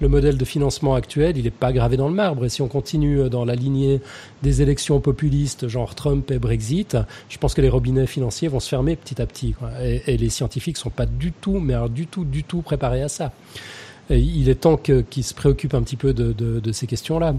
[0.00, 2.44] Le modèle de financement actuel, il n'est pas gravé dans le marbre.
[2.44, 4.00] Et si on continue euh, dans la lignée
[4.42, 6.96] des élections populistes, genre Trump et Brexit,
[7.28, 9.52] je pense que les robinets financiers vont se fermer petit à petit.
[9.52, 9.70] Quoi.
[9.82, 13.08] Et, les scientifiques sont pas du tout, mais alors du tout, du tout préparés à
[13.08, 13.32] ça.
[14.10, 17.34] Il est temps qu'ils se préoccupent un petit peu de, de, de ces questions-là.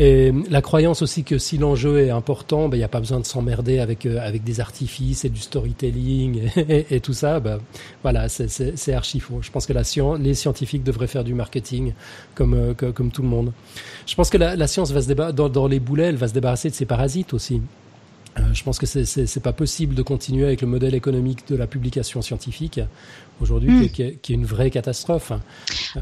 [0.00, 3.18] Et la croyance aussi que si l'enjeu est important, ben, il n'y a pas besoin
[3.18, 7.40] de s'emmerder avec, euh, avec des artifices et du storytelling et, tout ça.
[7.40, 7.58] Ben,
[8.04, 9.40] voilà, c'est- archi faux.
[9.42, 11.94] Je pense que la science, les scientifiques devraient faire du marketing
[12.36, 13.52] comme, euh, comme tout le monde.
[14.06, 16.28] Je pense que la, la science va se déba- dans, dans les boulets, elle va
[16.28, 17.60] se débarrasser de ses parasites aussi.
[18.38, 21.66] Euh, je pense que c'est- pas possible de continuer avec le modèle économique de la
[21.66, 22.80] publication scientifique
[23.40, 23.88] aujourd'hui, Mm.
[23.90, 25.32] qui, est- qui est- une vraie catastrophe.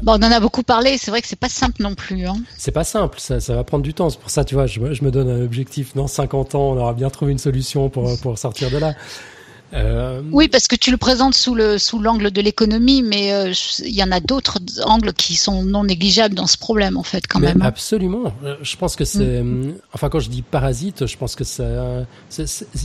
[0.03, 0.97] Bon, on en a beaucoup parlé.
[0.97, 2.25] C'est vrai que c'est pas simple non plus.
[2.27, 2.35] Hein.
[2.57, 4.09] C'est pas simple, ça, ça va prendre du temps.
[4.09, 5.93] C'est pour ça, tu vois, je, me- je me donne un objectif.
[5.95, 8.95] Dans 50 ans, on aura bien trouvé une solution pour, pour sortir de là.
[9.73, 13.51] Euh, Oui, parce que tu le présentes sous le sous l'angle de l'économie, mais euh,
[13.83, 17.27] il y en a d'autres angles qui sont non négligeables dans ce problème, en fait,
[17.27, 17.61] quand mais même.
[17.61, 17.65] hein.
[17.65, 18.33] absolument.
[18.45, 19.41] Euh, Je pense que c'est.
[19.43, 19.73] Mm.
[19.93, 21.65] Enfin, quand je dis parasite, je pense que ça.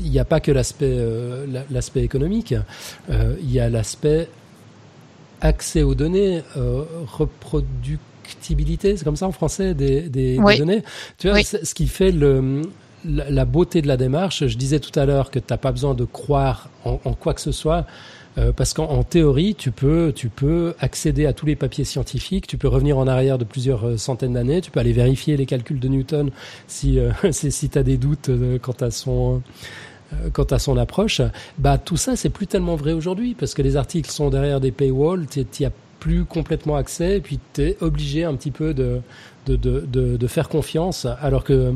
[0.02, 2.54] Il n'y a pas que l'aspect euh, la- l'aspect économique.
[3.10, 4.28] Il y a l'aspect
[5.40, 6.42] accès aux données,
[7.06, 10.58] reproductibilité, c'est comme ça en français, des, des, des Oui.
[10.58, 10.82] données.
[11.18, 11.44] Tu vois, Oui.
[11.44, 12.62] ce qui fait le,
[13.04, 15.94] la, beauté de la démarche, je disais tout à l'heure que tu n'as pas besoin
[15.94, 17.86] de croire en, quoi que ce soit.
[18.38, 22.46] euh, parce qu'en en théorie, tu peux, tu peux accéder à tous les papiers scientifiques,
[22.46, 25.44] tu peux revenir en arrière de plusieurs euh, centaines d'années, tu peux aller vérifier les
[25.44, 26.30] calculs de Newton
[26.66, 29.42] si, euh, si, tu as des doutes euh, quant à son,
[30.12, 31.20] euh, quant à son approche,
[31.58, 34.72] bah tout ça c'est plus tellement vrai aujourd'hui parce que les articles sont derrière des
[34.72, 35.70] paywalls, tu as
[36.00, 39.00] plus complètement accès, puis tu es obligé un petit peu de,
[39.46, 41.74] de, de, de, de faire confiance, alors que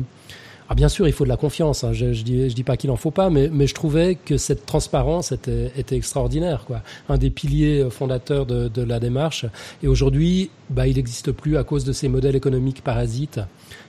[0.69, 1.83] ah, bien sûr, il faut de la confiance.
[1.83, 1.93] Hein.
[1.93, 4.37] Je, je dis, je dis pas qu'il en faut pas, mais, mais je trouvais que
[4.37, 6.81] cette transparence était, était extraordinaire, quoi.
[7.09, 9.45] Un des piliers fondateurs de, de la démarche.
[9.81, 13.39] Et aujourd'hui, bah, il n'existe plus à cause de ces modèles économiques parasites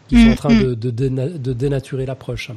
[0.09, 0.63] qui sont en train mm.
[0.65, 2.51] de, de, déna- de dénaturer l'approche.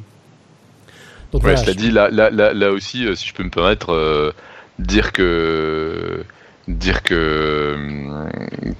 [1.32, 3.42] Donc Ouais, voilà, cela je- dit, là, là, là, là aussi, euh, si je peux
[3.42, 4.32] me permettre, euh,
[4.78, 6.24] dire que
[6.68, 7.76] dire que,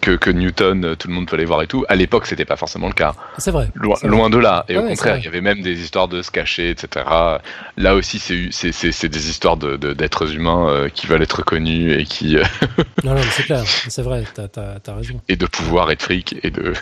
[0.01, 1.85] que que Newton, tout le monde peut aller voir et tout.
[1.89, 3.15] À l'époque, c'était pas forcément le cas.
[3.39, 3.69] c'est vrai.
[3.75, 4.09] Loin, vrai.
[4.09, 4.65] loin de là.
[4.69, 7.05] Et Ouais, au ouais, contraire, il y avait même des histoires de se cacher, etc.
[7.77, 12.05] Là aussi, c'est des histoires de de- d'êtres humains euh, qui veulent être connus et
[12.05, 12.45] qui euh,
[13.05, 14.47] Non, non, c'est clair, c'est vrai, t'as
[14.87, 15.21] as, raison.
[15.29, 16.73] et de pouvoir et de fric et de.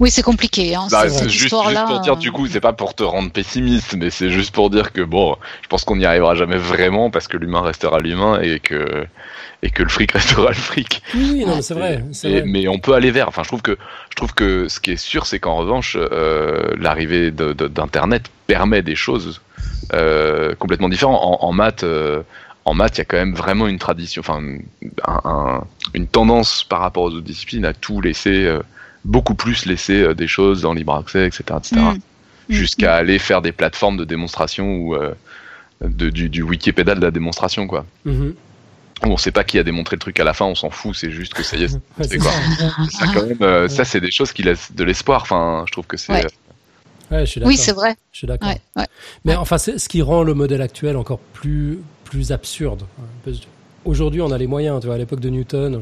[0.00, 0.74] Oui, c'est compliqué.
[0.74, 3.30] Hein, Bah, cette c'est juste, pour dire euh, du coup, c'est pas pour te rendre
[3.30, 7.10] pessimiste, mais c'est juste pour dire que bon, je pense qu'on n'y arrivera jamais vraiment
[7.10, 9.06] parce que l'humain restera l'humain et que
[9.62, 11.02] et que le fric restera le fric.
[11.14, 12.02] Oui, non, c'est vrai.
[12.46, 13.28] Mais on peut aller vers.
[13.28, 13.76] Enfin, je trouve que
[14.08, 18.30] je trouve que ce qui est sûr, c'est qu'en revanche, euh, l'arrivée de- de- d'Internet
[18.46, 19.42] permet des choses
[19.92, 21.20] euh, complètement différentes.
[21.22, 22.22] En, en maths, euh,
[22.64, 24.40] en maths, il y a quand même vraiment une tradition, enfin,
[25.92, 28.46] une tendance par rapport aux autres disciplines à tout laisser,
[29.04, 31.98] beaucoup plus laisser des choses en libre accès, etc., etc., mm.
[32.48, 34.96] jusqu'à aller faire des plateformes de démonstration ou
[35.80, 37.86] de, du, du Wikipédia de la démonstration, quoi.
[38.06, 38.34] Mm-hmm.
[39.02, 41.10] On sait pas qui a démontré le truc à la fin, on s'en fout, c'est
[41.10, 42.32] juste que ça y est, c'est quoi.
[42.90, 45.22] Ça, quand même, euh, ça c'est des choses qui laissent de l'espoir.
[45.22, 46.12] Enfin, je trouve que c'est.
[46.12, 46.26] Ouais.
[47.12, 47.96] Euh, je suis oui, c'est vrai.
[48.12, 48.52] Je suis d'accord.
[49.24, 52.84] Mais enfin, c'est ce qui rend le modèle actuel encore plus plus absurde.
[53.84, 54.80] Aujourd'hui, on a les moyens.
[54.80, 55.80] Tu vois, à l'époque de Newton,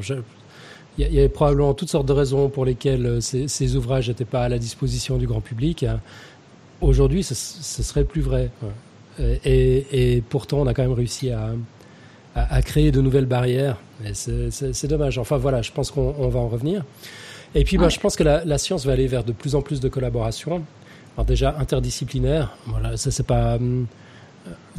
[0.98, 4.24] il y, avait probablement toutes sortes de raisons pour lesquelles euh, ces, ces ouvrages n'étaient
[4.24, 5.86] pas à la disposition du grand public.
[6.80, 8.50] Aujourd'hui, ce, ce serait plus vrai.
[9.44, 11.50] Et, et, pourtant, on a quand même réussi à,
[12.36, 13.76] à, créer de nouvelles barrières.
[14.12, 15.18] C'est dommage.
[15.18, 16.84] Enfin voilà, je pense qu'on va en revenir.
[17.54, 19.62] Et puis, ben, je pense que la, la, science va aller vers de plus en
[19.62, 20.62] plus de collaboration.
[21.16, 22.56] Alors déjà interdisciplinaire.
[22.66, 23.86] Voilà, ça c'est pas, hum,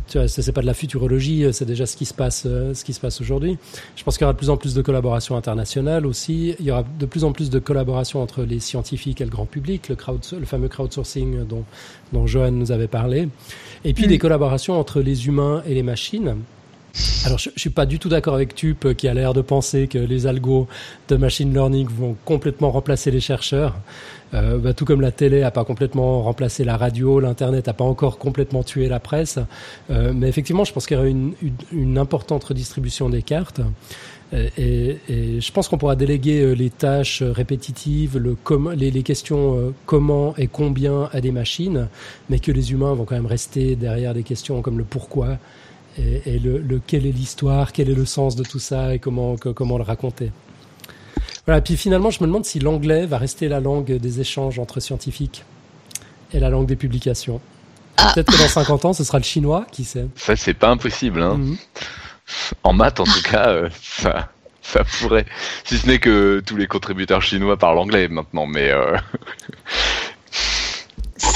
[0.10, 1.46] tu vois, c'est pas de la futurologie.
[1.52, 3.58] C'est déjà ce qui se passe, euh, ce qui se passe aujourd'hui.
[3.96, 6.56] Je pense qu'il y aura de plus en plus de collaboration internationale aussi.
[6.60, 9.46] Il y aura de plus en plus de collaboration entre les scientifiques et le grand
[9.46, 11.64] public, le, crowd, le fameux crowdsourcing dont,
[12.12, 13.30] dont Johan nous avait parlé.
[13.86, 14.10] Et puis mm.
[14.10, 16.36] des collaborations entre les humains et les machines.
[17.26, 19.42] Alors, je, je suis pas du tout d'accord avec Tup euh, qui a l'air de
[19.42, 20.68] penser que les algos
[21.08, 23.76] de machine learning vont complètement remplacer les chercheurs.
[24.34, 27.84] Euh, bah, tout comme la télé a pas complètement remplacé la radio, l'internet a pas
[27.84, 29.40] encore complètement tué la presse.
[29.90, 33.62] Euh, mais effectivement, je pense qu'il y aura une, une, une, importante redistribution des cartes.
[34.34, 38.38] Euh, et, et je pense qu'on pourra déléguer euh, les tâches répétitives, le
[38.76, 41.88] les, les, questions comment et combien à des machines,
[42.30, 45.38] mais que les humains vont quand même rester derrière des questions comme le pourquoi
[45.98, 49.00] et, et le, le, quelle est l'histoire, quel est le sens de tout ça et
[49.00, 50.32] comment, comment le raconter.
[51.50, 54.80] Voilà, puis finalement, je me demande si l'anglais va rester la langue des échanges entre
[54.80, 55.44] scientifiques
[56.32, 57.42] et la langue des publications.
[57.98, 58.12] Ah.
[58.14, 60.06] Peut-être que dans 50 ans, ce sera le chinois, qui sait.
[60.14, 61.24] Ça, c'est pas impossible.
[61.24, 61.38] Hein.
[61.40, 61.58] Mhm.
[62.62, 64.30] En maths, en tout cas, euh, ça,
[64.62, 65.26] ça pourrait.
[65.64, 68.96] Si ce n'est que tous les contributeurs chinois parlent anglais maintenant, mais euh,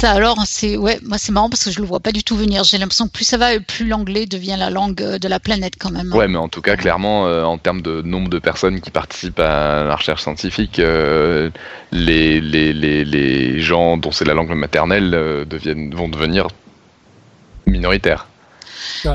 [0.04, 2.36] ça alors, c'est ouais, moi c'est marrant parce que je le vois pas du tout
[2.36, 2.66] venir.
[2.66, 5.76] J'ai l'impression que plus ça va, plus l'anglais devient la langue euh, de la planète
[5.80, 6.12] quand même.
[6.12, 6.18] Hein.
[6.18, 9.40] Ouais, mais en tout cas, clairement, euh, en termes de nombre de personnes qui participent
[9.40, 11.50] à la recherche scientifique, euh,
[11.94, 15.12] les, les, les, les, gens dont c'est la langue maternelle
[15.50, 16.48] deviennent, vont devenir
[17.66, 18.28] minoritaires.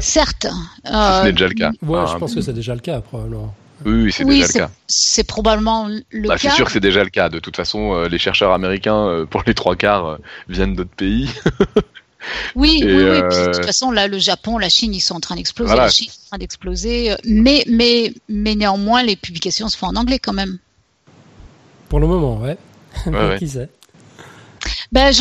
[0.01, 0.47] Certes.
[0.87, 1.71] Ce n'est déjà le cas.
[1.83, 3.55] Ouais, je pense que c'est déjà le cas probablement.
[3.85, 4.71] Oui, c'est déjà le cas.
[4.87, 6.51] C'est probablement le bah, cas.
[6.51, 7.29] C'est sûr que c'est déjà le cas.
[7.29, 10.17] De toute façon, euh, les chercheurs américains, euh, pour les trois quarts, euh,
[10.49, 11.31] viennent d'autres pays.
[12.57, 13.23] oui, oui, oui.
[13.23, 15.77] de toute façon, là, le Japon, la Chine, ils sont en train d'exploser.
[15.77, 17.15] La Chine est en train d'exploser.
[17.25, 20.59] Mais, mais, mais néanmoins, les publications se font en anglais quand même.
[21.89, 22.57] Pour le moment, ouais.
[23.07, 23.69] ouais Qui sait
[24.93, 25.13] ben,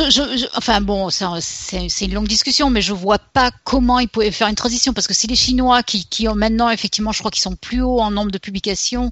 [0.55, 4.55] enfin bon, c'est une longue discussion, mais je vois pas comment ils pouvaient faire une
[4.55, 7.81] transition parce que c'est les Chinois qui, ont maintenant effectivement, je crois qu'ils sont plus
[7.81, 9.11] hauts en nombre de publications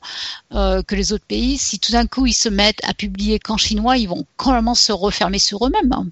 [0.53, 1.57] euh, que les autres pays.
[1.57, 4.91] Si tout d'un coup ils se mettent à publier qu'en chinois, ils vont complètement se
[4.91, 5.93] refermer sur eux-mêmes.
[5.93, 6.07] Hein.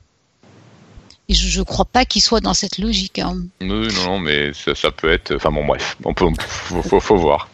[1.29, 3.19] Et je ne crois pas qu'ils soient dans cette logique.
[3.19, 3.37] Hein.
[3.61, 5.35] Non, non, mais ça, peut être.
[5.35, 6.27] Enfin bon, bref, on peut,
[6.81, 7.47] faut, voir.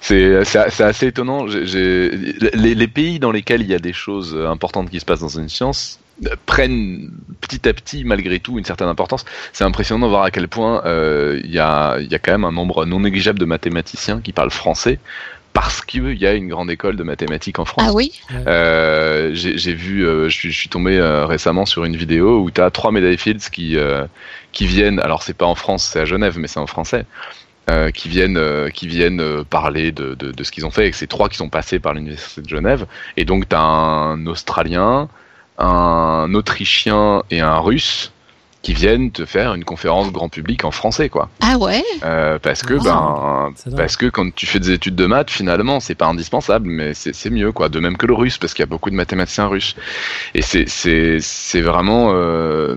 [0.00, 1.46] C'est assez étonnant.
[1.46, 5.48] les, pays dans lesquels il y a des choses importantes qui se passent dans une
[5.48, 6.00] science,
[6.46, 7.10] prennent
[7.40, 9.24] petit à petit, malgré tout, une certaine importance.
[9.52, 12.44] C'est impressionnant de voir à quel point euh, il y, a, y, a, quand même
[12.44, 14.98] un nombre non négligeable de mathématiciens qui parlent français
[15.54, 17.86] parce qu'il y a une grande école de mathématiques en France.
[17.88, 18.20] Ah oui?
[18.46, 22.50] Euh, J'ai vu, euh, je, suis, je, suis, tombé euh, récemment sur une vidéo où
[22.50, 24.04] tu as trois médailles Fields qui, euh,
[24.50, 27.06] qui viennent, alors c'est pas en France, c'est à Genève, mais c'est en français,
[27.70, 31.06] euh, qui viennent, qui viennent parler de, de, de ce qu'ils ont fait, et c'est
[31.06, 32.86] trois qui sont passés par l'Université de Genève.
[33.16, 35.08] Et donc tu as un Australien,
[35.58, 38.13] un Autrichien et un Russe
[38.64, 41.28] qui viennent te faire une conférence grand public en français, quoi.
[41.42, 41.84] Ah ouais?
[42.02, 45.94] Euh, parce que ben, parce que quand tu fais des études de maths, finalement, c'est
[45.94, 47.68] pas indispensable, mais c'est mieux, quoi.
[47.68, 49.76] De même que le russe, parce qu'il y a beaucoup de mathématiciens russes.
[50.32, 52.12] Et c'est c'est c'est vraiment.
[52.14, 52.76] Euh,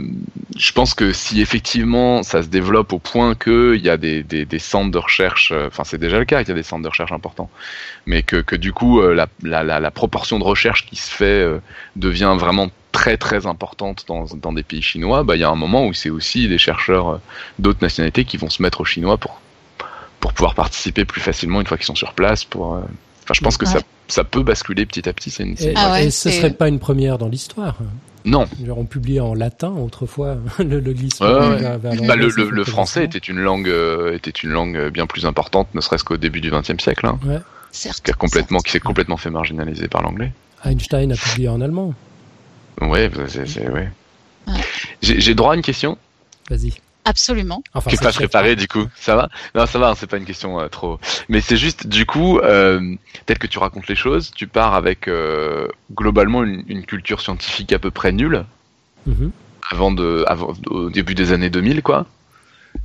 [0.58, 4.24] je pense que si effectivement ça se développe au point que il y a des,
[4.24, 6.64] des, des centres de recherche, euh, enfin c'est déjà le cas, il y a des
[6.64, 7.50] centres de recherche importants,
[8.06, 11.10] mais que que du coup euh, la la, la, la proportion de recherche qui se
[11.10, 11.60] fait euh,
[11.96, 15.56] devient vraiment très très importante dans, dans des pays chinois, bah, il y a un
[15.56, 17.18] moment où c'est aussi des chercheurs euh,
[17.60, 19.40] d'autres nationalités qui vont se mettre au chinois pour,
[20.20, 22.44] pour pouvoir participer plus facilement une fois qu'ils sont sur place.
[22.44, 22.80] Pour, euh,
[23.24, 25.30] enfin, je pense que ça, ça peut basculer petit à petit.
[25.40, 27.78] Une, et, ah et ce serait pas une première dans l'histoire?
[28.26, 28.48] Non.
[28.76, 33.20] On publiait en latin autrefois le, le glissement vers, bah, le, le, le français était
[33.20, 36.82] une langue euh, était une langue bien plus importante, ne serait-ce qu'au début du XXe
[36.84, 37.06] siècle.
[37.06, 37.38] Hein, ouais.
[37.72, 40.32] Certes, qui, a complètement, qui s'est complètement fait marginaliser par l'anglais.
[40.66, 41.94] Einstein a publié en allemand.
[42.82, 43.90] Ouais, c'est, ouais.
[44.48, 44.54] ouais.
[45.02, 45.98] J'ai droit à une question?
[46.50, 46.74] Vas-y.
[47.08, 47.64] Absolument.
[47.74, 48.86] Enfin, pas préparé du coup?
[49.00, 49.30] Ça va?
[49.56, 49.96] Non, ça va.
[49.96, 51.00] C'est pas une question euh, trop.
[51.30, 52.96] Mais c'est juste du coup, euh,
[53.26, 57.80] tel que tu racontes les choses, tu pars avec euh, globalement une, culture scientifique à
[57.80, 58.44] peu près nulle.
[59.08, 59.30] Mm-hmm.
[59.72, 62.08] Avant de, avant, au début des années 2000, quoi.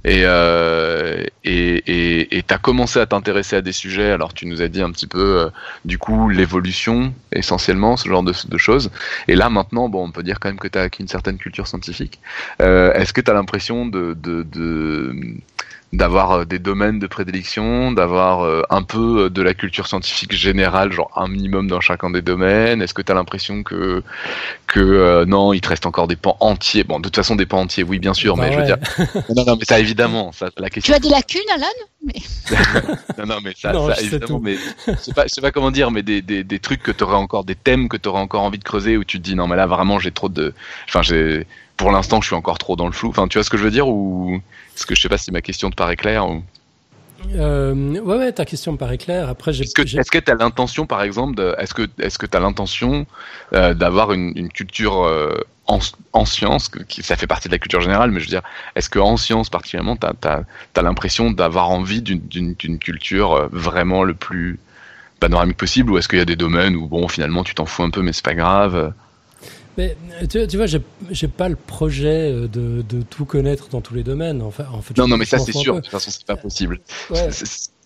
[0.04, 4.10] Et euh, et t'as commencé à t'intéresser à des sujets.
[4.10, 5.50] Alors tu nous as dit un petit peu euh,
[5.84, 8.90] du coup l'évolution essentiellement, ce genre de, de, choses.
[9.28, 11.68] Et là maintenant, bon, on peut dire quand même que t'as acquis une certaine culture
[11.68, 12.18] scientifique.
[12.60, 15.14] Euh, Est-ce que t'as l'impression de, de, de
[15.92, 20.32] d'avoir euh, des domaines de prédilection, d'avoir euh, un peu euh, de la culture scientifique
[20.32, 22.80] générale, genre un minimum dans chacun des domaines.
[22.80, 24.02] Est-ce que tu as l'impression que
[24.66, 26.84] que non, il te reste encore des pans entiers?
[26.84, 28.78] Bon, de toute façon des pans entiers, oui, bien sûr, mais je veux dire
[29.36, 30.92] Non non, mais ça évidemment, ça la question.
[30.92, 31.66] Tu as des lacunes Alan?
[32.04, 32.14] Mais...
[33.18, 34.56] non non, mais ça, ça évidemment mais
[34.88, 37.04] je sais pas je sais pas comment dire mais des des, des trucs que tu
[37.04, 39.36] aurais encore des thèmes que tu aurais encore envie de creuser où tu te dis
[39.36, 40.52] non mais là vraiment j'ai trop de
[40.88, 41.46] enfin j'ai
[41.82, 43.08] pour l'instant, je suis encore trop dans le flou.
[43.08, 44.40] Enfin, tu vois ce que je veux dire ou
[44.76, 46.40] est-ce que je sais pas si ma question te paraît claire ou...
[47.34, 49.28] Euh, ouais, ouais, ta question me paraît claire.
[49.28, 52.26] Après, est-ce que est-ce que tu as l'intention, par exemple, de, est-ce que est-ce que
[52.26, 53.04] tu as l'intention
[53.52, 55.34] euh, d'avoir une, une, culture euh,
[55.66, 55.80] en,
[56.12, 58.42] en sciences, qui, ça fait partie de la culture générale, mais je veux dire,
[58.76, 60.44] est-ce que en sciences particulièrement, tu as,
[60.76, 64.60] as, l'impression d'avoir envie d'une culture euh, vraiment le plus
[65.18, 67.82] panoramique possible, ou est-ce qu'il y a des domaines où bon, finalement, tu t'en fous
[67.82, 68.92] un peu, mais c'est pas grave
[69.78, 69.96] mais
[70.28, 74.02] tu, tu vois, j'ai pas le projet euh, de, de, tout connaître dans tous les
[74.02, 74.42] domaines.
[74.42, 75.76] Enfin, en fait, non, non, mais ça c'est sûr.
[75.76, 76.80] De toute façon, c'est pas possible.
[77.10, 77.28] Ouais.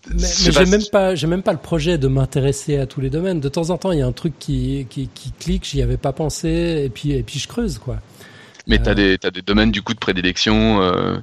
[0.09, 3.09] Mais, mais j'ai même pas, j'ai même pas le projet de m'intéresser à tous les
[3.09, 3.39] domaines.
[3.39, 5.97] De temps en temps, il y a un truc qui, qui, qui clique, j'y avais
[5.97, 7.97] pas pensé, et puis, et puis je creuse, quoi.
[8.67, 8.95] Mais t'as euh...
[8.95, 10.81] des, as des domaines du coup de prédilection.
[10.81, 11.17] Euh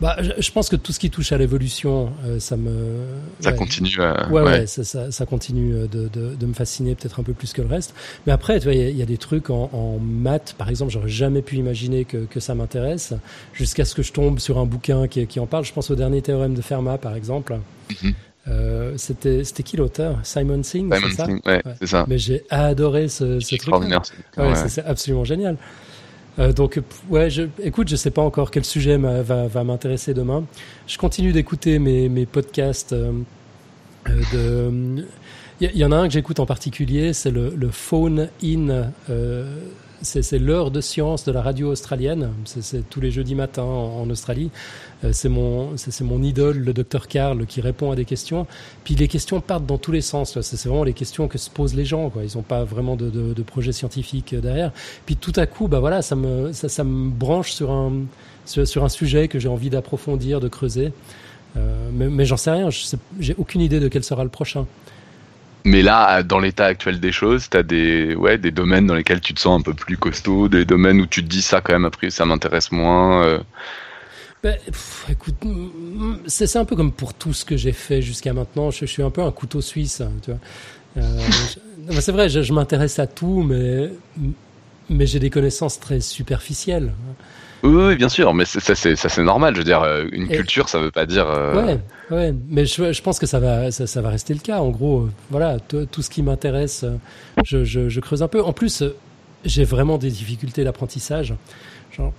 [0.00, 3.04] bah, je, pense que tout ce qui touche à l'évolution, euh, ça me.
[3.40, 4.00] Ça continue.
[4.00, 4.28] À...
[4.30, 7.52] Ouais, ouais, ça, ça, ça, continue de, de, de me fasciner peut-être un peu plus
[7.52, 7.94] que le reste.
[8.26, 10.92] Mais après, tu vois, il y, y, a des trucs en, en maths, par exemple,
[10.92, 13.14] j'aurais jamais pu imaginer que, que ça m'intéresse,
[13.52, 15.64] jusqu'à ce que je tombe sur un bouquin qui, qui, en parle.
[15.64, 17.58] Je pense au dernier théorème de Fermat, par exemple.
[17.90, 18.14] Mm-hmm.
[18.48, 20.18] Euh, c'était c'était qui l'auteur?
[20.22, 21.74] Simon Singh Simon Singh, ouais, ouais.
[21.80, 22.06] c'est ça.
[22.08, 23.74] Mais j'ai adoré ce, ce truc.
[23.74, 25.56] Ouais, c'est absolument génial.
[26.38, 30.44] Euh, donc, ouais, je, écoute, je sais pas encore quel sujet va, va m'intéresser demain.
[30.86, 32.92] Je continue d'écouter mes, mes podcasts.
[32.92, 33.12] Euh,
[34.08, 35.06] euh de,
[35.60, 38.92] il y, en a un que j'écoute en particulier, c'est le, le Phone In.
[40.02, 42.30] Euh, c'est l'heure de science de la radio australienne.
[42.44, 44.50] C'est tous les jeudis matins en, Australie.
[45.04, 48.46] Euh, c'est mon, mon idole, le docteur Karl, qui répond à des questions.
[48.84, 50.40] Puis les questions partent dans tous les sens.
[50.40, 52.10] C'est vraiment les questions que se posent les gens.
[52.10, 52.22] Quoi.
[52.24, 54.72] Ils n'ont pas vraiment de, de, de, projet scientifique derrière.
[55.06, 57.92] Puis tout à coup, bah voilà, ça me, ça, ça me branche sur un,
[58.44, 60.92] sur un sujet que j'ai envie d'approfondir, de creuser.
[61.56, 62.68] Euh, mais, mais j'en sais rien.
[63.18, 64.66] J'ai aucune idée de quel sera le prochain.
[65.64, 69.20] Mais là, dans l'état actuel des choses, tu as des, ouais, des domaines dans lesquels
[69.20, 71.72] tu te sens un peu plus costaud, des domaines où tu te dis ça quand
[71.72, 73.24] même, après ça m'intéresse moins.
[73.24, 73.38] Euh.
[74.42, 74.56] Ben,
[75.10, 75.34] écoute,
[76.26, 78.70] c'est un peu comme pour tout ce que j'ai fait jusqu'à maintenant.
[78.70, 80.40] Je, suis un peu un couteau suisse, hein, tu vois.
[80.96, 81.20] Euh,
[82.00, 83.90] c'est vrai, je, m'intéresse à tout, mais,
[84.88, 86.92] mais j'ai des connaissances très superficielles.
[87.62, 89.54] Oui, oui, bien sûr, mais ça c'est ça c'est normal.
[89.54, 91.28] Je veux dire, euh, une culture, ça veut pas dire.
[91.28, 91.54] Euh...
[91.54, 91.80] Ouais,
[92.10, 94.58] ouais, mais je, je pense que ça va ça, ça, va rester le cas.
[94.58, 96.96] En gros, euh, voilà, tout ce qui m'intéresse, euh,
[97.44, 98.42] je, je, je, creuse un peu.
[98.42, 98.84] En plus,
[99.44, 101.34] j'ai vraiment des difficultés d'apprentissage.
[101.96, 102.12] Genre,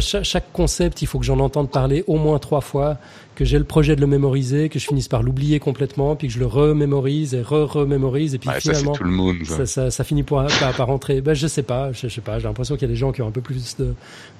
[0.00, 2.98] chaque, chaque concept, il faut que j'en entende parler au moins trois fois,
[3.38, 6.34] que j'ai le projet de le mémoriser, que je finisse par l'oublier complètement, puis que
[6.34, 9.64] je le remémorise et re-remémorise, et puis ouais, finalement, ça, tout le monde, ça.
[9.64, 11.20] Ça, ça, finit par, par, par rentrer.
[11.20, 12.40] Ben, je sais pas, je, je sais pas.
[12.40, 13.94] J'ai l'impression qu'il y a des gens qui ont un peu plus de,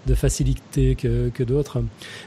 [0.09, 1.81] de facilité que, que d'autres.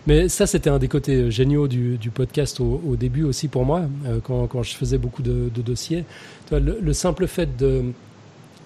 [0.08, 3.66] Mais ça, c'était un des côtés géniaux du, du podcast au, au, début aussi pour
[3.66, 6.06] moi, euh, quand, quand je faisais beaucoup de, de dossiers.
[6.54, 7.84] Le, le simple fait de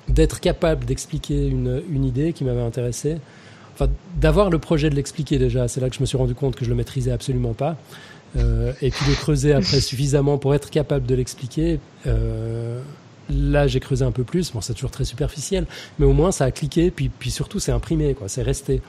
[0.07, 3.17] d'être capable d'expliquer une, une idée qui m'avait intéressé,
[3.75, 3.89] enfin,
[4.19, 6.65] d'avoir le projet de l'expliquer déjà, c'est là que je me suis rendu compte que
[6.65, 7.77] je le maîtrisais absolument pas.
[8.37, 11.79] Euh, et puis de creuser après suffisamment pour être capable de l'expliquer.
[12.05, 12.81] Euh,
[13.29, 14.51] là, j'ai creusé un peu plus.
[14.51, 15.65] Bon, c'est toujours très superficiel,
[15.99, 16.91] mais au moins ça a cliqué.
[16.91, 18.27] Puis, puis surtout, c'est imprimé, quoi.
[18.27, 18.81] C'est resté.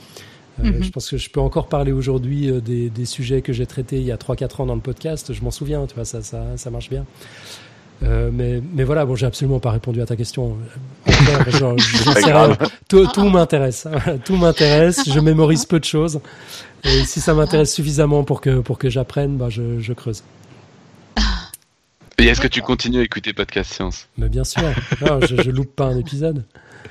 [0.59, 0.83] Euh, mm -hmm.
[0.83, 3.99] Je pense que je peux encore parler aujourd'hui euh, des, des, sujets que j'ai traités
[3.99, 5.33] il y a 3-4 ans dans le podcast.
[5.33, 7.05] Je m'en souviens, tu vois, ça, ça, ça marche bien.
[8.03, 10.57] Euh, mais, mais voilà, bon, j'ai absolument pas répondu à ta question.
[12.89, 13.89] Tout, tout m'intéresse.
[14.25, 15.09] tout m'intéresse.
[15.09, 16.21] Je mémorise peu de choses.
[16.85, 20.23] Et si ça m'intéresse suffisamment pour que, pour que j'apprenne, bah, je, je creuse.
[22.19, 24.09] Et est-ce que tu continues à écouter Podcast Science?
[24.17, 24.63] Mais bien sûr.
[25.05, 26.45] Non, je, je loupe pas un épisode.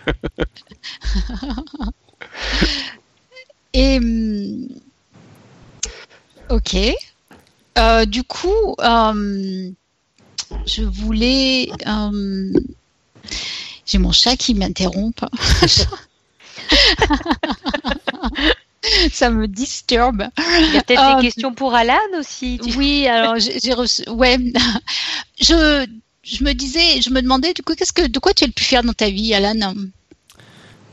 [3.74, 4.00] Et
[6.50, 6.78] ok.
[7.78, 9.72] Euh, du coup, euh,
[10.66, 11.70] je voulais.
[11.88, 12.52] Euh,
[13.86, 15.24] J'ai mon chat qui m'interrompt.
[19.12, 20.24] ça me disturbe.
[20.38, 22.60] Il y a peut-être des questions pour Alan aussi.
[22.64, 24.04] tu- Oui, alors j'ai reçu.
[24.10, 24.38] Ouais,
[25.40, 25.86] je
[26.24, 28.54] je me disais, je me demandais du coup, qu'est-ce que de quoi tu es le
[28.54, 29.76] plus fier dans ta vie, Alan?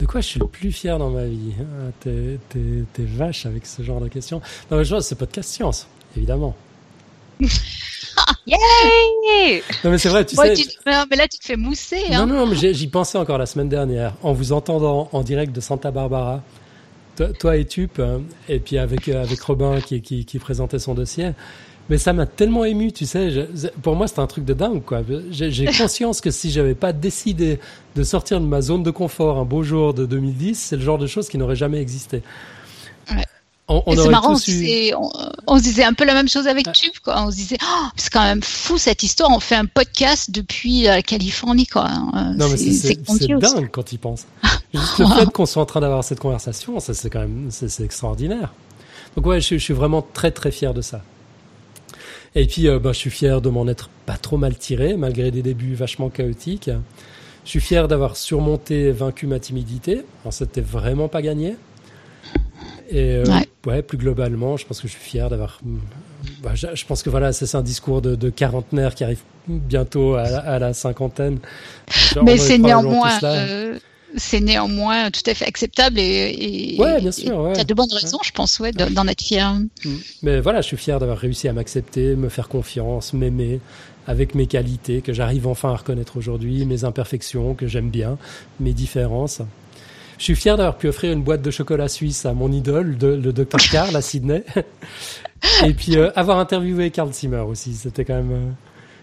[0.01, 1.53] De quoi je suis le plus fier dans ma vie?
[1.61, 4.43] Ah, T'es t'es- t'es vache avec ce genre de questions.
[4.71, 6.55] Non, mais je vois, c'est podcast science, évidemment.
[8.47, 10.63] Hey Non, mais c'est vrai, tu Ouais, sais.
[10.65, 12.03] tu- non, mais là tu te fais mousser.
[12.11, 12.27] Non, Hein.
[12.27, 15.53] non, non, mais j'ai- j'y pensais encore la semaine dernière, en vous entendant en direct
[15.55, 16.43] de Santa Barbara,
[17.17, 20.79] toi, toi et Tup, hein, et puis avec, euh, avec Robin qui, qui, qui présentait
[20.79, 21.31] son dossier.
[21.91, 23.31] Mais ça m'a tellement ému, tu sais.
[23.31, 25.03] je- pour moi, c'était un truc de dingue, quoi.
[25.31, 27.59] J'ai j'ai conscience que si j'avais pas décidé
[27.97, 30.99] de sortir de ma zone de confort un beau jour de 2010, c'est le genre
[30.99, 32.23] de choses qui n'aurait jamais existé.
[33.87, 35.11] On, c'est marrant, on tous se, eu- disait, on,
[35.47, 36.73] on se disait un peu la même chose avec Ah.
[36.73, 37.23] Tube, quoi.
[37.23, 39.31] On se disait, oh, c'est quand même fou cette histoire.
[39.31, 41.87] On fait un podcast depuis la Californie, quoi.
[42.15, 43.41] Euh, Non, mais c'est- c'est c'est grandiose.
[43.41, 44.27] dingue quand il pense.
[44.75, 47.69] Juste le fait qu'on soit en train d'avoir cette conversation, ça c'est quand même c'est
[47.69, 48.53] c'est extraordinaire.
[49.17, 51.03] Donc ouais, je, suis- je suis vraiment très très fier de ça.
[52.35, 55.31] Et puis euh, bah, je suis fier de m'en être pas trop mal tiré malgré
[55.31, 56.71] des débuts vachement chaotiques.
[57.45, 60.03] Je suis fier d'avoir surmonté, vaincu ma timidité.
[60.23, 61.57] Alors c'était vraiment pas gagné.
[62.91, 63.49] Et euh, Ouais.
[63.67, 63.83] Ouais.
[63.83, 65.61] plus globalement, je pense que je suis fier d'avoir.
[66.43, 70.15] bah, je, je pense que voilà, c'est un discours de, de quarantenaire qui arrive bientôt
[70.15, 71.39] à, la- à la cinquantaine.
[72.15, 73.79] Genre, Mais est c'est néanmoins, euh,
[74.17, 77.55] c'est néanmoins tout à fait acceptable et, et Ouais, bien sûr, ouais.
[77.55, 79.57] Tu as de bonnes raisons, je pense, ouais, de- d'en être fier.
[80.23, 83.61] Mais voilà, je suis fier d'avoir réussi à m'accepter, me faire confiance, m'aimer
[84.07, 88.19] avec mes qualités que j'arrive enfin à reconnaître aujourd'hui, mes imperfections que j'aime bien,
[88.61, 89.43] mes différences.
[90.23, 93.09] Je suis fier d'avoir pu offrir une boîte de chocolat suisse à mon idole, de-
[93.09, 94.45] le Dr Karl à Sydney.
[95.67, 98.31] Et puis euh, avoir interviewé Karl Zimmer aussi, c'était quand même.
[98.31, 98.51] euh,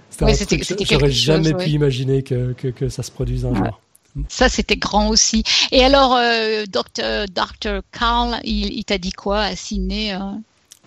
[0.09, 1.61] c'était Oui, c'était- j'aurais chose, jamais ouais.
[1.65, 3.57] pu imaginer que, que, que ça se produise un Ouais.
[3.57, 3.81] jour.
[4.29, 5.43] Ça, c'était grand aussi.
[5.73, 7.25] Et alors, euh, Dr.
[7.35, 7.81] Dr.
[7.91, 10.19] Carl, il, il t'a dit quoi à Sydney euh?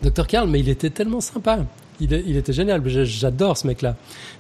[0.01, 1.59] Dr Karl, mais il était tellement sympa.
[2.01, 2.83] Il, était génial.
[3.05, 3.97] J'adore ce mec-là.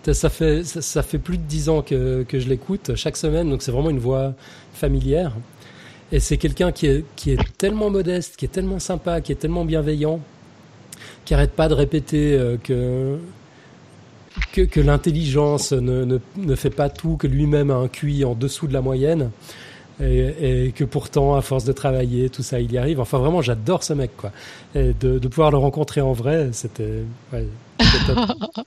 [0.06, 3.18] Ça- Ça fait, ça, ça fait plus de dix ans que, que je l'écoute chaque
[3.18, 4.32] semaine, donc c'est vraiment une voix
[4.72, 5.32] familière.
[6.12, 9.36] Et c'est quelqu'un qui est, qui est tellement modeste, qui est tellement sympa, qui est
[9.36, 10.20] tellement bienveillant,
[11.24, 13.18] qui arrête pas de répéter euh, que
[14.52, 18.34] que, que l'intelligence ne, ne, ne fait pas tout, que lui-même a un QI en
[18.34, 19.30] dessous de la moyenne,
[20.00, 22.98] et, et que pourtant, à force de travailler, tout ça, il y arrive.
[22.98, 24.32] Enfin, vraiment, j'adore ce mec, quoi.
[24.74, 27.46] Et de, de pouvoir le rencontrer en vrai, c'était ouais,
[28.06, 28.18] top.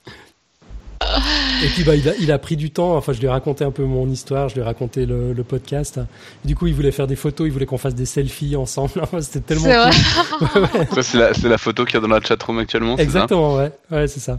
[1.64, 2.96] Et puis, bah, il, a, il a pris du temps.
[2.96, 5.44] Enfin, je lui ai raconté un peu mon histoire, je lui ai raconté le, le
[5.44, 6.00] podcast.
[6.44, 8.92] Du coup, il voulait faire des photos, il voulait qu'on fasse des selfies ensemble.
[9.20, 10.86] C'était tellement C'est vrai.
[10.90, 11.02] cool.
[11.04, 13.70] Ça, c'est la, photo qu'il y a dans la chatroom actuellement, ça Exactement, ouais.
[13.90, 14.38] Ouais, c'est ça.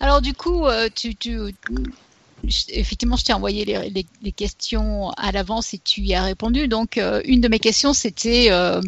[0.00, 1.14] Alors, du coup, euh, tu,
[2.68, 6.68] effectivement, je t'ai envoyé les, les- les questions à l'avance et tu y as répondu.
[6.68, 8.80] Donc, euh, une de mes questions, c'était euh,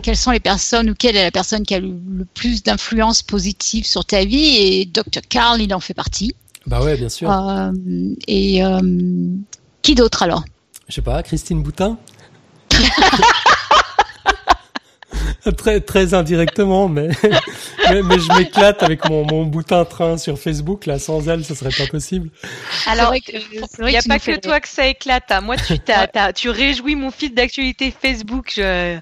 [0.00, 3.22] quelles sont les personnes ou quelle est la personne qui a le, le plus d'influence
[3.22, 5.20] positive sur ta vie Et Dr.
[5.28, 6.34] Carl, il en fait partie.
[6.66, 7.30] Bah ouais, bien sûr.
[7.30, 7.70] Euh,
[8.28, 8.80] et euh,
[9.82, 10.44] qui d'autre alors?
[10.88, 11.98] Je sais pas, Christine Boutin
[15.56, 17.08] très, très indirectement, mais,
[17.90, 20.86] mais, mais je m'éclate avec mon, mon boutin train sur Facebook.
[20.86, 22.30] Là, sans elle, ce serait pas possible.
[22.86, 23.22] Alors, il
[23.86, 25.30] n'y a pas que toi que ça éclate.
[25.30, 25.40] hein.
[25.40, 28.52] Moi, tu, t'as- tu réjouis mon fil d'actualité Facebook.
[28.56, 28.98] Je...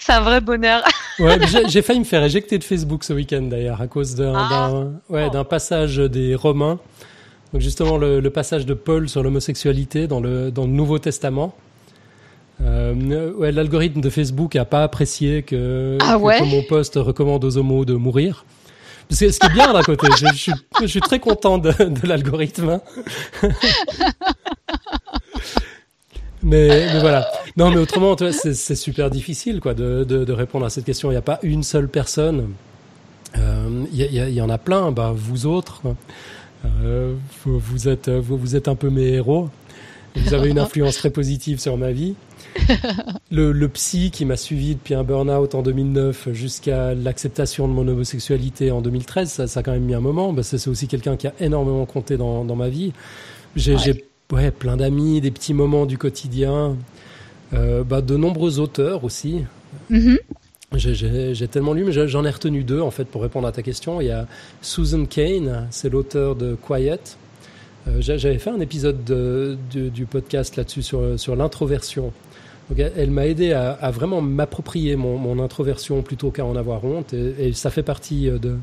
[0.00, 0.82] C'est un vrai bonheur.
[1.20, 4.70] Ouais, j'ai failli me faire éjecter de Facebook ce week-end d'ailleurs à cause d'un Ah.
[5.10, 6.78] ouais, d'un passage des Romains.
[7.52, 11.54] Donc justement le, le passage de Paul sur l'homosexualité dans le dans le Nouveau Testament.
[12.62, 16.94] Euh, ouais, l'algorithme de Facebook a pas apprécié que, Ah que- ouais que mon post
[16.96, 18.46] recommande aux homos de mourir.
[19.10, 20.06] C'est ce qui est bien d'un côté.
[20.18, 22.80] Je, je suis, je suis très content de, de l'algorithme.
[26.42, 27.26] mais, mais voilà.
[27.56, 30.70] Non, mais autrement, tu vois, c'est c'est super difficile quoi de, de, de répondre à
[30.70, 31.10] cette question.
[31.10, 32.50] Il n'y a pas une seule personne.
[33.38, 34.92] Euh, Il y, a- il y il y en a plein.
[34.92, 35.82] Bah, vous autres.
[36.84, 37.14] Euh,
[37.44, 39.48] vous, vous êtes vous, vous êtes un peu mes héros.
[40.16, 42.14] Vous avez une influence très positive sur ma vie.
[43.30, 47.86] Le, le psy qui m'a suivi depuis un burn-out en 2009 jusqu'à l'acceptation de mon
[47.86, 50.32] homosexualité en 2013, ça, ça a quand même mis un moment.
[50.32, 52.92] Bah, c'est c'est aussi quelqu'un qui a énormément compté dans, dans ma vie.
[53.56, 54.04] J'ai Ouais.
[54.32, 56.76] Ouais, plein d'amis, des petits moments du quotidien,
[57.54, 59.44] euh, bah, de nombreux auteurs aussi.
[59.88, 60.18] Mhm.
[60.76, 64.00] J'ai- tellement lu, mais j'en ai retenu deux en fait pour répondre à ta question.
[64.00, 64.28] Il y a
[64.62, 67.00] Susan Kane, c'est l'auteur de Quiet.
[67.88, 72.12] Euh, j'a- J'avais fait un épisode de- du, du podcast là-dessus sur, sur l'introversion.
[72.68, 76.54] Donc elle, elle m'a aidé à, à vraiment m'approprier mon, mon introversion plutôt qu'à en
[76.54, 78.54] avoir honte, et, et ça fait partie euh, de,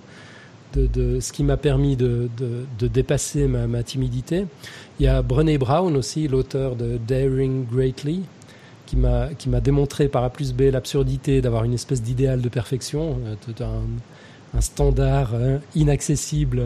[0.77, 4.45] de, de ce qui m'a permis de, de, de dépasser ma, ma timidité.
[4.99, 8.21] Il y a Brené Brown aussi, l'auteur de Daring Greatly,
[8.85, 12.49] qui m'a qui m'a démontré par A plus B l'absurdité d'avoir une espèce d'idéal de
[12.49, 16.63] perfection, euh, un, un, standard hein, inaccessible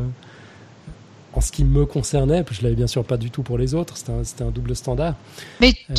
[1.34, 3.96] en ce qui me concernait, je l'avais bien sûr pas du tout pour les autres,
[3.98, 5.16] c'était un, un, double standard.
[5.62, 5.96] Mais euh.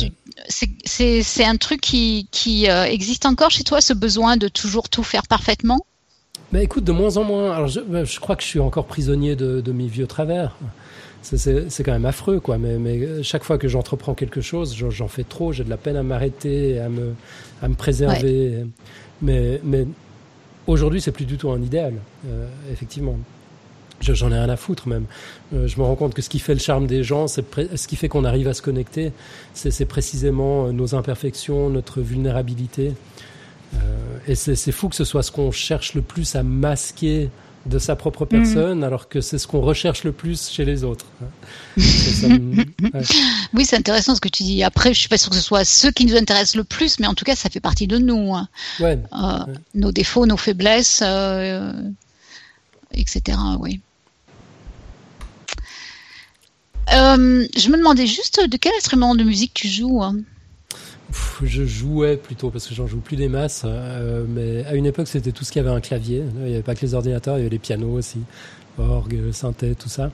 [0.85, 5.03] c'est un truc qui, qui euh, existe encore chez toi, ce besoin de toujours tout
[5.03, 5.85] faire parfaitement?
[6.51, 7.51] Bah, Écoute, de moins en moins.
[7.51, 10.55] Alors je, bah, je, crois que je suis encore prisonnier de, de mes vieux travers.
[11.21, 12.57] C'est quand même affreux, quoi.
[12.57, 15.95] Mais, mais chaque fois que j'entreprends quelque chose, j'en fais trop, j'ai de la peine
[15.95, 17.13] à m'arrêter, à me,
[17.61, 18.49] à me préserver.
[18.49, 18.67] Ouais.
[19.21, 19.87] Mais, mais
[20.67, 21.93] aujourd'hui, c'est plus du tout un idéal,
[22.27, 23.17] euh, effectivement.
[24.01, 25.05] J'en ai rien à foutre même.
[25.53, 27.95] Euh, je me rends compte que ce qui fait le charme des gens, ce qui
[27.95, 29.13] fait qu'on arrive à se connecter,
[29.53, 32.93] c'est précisément euh, nos imperfections, notre vulnérabilité.
[33.73, 37.29] Euh, et c'est fou que ce soit ce qu'on cherche le plus à masquer
[37.65, 38.83] de sa propre personne, mmh.
[38.83, 41.05] alors que c'est ce qu'on recherche le plus chez les autres.
[41.77, 43.01] ça, ouais.
[43.53, 44.63] Oui, c'est intéressant ce que tu dis.
[44.63, 47.07] Après, je suis pas sûr que ce soit ceux qui nous intéressent le plus, mais
[47.07, 48.35] en tout cas, ça fait partie de nous.
[48.35, 48.49] Hein.
[48.79, 49.53] Ouais, euh, ouais.
[49.75, 51.71] Nos défauts, nos faiblesses, euh,
[52.93, 53.37] etc.
[53.59, 53.79] Oui.
[56.93, 60.03] Euh, je me demandais juste de quel instrument de musique tu joues.
[60.03, 60.17] Hein
[61.43, 65.07] je jouais plutôt parce que j'en joue plus des masses, euh, mais à une époque
[65.07, 66.23] c'était tout ce qui avait un clavier.
[66.37, 68.19] Il n'y avait pas que les ordinateurs, il y avait les pianos aussi,
[68.77, 70.11] orgue, synthé, tout ça.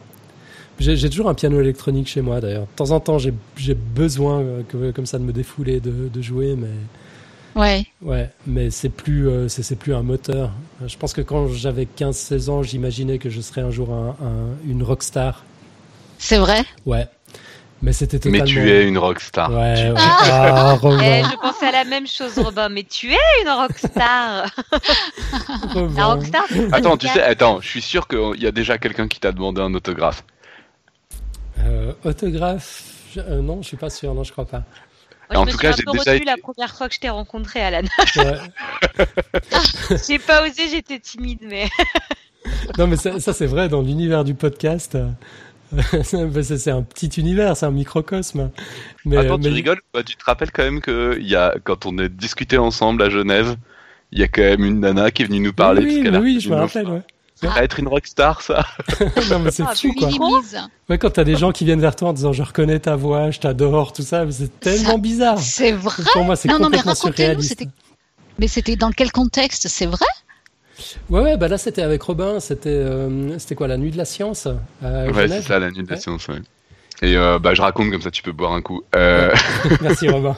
[0.80, 2.64] J'ai toujours un piano électronique chez moi d'ailleurs.
[2.64, 3.34] De temps en temps j'ai
[3.74, 8.90] besoin que, comme ça de me défouler de, de jouer, mais ouais, ouais, mais c'est
[8.90, 10.52] plus euh, c'est plus un moteur.
[10.86, 14.70] Je pense que quand j'avais 15-16 ans, j'imaginais que je serais un jour un, un,
[14.70, 15.44] une rockstar.
[16.18, 16.64] C'est vrai?
[16.86, 17.08] Ouais.
[17.82, 18.40] Mais c'était totalement...
[18.40, 19.52] Mais tu es une rockstar.
[19.52, 19.92] Ouais, tu...
[19.92, 19.96] ouais.
[19.98, 21.00] Ah, Robin.
[21.02, 22.68] Eh, je pensais à la même chose, Robin.
[22.70, 24.46] Mais tu es une rockstar.
[25.96, 26.44] la rockstar.
[26.74, 29.62] Attends, tu sais, attends, je suis sûr qu'il y a déjà quelqu'un qui t'a demandé
[29.62, 30.24] un autographe.
[31.60, 32.84] Euh, autographe
[33.14, 33.22] je...
[33.22, 34.14] euh, Non, je suis pas sûr.
[34.14, 34.64] Non, je crois pas.
[35.32, 36.90] Moi, en je tout me cas, suis j'ai un peu déjà été- la première fois
[36.90, 37.88] que je t'ai rencontré, Alan.
[38.16, 38.38] Ouais.
[40.08, 41.70] J'ai pas osé, j'étais timide, mais.
[42.78, 44.98] Non, mais ça, ça, c'est vrai dans l'univers du podcast.
[45.94, 48.50] euh, c'est un petit univers, c'est un microcosme.
[49.06, 51.86] Mais, Attends, mais- tu rigoles bah, Tu te rappelles quand même que y a, quand
[51.86, 53.56] on est discuté ensemble à Genève,
[54.12, 55.84] il y a quand même une nana qui est venue nous parler.
[55.84, 56.88] Oui, parce oui, a je me rappelle.
[56.88, 57.02] Ouais.
[57.36, 58.66] Ça va être une rockstar, ça
[59.30, 60.10] non, mais c'est Ah, fou, quoi.
[60.90, 63.32] Ouais, quand t'as des gens qui viennent vers toi en disant je reconnais ta voix,
[63.32, 65.40] je t'adore, tout ça, c'est tellement Ça- bizarre.
[65.40, 66.04] C'est vrai?
[66.12, 67.64] Pour moi, c'est Non, non, mais complètement surréaliste.
[68.40, 69.68] Mais c'était dans quel contexte?
[69.70, 70.06] C'est vrai?
[71.10, 74.06] Ouais, ouais, bah là c'était avec Robin, c'était euh, c'était quoi la nuit de la
[74.06, 74.48] science
[74.82, 76.02] à Ouais, c'est ça, la nuit de la Ouais.
[76.02, 76.40] science, ouais.
[77.02, 78.84] Et euh, bah, je raconte comme ça, tu peux boire un coup.
[78.96, 79.34] Euh,
[79.82, 80.36] Merci Robin.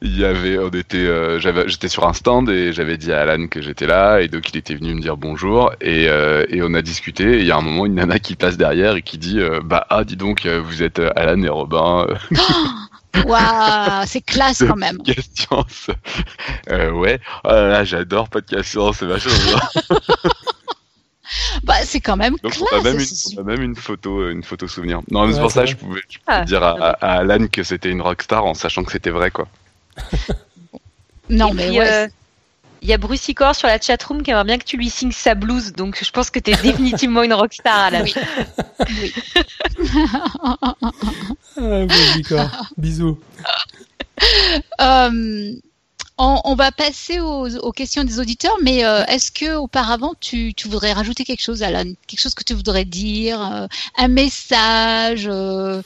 [0.00, 3.20] il y avait, on était, euh, j'avais, j'étais sur un stand et j'avais dit à
[3.20, 6.62] Alan que j'étais là et donc il était venu me dire bonjour et, euh, et
[6.62, 7.24] on a discuté.
[7.24, 9.60] Et il y a un moment une nana qui passe derrière et qui dit, euh,
[9.62, 12.06] bah ah dis donc, euh, vous êtes Alan et Robin.
[13.26, 14.96] Waouh, c'est classe quand même.
[14.98, 15.90] Podcast Science.
[16.70, 17.20] Euh, ouais.
[17.44, 19.98] Oh là là, j'adore Podcast Science, c'est vachement bien.
[21.64, 22.62] Bah, c'est quand même Donc classe.
[22.72, 25.00] on a même une, c'est on a même une photo, euh, une photo souvenir.
[25.10, 25.70] Non, mais c'est Ouais, pour ça vrai.
[25.70, 28.54] je pouvais, je pouvais Ah, dire à, à- à Alan que c'était une rockstar en
[28.54, 29.48] sachant que c'était vrai quoi.
[31.30, 31.92] Non, Et mais puis, ouais.
[31.92, 32.08] euh,
[32.82, 35.34] Il y a Brucicor sur la chatroom qui aimerait bien que tu lui signes sa
[35.34, 38.02] blouse, donc je pense que t'es définitivement une rockstar, Alan.
[38.02, 38.14] Oui.
[38.88, 39.12] oui.
[41.56, 42.50] Ah, bon, d'accord.
[42.76, 43.18] Bisous.
[44.80, 45.52] Euh,
[46.18, 51.24] on, va passer aux, questions des auditeurs, mais euh, est-ce que auparavant tu, voudrais rajouter
[51.24, 51.92] quelque chose, Alan?
[52.06, 53.66] Quelque chose que tu voudrais dire, euh,
[53.96, 55.82] un message, euh,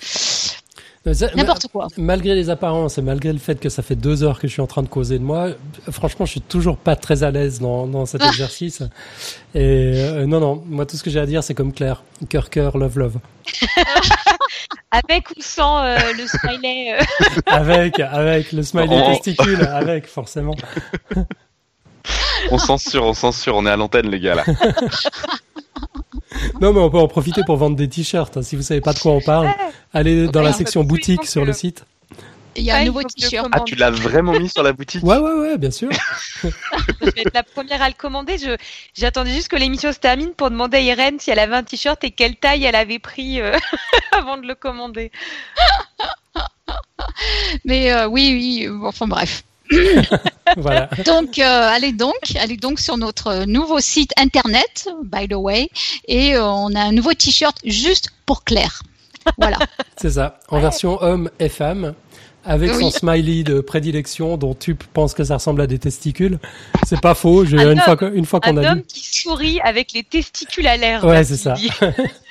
[1.36, 1.86] n'importe quoi.
[1.96, 4.62] Malgré les apparences et malgré le fait que ça fait deux heures que je suis
[4.62, 5.48] en train de causer de moi,
[5.90, 8.28] franchement, je suis toujours pas très à l'aise dans, dans cet Ah.
[8.28, 8.82] exercice.
[9.54, 12.50] Et euh, non, non, moi tout ce que j'ai à dire, c'est comme Claire, cœur,
[12.50, 13.16] cœur, love, love.
[14.90, 16.94] Avec ou sans euh, le smiley.
[16.98, 17.02] euh,
[17.46, 19.12] Avec, avec le smiley Oh.
[19.12, 20.54] testicule, avec forcément.
[22.50, 24.44] On censure, on censure, on est à l'antenne les gars là.
[26.60, 28.36] Non, mais on peut en profiter pour vendre des t-shirts.
[28.36, 28.42] hein.
[28.42, 29.48] Si vous savez pas de quoi on parle,
[29.92, 31.84] allez dans Ouais, la section boutique sur le site.
[32.58, 33.48] Il y a un Ouais, nouveau t-shirt.
[33.52, 35.04] Ah, tu l'as vraiment mis sur la boutique?
[35.04, 35.90] Ouais, ouais, ouais, bien sûr.
[36.42, 36.48] je
[37.04, 38.38] vais être la première à le commander.
[38.38, 38.56] Je,
[38.94, 42.02] j'attendais juste que l'émission se termine pour demander à Irène si elle avait un t-shirt
[42.04, 43.58] et quelle taille elle avait pris euh,
[44.12, 45.10] avant de le commander.
[47.64, 49.44] Mais euh, oui, oui, enfin bref.
[50.56, 50.88] Voilà.
[51.04, 55.68] Donc, euh, allez donc, allez donc sur notre nouveau site internet, by the way,
[56.08, 58.82] et euh, on a un nouveau t-shirt juste pour Claire.
[59.38, 59.58] Voilà.
[59.96, 60.38] C'est ça.
[60.48, 61.94] En version homme et femme.
[62.48, 62.80] Avec Oui.
[62.80, 66.38] son smiley de prédilection dont tu penses que ça ressemble à des testicules.
[66.86, 67.44] C'est pas faux.
[67.44, 67.96] Je, Un une, homme.
[67.98, 71.02] fois une fois qu'on Un a homme qui sourit avec les testicules à l'air.
[71.04, 71.54] Ouais, c'est ça.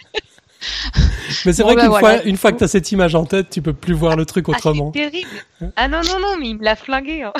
[1.46, 2.18] Mais c'est Bon, vrai bah, qu'une voilà.
[2.18, 4.46] fois, une fois que t'as cette image en tête, tu peux plus voir le truc
[4.48, 4.92] Ah, autrement.
[4.96, 5.30] c'est terrible.
[5.76, 7.24] Ah non, non, non, mais il me l'a flingué.
[7.24, 7.34] hein.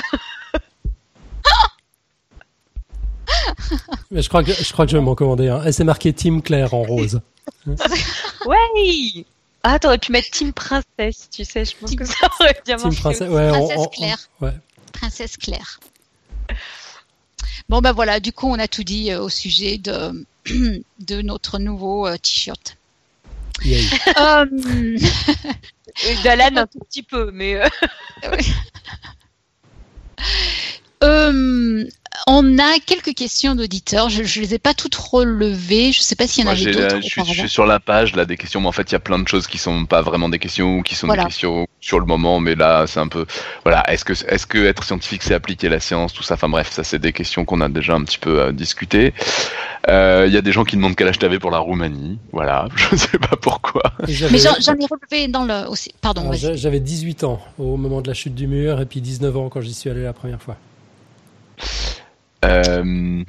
[4.10, 5.64] Mais je crois que je crois que je vais m'en commander un.
[5.64, 7.20] Et c'est marqué Team Claire en rose.
[8.46, 9.24] Ouais
[9.64, 12.76] Ah, t'aurais pu mettre Team Princesse, tu sais, je pense Team que ça aurait bien
[12.76, 13.00] Team marché.
[13.00, 13.28] Princesse.
[13.28, 14.18] Ouais, Princesse on- on- Claire.
[14.40, 14.52] ouais.
[14.92, 15.80] Princesse Claire.
[17.68, 20.24] Bon ben voilà, du coup on a tout dit euh, au sujet de,
[21.00, 22.76] de notre nouveau euh, t-shirt.
[23.64, 23.84] Et
[26.22, 27.68] D'Alan un tout petit peu, mais euh,
[31.02, 31.84] euh,
[32.26, 34.08] on a quelques questions d'auditeurs.
[34.08, 35.92] Je ne les ai pas toutes relevées.
[35.92, 36.96] Je ne sais pas s'il y en Moi, avait d'autres.
[36.96, 37.40] je, suis, je auparavant.
[37.40, 39.28] suis sur la page là des questions, mais en fait il y a plein de
[39.28, 41.22] choses qui sont pas vraiment des questions ou qui sont Voilà.
[41.24, 43.26] des questions sur le moment, mais là c'est un peu
[43.64, 43.82] voilà.
[43.92, 46.34] Est-ce que est-ce que être scientifique c'est appliquer la science, tout ça?
[46.34, 49.12] Enfin bref, ça c'est des questions qu'on a déjà un petit peu euh, discuté.
[49.88, 52.18] Euh, Il y a des gens qui demandent quel âge t'avais pour la Roumanie.
[52.32, 53.82] Voilà, je sais pas pourquoi.
[54.06, 55.92] Mais j'en ai relevé dans le aussi.
[56.00, 56.30] Pardon.
[56.32, 59.60] J'avais 18 ans au moment de la chute du mur et puis 19 ans quand
[59.60, 60.56] j'y suis allé la première fois.
[62.48, 63.22] Euh,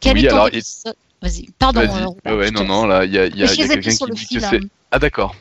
[0.00, 1.48] Quel oui, est ton alors, épisode Vas-y.
[1.58, 1.80] Pardon.
[1.80, 2.02] Vas-y.
[2.02, 4.14] euh, Ouais, ouais, je te non, non, là, il y a, y quelqu'un qui le
[4.14, 4.48] dit fil, que hein.
[4.50, 4.60] c'est.
[4.90, 5.34] Ah, d'accord.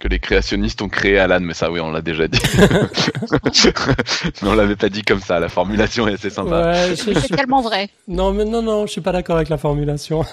[0.00, 2.40] Que les créationnistes ont créé Alan, mais ça, oui, on l'a déjà dit.
[4.42, 5.38] mais on l'avait pas dit comme ça.
[5.38, 6.72] La formulation est assez sympa.
[6.72, 7.88] Ouais, C'est tellement vrai.
[8.08, 10.24] non, mais non, non, je suis pas d'accord avec la formulation.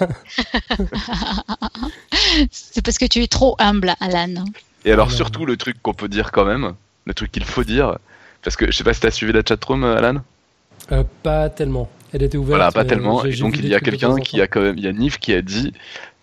[2.50, 4.44] C'est parce que tu es trop humble, Alan.
[4.84, 5.16] Et alors, Alors.
[5.16, 6.74] surtout, le truc qu'on peut dire quand même,
[7.06, 7.98] le truc qu'il faut dire,
[8.42, 10.20] parce que je sais pas si t'as suivi la chatroom, euh, Alan?
[10.92, 11.88] Euh, pas tellement.
[12.12, 12.56] Elle était ouverte.
[12.56, 13.24] Voilà, pas mais tellement.
[13.24, 15.32] Et donc, il y a quelqu'un qui a quand même, il y a Nive qui
[15.32, 15.72] a dit,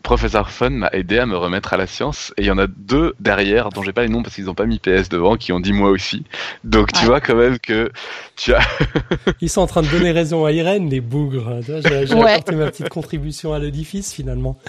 [0.03, 2.33] Professeur Fun m'a aidé à me remettre à la science.
[2.37, 4.53] Et il y en a deux derrière, dont j'ai pas les noms parce qu'ils ont
[4.53, 6.23] pas mis PS devant, qui ont dit moi aussi.
[6.63, 7.91] Donc, tu vois quand même que
[8.37, 8.61] tu as
[9.41, 11.59] Ils sont en train de donner raison à Irène, les bougres.
[11.61, 12.31] J'ai Ouais.
[12.33, 14.57] apporté ma petite contribution à l'édifice finalement.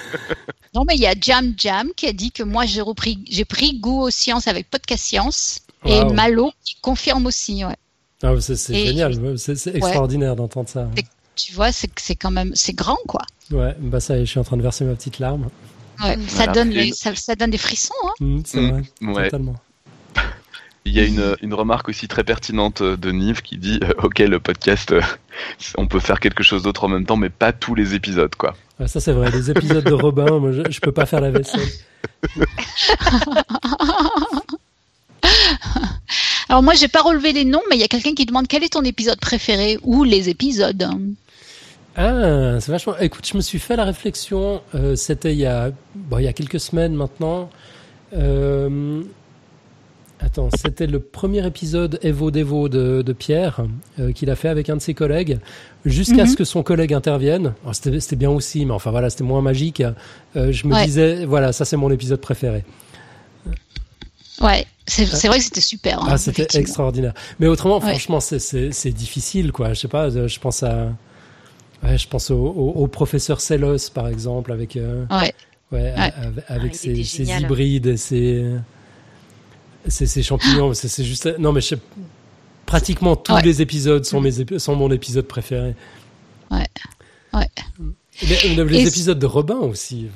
[0.75, 3.47] Non, mais il y a Jam Jam qui a dit que moi j'ai repris, j'ai
[3.47, 6.05] pris goût aux sciences avec Podcast Science et.
[6.05, 7.65] Malo qui confirme aussi.
[7.65, 7.75] Ouais.
[8.23, 10.89] Ah, c'est génial, c'est extraordinaire d'entendre ça.
[11.37, 13.23] Tu vois, c'est c'est quand même c'est grand quoi.
[13.53, 15.49] Ouais, bah ça je suis en train de verser ma petite larme.
[16.03, 16.29] Ouais, Mm.
[16.29, 16.53] ça Voilà.
[16.53, 17.95] donne ça, ça donne des frissons.
[18.05, 18.13] Hein.
[18.21, 19.25] Mm, c'est vrai, ouais.
[19.25, 19.55] totalement.
[20.85, 24.21] Il y a une, une remarque aussi très pertinente de Nive qui dit euh, Ok,
[24.21, 25.01] le podcast, euh,
[25.77, 28.55] on peut faire quelque chose d'autre en même temps, mais pas tous les épisodes, quoi.
[28.81, 31.31] Ouais, ça c'est vrai, les épisodes de Robin, moi je, je peux pas faire la
[31.31, 31.61] vaisselle.
[36.49, 38.65] Alors moi j'ai pas relevé les noms, mais il y a quelqu'un qui demande quel
[38.65, 40.89] est ton épisode préféré ou les épisodes.
[41.97, 42.97] Ah, c'est vachement.
[43.01, 44.63] Écoute, je me suis fait la réflexion.
[44.75, 47.51] euh, C'était il y a, bon, il y a quelques semaines maintenant.
[48.17, 49.03] Euh,
[50.21, 53.61] Attends, c'était le premier épisode Evo Devo de, de Pierre
[54.01, 55.39] euh, qu'il a fait avec un de ses collègues,
[55.85, 56.27] jusqu'à Mhm.
[56.27, 57.55] ce que son collègue intervienne.
[57.73, 59.81] C'était c'était bien aussi, mais enfin voilà, c'était moins magique.
[60.35, 60.85] Euh, je me Ouais.
[60.87, 62.65] disais, voilà, ça c'est mon épisode préféré.
[64.41, 66.01] Ouais, c'est c'est vrai que c'était super.
[66.03, 67.13] hein, Ah, c'était extraordinaire.
[67.41, 67.91] Mais autrement, Ouais.
[67.91, 69.73] franchement, c'est- c'est c'est difficile, quoi.
[69.75, 70.93] Je sais pas, euh, je pense à.
[71.83, 74.77] Ouais, je pense au, au- au professeur Sellos, par exemple, avec.
[74.77, 75.35] euh, Ouais.
[76.49, 78.45] Avec il ses, hybrides et ses,
[79.87, 80.73] ses, ses champignons.
[80.75, 81.29] c'est c'est juste.
[81.39, 81.79] Non, mais je sais-
[82.65, 83.43] pratiquement tous Ouais.
[83.43, 85.75] les épisodes sont, mes épi- sont mon épisode préféré.
[86.51, 86.67] Ouais.
[87.35, 87.49] Ouais.
[88.23, 90.09] Les, les- les Et- épisodes de Robin aussi.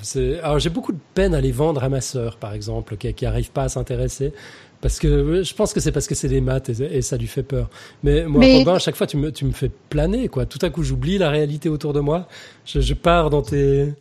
[0.42, 3.26] Alors j'ai beaucoup de peine à les vendre à ma sœur, par exemple, qui, qui
[3.26, 4.32] arrive pas à s'intéresser.
[4.80, 7.28] Parce que je pense que c'est parce que c'est des maths et, et ça lui
[7.28, 7.70] fait peur.
[8.02, 10.44] Mais moi, Mais- Robin, à chaque fois, tu me, tu me fais planer, quoi.
[10.44, 12.26] Tout à coup, j'oublie la réalité autour de moi.
[12.64, 13.92] Je, je pars dans tes,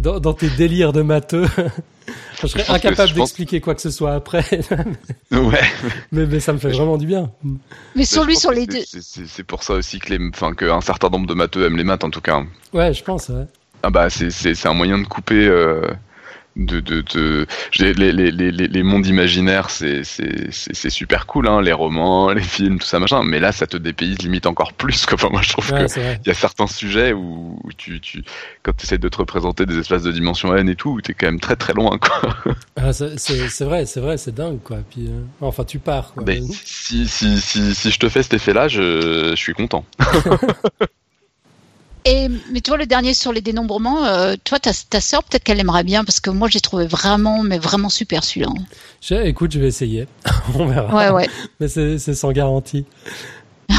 [0.00, 1.46] dans, dans tes délires de matheux.
[2.42, 4.44] je serais incapable pense- d'expliquer quoi que ce soit après.
[5.30, 5.60] Ouais.
[6.12, 7.30] mais, mais ça me fait vraiment du bien.
[7.94, 8.82] Mais sur lui, sur les deux.
[8.84, 12.02] c'est- pour ça aussi que les, enfin, qu'un certain nombre de matheux aiment les maths,
[12.04, 12.42] en tout cas.
[12.72, 13.44] Ouais, je pense, ouais.
[13.82, 15.80] Ah bah c'est c'est c'est un moyen de couper euh,
[16.56, 17.46] de de, de
[17.78, 22.32] les, les, les, les mondes imaginaires c'est c'est c'est c'est super cool hein les romans
[22.32, 25.14] les films tout ça machin mais là ça te dépayse limite encore plus quoi.
[25.14, 26.20] enfin moi je trouve Ouais, que c'est vrai.
[26.24, 28.24] il y a certains sujets où, où tu tu
[28.64, 31.26] quand tu essaies de te représenter des espaces de dimension n et tout t'es quand
[31.26, 32.34] même très très loin quoi
[32.76, 34.78] Ah, c'est vrai, c'est vrai, c'est dingue, quoi.
[34.90, 36.22] Puis, euh, enfin, tu pars, quoi.
[36.26, 39.84] mais si si si si je te fais cet effet là je je suis content
[42.06, 45.44] Et mais tu vois le dernier sur les dénombrements, euh, toi ta, ta sœur peut-être
[45.44, 48.48] qu'elle aimerait bien parce que moi j'ai trouvé vraiment mais vraiment super celui-là.
[49.02, 50.06] Je- écoute, je vais essayer.
[50.54, 50.94] On verra.
[50.94, 51.28] Ouais ouais.
[51.60, 52.86] Mais c'est c'est sans garantie.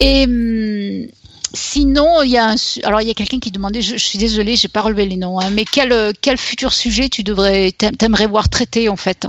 [0.00, 1.06] Et hum,
[1.54, 4.18] sinon il y a un, alors il y a quelqu'un qui demandait, je, je suis
[4.18, 7.70] désolée j'ai pas relevé les noms, hein, mais quel euh, quel futur sujet tu devrais
[7.72, 9.26] t'a- t'aimerais voir traité en fait?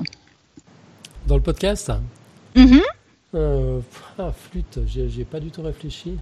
[1.27, 1.91] Dans le podcast?
[2.55, 2.81] Mhm.
[3.35, 3.79] euh,
[4.17, 6.17] Ah, flûte, j'y j'y ai pas du tout réfléchi.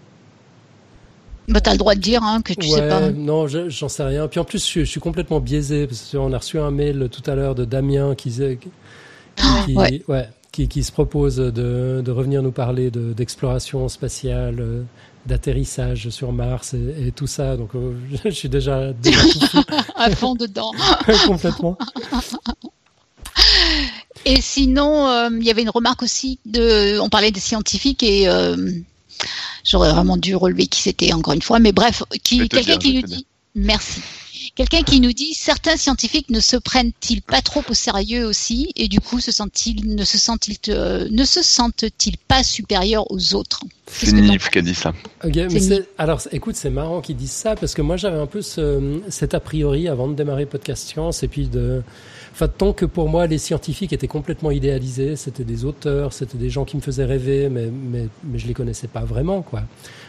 [1.47, 3.11] Bah, t'as le droit de dire hein, que tu sais pas.
[3.11, 4.27] Non, j'en sais rien.
[4.27, 7.35] Puis en plus, je, suis complètement biaisé parce qu'on a reçu un mail tout à
[7.35, 10.29] l'heure de Damien qui, qui, ouais.
[10.51, 14.83] qui, qui, se propose de, de, revenir nous parler d'exploration spatiale, euh,
[15.25, 17.57] d'atterrissage sur Mars et, tout ça.
[17.57, 17.93] Donc, euh,
[18.25, 19.19] je suis déjà, déjà
[19.95, 20.71] à fond dedans.
[21.27, 21.77] complètement.
[24.25, 28.29] Et sinon, euh, il y avait une remarque aussi de, on parlait des scientifiques et
[29.63, 33.01] j'aurais vraiment dû relever qui c'était encore une fois, mais bref, qui, quelqu'un qui nous
[33.01, 33.25] dit,
[33.55, 34.01] merci.
[34.55, 38.87] Quelqu'un qui nous dit certains scientifiques ne se prennent-ils pas trop au sérieux aussi et
[38.87, 43.61] du coup se sentent-ils ne se sentent-ils euh, ne se sentent-ils pas supérieurs aux autres?
[43.87, 44.93] C'est Nif qui a dit ça.
[45.97, 49.33] alors écoute c'est marrant qu'ils disent ça parce que moi j'avais un peu ce, cet
[49.33, 51.81] a priori avant de démarrer podcast science et puis de
[52.33, 56.49] Enfin, tant que pour moi, les scientifiques étaient complètement idéalisés, c'était des auteurs, c'était des
[56.49, 59.61] gens qui me faisaient rêver, mais, mais, mais je les connaissais pas vraiment, quoi.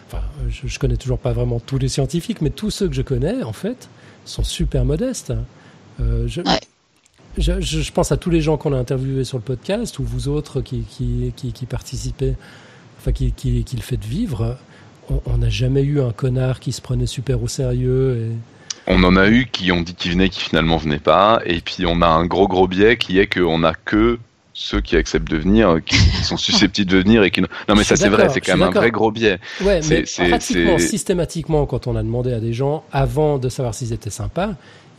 [0.06, 3.02] Enfin, je, je connais toujours pas vraiment tous les scientifiques, mais tous ceux que je
[3.02, 3.90] connais, en fait,
[4.24, 5.34] sont super modestes.
[6.00, 6.40] Euh, je,
[7.36, 10.28] je, je, pense à tous les gens qu'on a interviewés sur le podcast, ou vous
[10.28, 12.36] autres qui, qui, qui, qui participez,
[12.98, 14.56] enfin, qui, qui, qui le faites vivre.
[15.26, 18.53] On n'a jamais eu un connard qui se prenait super au sérieux et
[18.86, 21.40] on en a eu qui ont dit qu'ils venaient, qui finalement venaient pas.
[21.46, 24.18] Et puis on a un gros gros biais qui est qu'on a que
[24.52, 27.96] ceux qui acceptent de venir, qui sont susceptibles de venir et qui non mais ça
[27.96, 29.38] c'est vrai, c'est quand même un vrai gros biais.
[29.62, 33.92] Ouais, mais pratiquement systématiquement quand on a demandé à des gens avant de savoir s'ils
[33.92, 34.50] étaient sympas,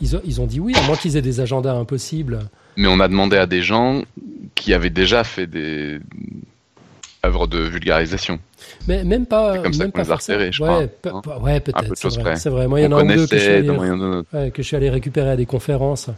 [0.02, 2.40] ils ont, ils ont dit oui, à moins qu'ils aient des agendas impossibles.
[2.76, 4.02] Mais on a demandé à des gens
[4.56, 6.00] qui avaient déjà fait des
[7.26, 8.40] œuvres de vulgarisation.
[8.88, 9.58] Mais même pas.
[9.60, 11.22] comme ça qu'on les a repérés, je ouais, crois.
[11.26, 11.42] Hein.
[11.42, 11.94] ouais, peut-être.
[11.96, 12.36] C'est vrai.
[12.36, 12.68] C'est vrai.
[12.68, 14.76] Moi, il y en a un deux que je, suis allé, ouais, que je suis
[14.76, 16.10] allé récupérer à des conférences.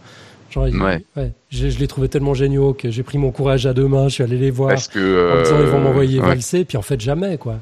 [0.50, 1.04] Genre, ouais.
[1.18, 1.34] ouais.
[1.50, 4.14] Je, je les trouvais tellement géniaux que j'ai pris mon courage à deux mains, je
[4.14, 6.28] suis allé les voir Parce que, euh, en disant ils vont m'envoyer ouais.
[6.28, 7.60] valser, puis en fait jamais quoi.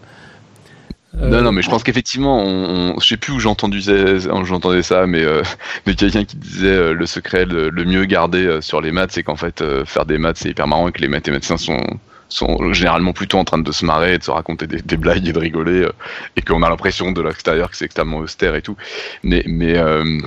[1.21, 4.83] Euh, non, non, mais je pense qu'effectivement, on, on, je sais plus où j'entendais j'entendais
[4.83, 5.41] ça, mais euh,
[5.85, 9.11] de quelqu'un qui disait euh, le secret le, le, mieux gardé euh, sur les maths,
[9.13, 11.81] c'est qu'en fait euh, faire des maths c'est hyper marrant et que les mathématiciens sont
[12.29, 15.33] sont généralement plutôt en train de se marrer de se raconter des, des blagues et
[15.33, 15.91] de rigoler euh,
[16.35, 18.77] et qu'on a l'impression de l'extérieur que c'est extrêmement austère et tout.
[19.23, 20.19] Mais mais euh,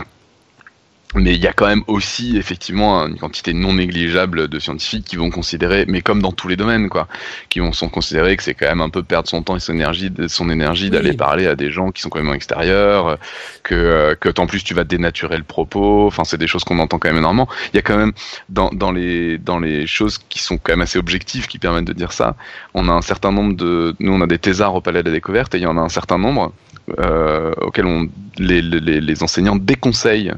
[1.15, 5.17] mais il y a quand même aussi effectivement une quantité non négligeable de scientifiques qui
[5.17, 7.09] vont considérer, mais comme dans tous les domaines, quoi,
[7.49, 9.73] qui vont sont considérer que c'est quand même un peu perdre son temps et son
[9.73, 11.17] énergie, son énergie d'aller oui.
[11.17, 13.19] parler à des gens qui sont quand même en extérieur,
[13.63, 16.07] que que en plus tu vas dénaturer le propos.
[16.07, 17.49] Enfin, c'est des choses qu'on entend quand même énormément.
[17.73, 18.13] Il y a quand même
[18.51, 21.95] dans dans les dans les choses qui sont quand même assez objectives qui permettent de
[21.95, 22.37] dire ça.
[22.75, 25.15] On a un certain nombre de, nous on a des thésards au Palais de la
[25.15, 26.53] Découverte et il y en a un certain nombre
[26.99, 28.09] euh, auxquels on
[28.39, 30.35] les, les, les enseignants déconseillent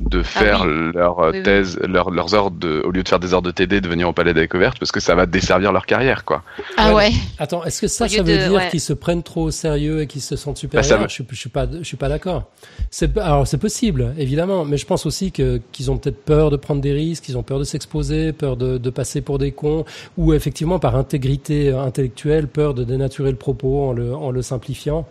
[0.00, 0.92] de faire ah oui.
[0.94, 1.88] leur oui, thèse, oui.
[1.90, 4.12] Leur, leurs heures de, au lieu de faire des heures de TD, de venir au
[4.12, 6.42] palais des découvertes parce que ça va desservir leur carrière, quoi.
[6.76, 7.10] Ah ouais.
[7.38, 8.68] Attends, est-ce que ça, ça veut de, dire ouais.
[8.70, 11.48] qu'ils se prennent trop au sérieux et qu'ils se sentent supérieurs bah, je, je, suis
[11.48, 12.50] pas, je suis pas d'accord.
[12.90, 16.56] C'est, alors c'est possible, évidemment, mais je pense aussi que qu'ils ont peut-être peur de
[16.56, 19.84] prendre des risques, qu'ils ont peur de s'exposer, peur de, de passer pour des cons,
[20.16, 25.06] ou effectivement par intégrité intellectuelle, peur de dénaturer le propos en le, en le simplifiant.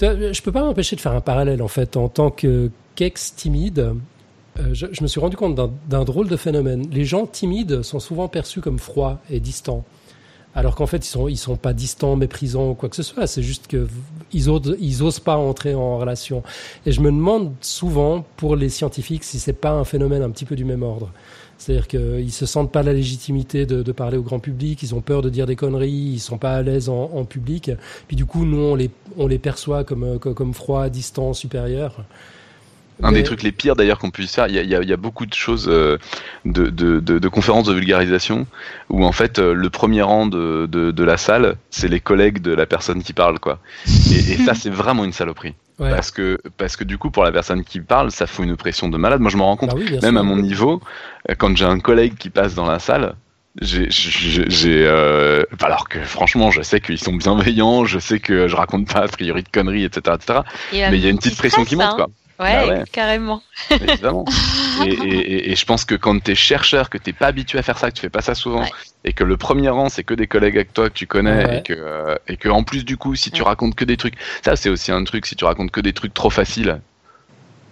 [0.00, 3.94] Je peux pas m'empêcher de faire un parallèle en fait en tant que qu'ex timide.
[4.58, 5.58] Euh, je, je, me suis rendu compte
[5.88, 6.86] d'un drôle de phénomène.
[6.92, 9.84] Les gens timides sont souvent perçus comme froids et distants,
[10.54, 13.26] alors qu'en fait ils sont ils sont pas distants, méprisants ou quoi que ce soit.
[13.26, 13.88] C'est juste que
[14.32, 16.44] ils osent ils osent pas entrer en relation.
[16.86, 20.44] Et je me demande souvent pour les scientifiques si c'est pas un phénomène un petit
[20.44, 21.10] peu du même ordre.
[21.58, 25.00] C'est-à-dire qu'ils se sentent pas la légitimité de, de, parler au grand public, ils ont
[25.00, 27.70] peur de dire des conneries, ils sont pas à l'aise en, en, public.
[28.08, 32.04] Puis du coup, nous, on les, on les perçoit comme, comme, comme froids, distants, supérieurs.
[33.02, 34.92] Un des trucs les pires d'ailleurs qu'on puisse faire, il y a, y, a, y
[34.92, 35.98] a, beaucoup de choses euh,
[36.44, 38.46] de, de, de, de, conférences de vulgarisation
[38.88, 42.52] où en fait euh, le premier rang de, de, la salle, c'est les collègues de
[42.52, 43.58] la personne qui parle quoi.
[43.86, 45.54] Et, et ça c'est vraiment une saloperie.
[45.78, 45.90] Ouais.
[45.90, 48.88] Parce que parce que du coup pour la personne qui parle ça fout une pression
[48.88, 49.20] de malade.
[49.20, 50.20] Moi je me rends compte bah oui, même sûr.
[50.20, 50.80] à mon niveau
[51.38, 53.16] quand j'ai un collègue qui passe dans la salle
[53.60, 58.92] j'ai euh, alors que franchement je sais qu'ils sont bienveillants je sais que je raconte
[58.92, 60.40] pas a priori de conneries etc etc
[60.72, 61.94] et mais il y a une petite pression qui monte hein.
[61.94, 62.10] quoi
[62.40, 63.42] Ouais, bah ouais, carrément.
[63.70, 64.24] Évidemment.
[64.84, 67.62] et, et, et, je pense que quand tu es chercheur, que t'es pas habitué à
[67.62, 68.70] faire ça, que tu fais pas ça souvent, ouais.
[69.04, 71.58] et que le premier rang c'est que des collègues avec toi que tu connais, ouais.
[71.58, 74.14] et que euh, et que en plus du coup, si tu racontes que des trucs,
[74.44, 76.80] ça c'est aussi un truc, si tu racontes que des trucs trop faciles,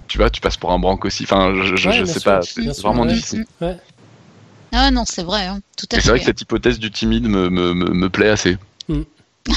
[0.06, 1.24] tu vois, tu passes pour un branque aussi.
[1.24, 3.44] Enfin, je, je, je sais sûr, pas, c'est vraiment difficile.
[4.72, 6.02] Ah non, c'est vrai, hein, tout à fait.
[6.02, 8.56] C'est vrai que cette hypothèse du timide me, me, me, me plaît assez.
[8.88, 9.02] Mm.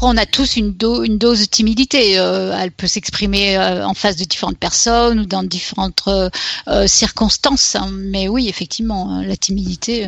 [0.00, 2.18] On a tous une, do une dose de timidité.
[2.18, 7.74] Euh, elle peut s'exprimer euh, en face de différentes personnes ou dans différentes euh, circonstances.
[7.74, 7.88] Hein.
[7.92, 10.06] Mais oui, effectivement, la timidité,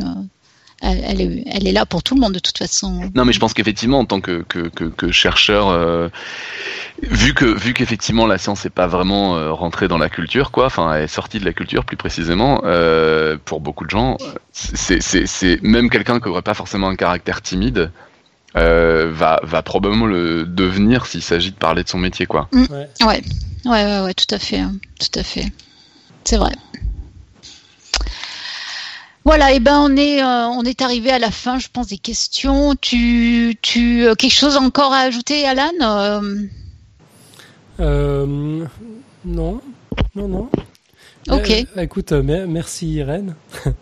[0.81, 3.11] elle, est, là pour tout le monde de toute façon.
[3.15, 4.45] Non, mais je pense qu'effectivement, en tant que,
[5.11, 6.11] chercheur,
[7.03, 10.95] vu que vu qu'effectivement la science n'est pas vraiment rentrée dans la culture, quoi, enfin,
[10.95, 12.63] elle est sortie de la culture plus précisément,
[13.45, 14.17] pour beaucoup de gens,
[14.53, 17.91] c'est même quelqu'un qui aurait pas forcément un caractère timide.
[18.57, 22.49] Euh, va, va probablement le devenir s'il s'agit de parler de son métier quoi.
[22.53, 22.67] Ouais.
[22.71, 23.23] Ouais, ouais,
[23.67, 25.47] ouais, ouais, tout à fait, hein, tout à fait.
[26.25, 26.53] C'est vrai.
[29.25, 31.99] Voilà, et ben on est euh, on est arrivé à la fin, je pense, des
[31.99, 32.75] questions.
[32.81, 36.21] Tu tu euh, quelque chose encore à ajouter, Alan Euh,
[37.81, 38.65] Euh,
[39.25, 39.61] non,
[40.15, 40.51] non, non.
[41.31, 41.51] Ok.
[41.51, 43.35] Euh, écoute, mer- merci Irène.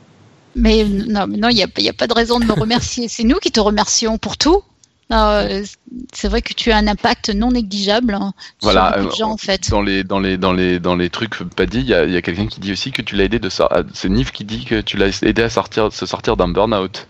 [0.59, 2.53] Mais non, mais non, il y a, il y a pas de raison de me
[2.53, 3.09] remercier.
[3.09, 4.63] C'est nous qui te remercions pour tout.
[5.11, 5.65] Euh,
[6.13, 9.17] c'est vrai que tu as un impact non négligeable hein, Voilà, sur beaucoup de euh,
[9.17, 9.71] gens en fait.
[9.71, 12.13] Dans les dans les dans les dans les trucs pas dit, il y a, il
[12.13, 13.85] y a quelqu'un qui dit aussi que tu l'as aidé de sortir.
[13.95, 17.09] C'est Niv qui dit que tu l'as aidé à sortir se sortir d'un burn-out.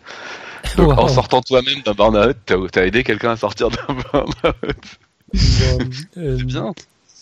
[0.77, 0.99] Donc Wow.
[0.99, 4.65] en sortant toi-même d'un burn-out, t'as as aidé quelqu'un à sortir d'un burn-out.
[6.17, 6.73] Euh, C'est bien.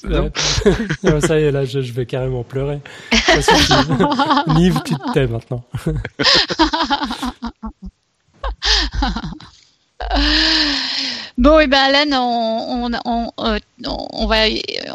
[1.27, 2.81] Ça y est, là, je, je vais carrément pleurer.
[4.55, 5.65] Nive, tu te tais maintenant.
[11.39, 14.37] Bon, et ben Alan, on, on, on, euh, on va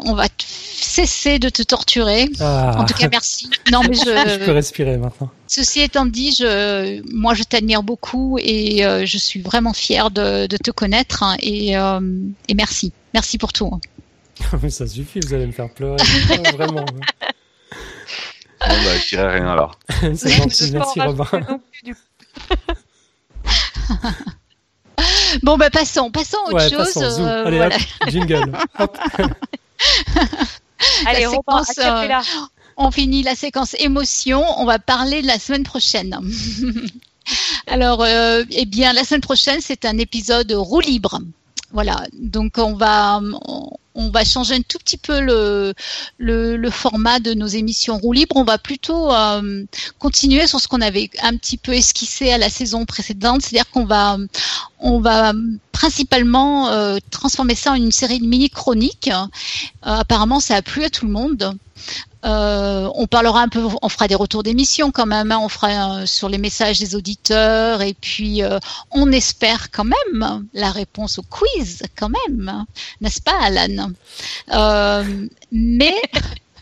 [0.04, 2.28] on va cesser de te torturer.
[2.40, 3.48] Ah, En tout cas, merci.
[3.70, 5.30] Non, mais je peux respirer maintenant.
[5.46, 10.48] ceci étant dit, je, moi, je t'admire beaucoup et euh, je suis vraiment fière de,
[10.48, 12.00] de te connaître hein, et, euh,
[12.48, 13.70] et merci, merci pour tout.
[14.62, 15.96] Mais ça suffit, vous allez me faire pleurer.
[16.56, 16.84] Vraiment.
[16.84, 19.78] Bon, bah, je dirais rien alors.
[20.14, 21.24] C'est gentil, merci Robin.
[25.42, 26.92] Bon, ben passons, passons à autre Ouais, chose.
[26.94, 27.76] passons, euh, Allez, voilà.
[27.76, 28.52] hop, jingle.
[28.78, 28.98] Hop.
[31.06, 32.22] Allez, La Robin, séquence, acapella.
[32.76, 34.44] On finit la séquence émotion.
[34.58, 36.18] On va parler de la semaine prochaine.
[37.66, 41.20] Alors, euh, eh bien, la semaine prochaine, c'est un épisode roue libre.
[41.72, 42.04] Voilà.
[42.18, 43.20] Donc, on va,
[43.94, 48.36] on, va changer un tout petit peu le format de nos émissions roue libre.
[48.36, 49.64] On va plutôt euh,
[49.98, 53.42] continuer sur ce qu'on avait un petit peu esquissé à la saison précédente.
[53.42, 54.16] C'est-à-dire qu'on va,
[54.78, 55.32] on va
[55.82, 59.10] principalement euh, transformer ça en une série de mini-chroniques.
[59.10, 59.26] Euh,
[59.82, 61.58] apparemment, ça a plu à tout le monde.
[62.24, 65.70] Euh, on parlera un peu, on fera des retours d'émissions quand même, hein, on fera
[66.02, 68.42] euh, sur les messages des auditeurs et puis
[68.92, 72.64] on espère quand même la réponse au quiz quand même,
[73.00, 73.90] n'est-ce pas Alan?
[75.50, 76.00] Mais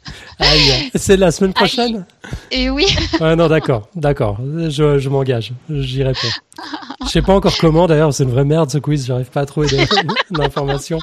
[0.39, 2.07] Aïe, c'est la semaine prochaine?
[2.51, 2.87] Et oui,
[3.21, 4.39] Ouais, non, d'accord, d'accord.
[4.69, 5.53] Je, je m'engage.
[5.69, 6.65] J'irai pas.
[7.05, 9.47] Je sais pas encore comment, d'ailleurs, c'est une vraie merde ce quiz, j'arrive pas à
[9.47, 9.69] trouver
[10.31, 10.99] d'informations.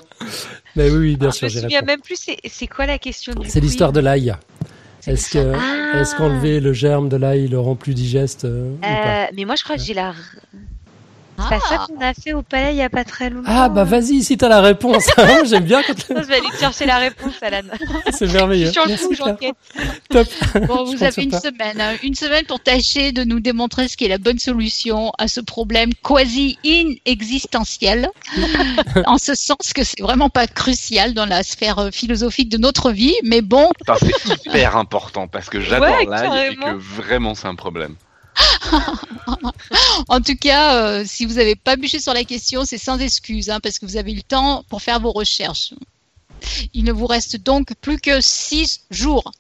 [0.76, 1.86] Mais oui, oui, bien Ah, Je sûr, me j'irai souviens pas.
[1.86, 2.18] même plus,
[2.50, 4.34] c'est quoi la question C'est l'histoire de l'ail.
[5.06, 6.00] Est-ce que, Ah.
[6.02, 8.88] est-ce qu'enlever le germe de l'ail le rend plus digeste euh, ou pas?
[8.88, 10.14] Euh, mais moi, je crois que j'ai la.
[11.40, 13.50] C'est pas ça qu'on a fait au palais il y a pas très longtemps.
[13.52, 15.06] Ah, bah vas-y, si t'as la réponse.
[15.46, 17.62] J'aime bien quand Ça, je vais aller chercher la réponse, Alan.
[18.12, 18.66] c'est Je merveilleux.
[18.72, 19.56] suis sur le Merci, coup, j'enquête.
[20.10, 20.28] Top.
[20.68, 24.06] bon, vous avez une semaine, hein, une semaine pour tâcher de nous démontrer ce qui
[24.06, 28.10] est la bonne solution à ce problème quasi inexistentiel,
[29.06, 32.92] en ce sens que c'est vraiment pas crucial dans la sphère euh, philosophique de notre
[32.92, 33.70] vie, mais bon,
[34.00, 37.96] c'est hyper important parce que j'adore Ouais, l'ail et que vraiment c'est un problème.
[40.08, 43.50] En tout cas, euh, si vous n'avez pas bûché sur la question, c'est sans excuse,
[43.50, 45.74] hein, parce que vous avez eu le temps pour faire vos recherches.
[46.74, 49.32] Il ne vous reste donc plus que six jours.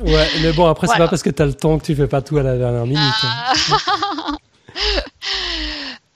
[0.00, 1.06] Ouais, mais bon, après, c'est Voilà.
[1.06, 2.98] pas parce que t'as le temps que tu fais pas tout à la dernière minute.
[3.22, 3.52] Ah.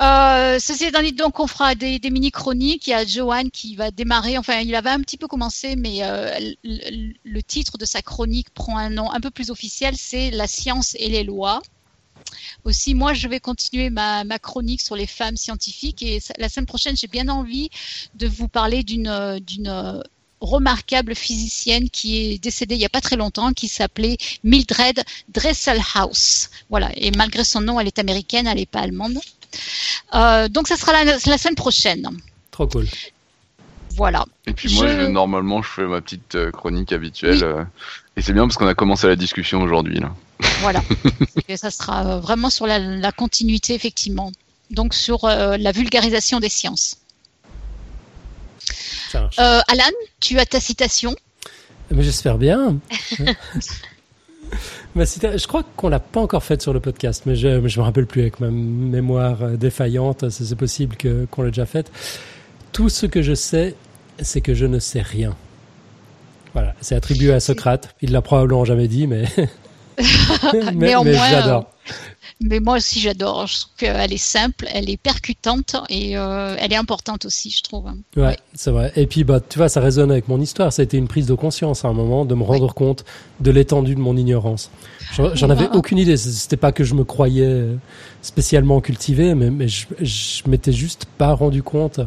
[0.02, 2.86] Euh, ceci étant dit, donc on fera des, des mini-chroniques.
[2.86, 4.36] Il y a Johan qui va démarrer.
[4.36, 8.50] Enfin, il avait un petit peu commencé, mais euh, le, le titre de sa chronique
[8.50, 9.94] prend un nom un peu plus officiel.
[9.96, 11.62] C'est La science et les lois.
[12.66, 16.02] Aussi, moi, je vais continuer ma, ma chronique sur les femmes scientifiques.
[16.02, 17.70] Et la semaine prochaine, j'ai bien envie
[18.16, 20.00] de vous parler d'une euh, d'une euh,
[20.40, 24.98] remarquable physicienne qui est décédée il n'y a pas très longtemps, qui s'appelait Mildred
[25.28, 26.48] Dresselhaus.
[26.68, 26.90] Voilà.
[26.96, 29.18] Et malgré son nom, elle est américaine, elle n'est pas allemande.
[30.14, 32.10] Euh, donc, ça sera la, la semaine prochaine.
[32.50, 32.88] Trop cool.
[33.90, 34.26] Voilà.
[34.46, 37.66] Et puis moi, Je- normalement, je fais ma petite chronique habituelle.
[38.16, 40.00] Et c'est bien parce qu'on a commencé la discussion aujourd'hui.
[40.00, 40.14] là.
[40.60, 40.82] Voilà.
[41.48, 44.32] Et ça sera euh, vraiment sur la, la continuité, effectivement.
[44.70, 46.96] Donc, sur euh, la vulgarisation des sciences.
[49.12, 49.38] Ça marche.
[49.38, 49.84] Euh, Alan,
[50.20, 51.14] tu as ta citation.
[51.90, 52.78] Mais j'espère bien.
[54.94, 57.80] Ma cita- je crois qu'on l'a pas encore faite sur le podcast, mais je, je
[57.80, 60.30] me rappelle plus avec ma mémoire défaillante.
[60.30, 61.92] C'est c'est possible que qu'on l'ait déjà faite.
[62.72, 63.74] Tout ce que je sais,
[64.20, 65.36] c'est que je ne sais rien.
[66.56, 67.94] Voilà, c'est attribué à Socrate.
[68.00, 69.24] Il l'a probablement jamais dit, mais
[70.72, 71.66] mais, Néanmoins, j'adore.
[72.40, 73.46] Mais moi aussi, j'adore.
[73.46, 77.62] Je trouve qu'elle est simple, elle est percutante et euh, elle est importante aussi, je
[77.62, 77.90] trouve.
[78.16, 78.90] Ouais, c'est vrai.
[78.96, 80.72] Et puis, bah, tu vois, ça résonne avec mon histoire.
[80.72, 83.04] Ça a été une prise de conscience à un moment de me rendre compte
[83.40, 84.70] de l'étendue de mon ignorance.
[85.12, 86.16] J'en j'en avais aucune idée.
[86.16, 87.66] C'était pas que je me croyais
[88.22, 92.00] spécialement cultivé, mais, mais je, je m'étais juste pas rendu compte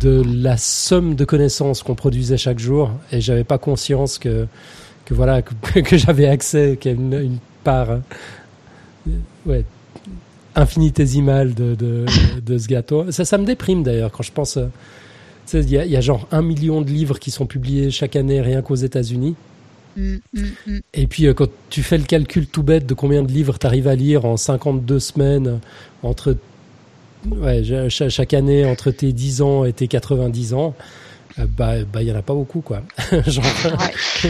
[0.00, 4.46] de la somme de connaissances qu'on produisait chaque jour et j'avais pas conscience que
[5.04, 7.98] que voilà que, que j'avais accès qu'à une, une part euh,
[9.46, 9.64] ouais
[10.54, 12.06] infinitésimale de, de,
[12.44, 14.66] de ce gâteau ça ça me déprime d'ailleurs quand je pense euh,
[15.52, 18.40] il y a, y a genre un million de livres qui sont publiés chaque année
[18.40, 19.36] rien qu'aux États-Unis
[19.96, 20.80] Mm, mm, mm.
[20.94, 23.66] et puis euh, quand tu fais le calcul tout bête de combien de livres tu
[23.66, 25.60] arrives à lire en 52 semaines
[26.02, 26.36] entre
[27.30, 30.74] ouais, chaque année entre tes 10 ans et tes 90 ans,
[31.38, 32.82] euh, bah bah il y en a pas beaucoup quoi.
[33.26, 33.44] Genre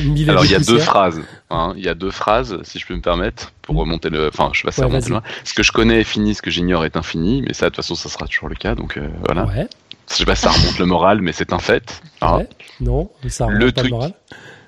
[0.04, 1.20] mille et Alors il y a deux phrases.
[1.50, 1.74] Hein.
[1.76, 4.28] Il y a deux phrases, si je peux me permettre, pour remonter le.
[4.28, 5.10] Enfin, je sais pas si Ouais, ça remonte vas-y.
[5.10, 5.22] loin.
[5.44, 7.42] Ce que je connais est fini, ce que j'ignore est infini.
[7.46, 8.74] Mais ça, de toute façon, ça sera toujours le cas.
[8.74, 9.44] Donc euh, voilà.
[9.46, 9.66] Ouais,
[10.10, 12.00] Je sais pas si ça remonte le moral, mais c'est un fait.
[12.22, 12.38] hein.
[12.38, 12.48] ouais.
[12.80, 13.90] Non, ça Le remonte pas le truc.
[13.90, 14.12] moral.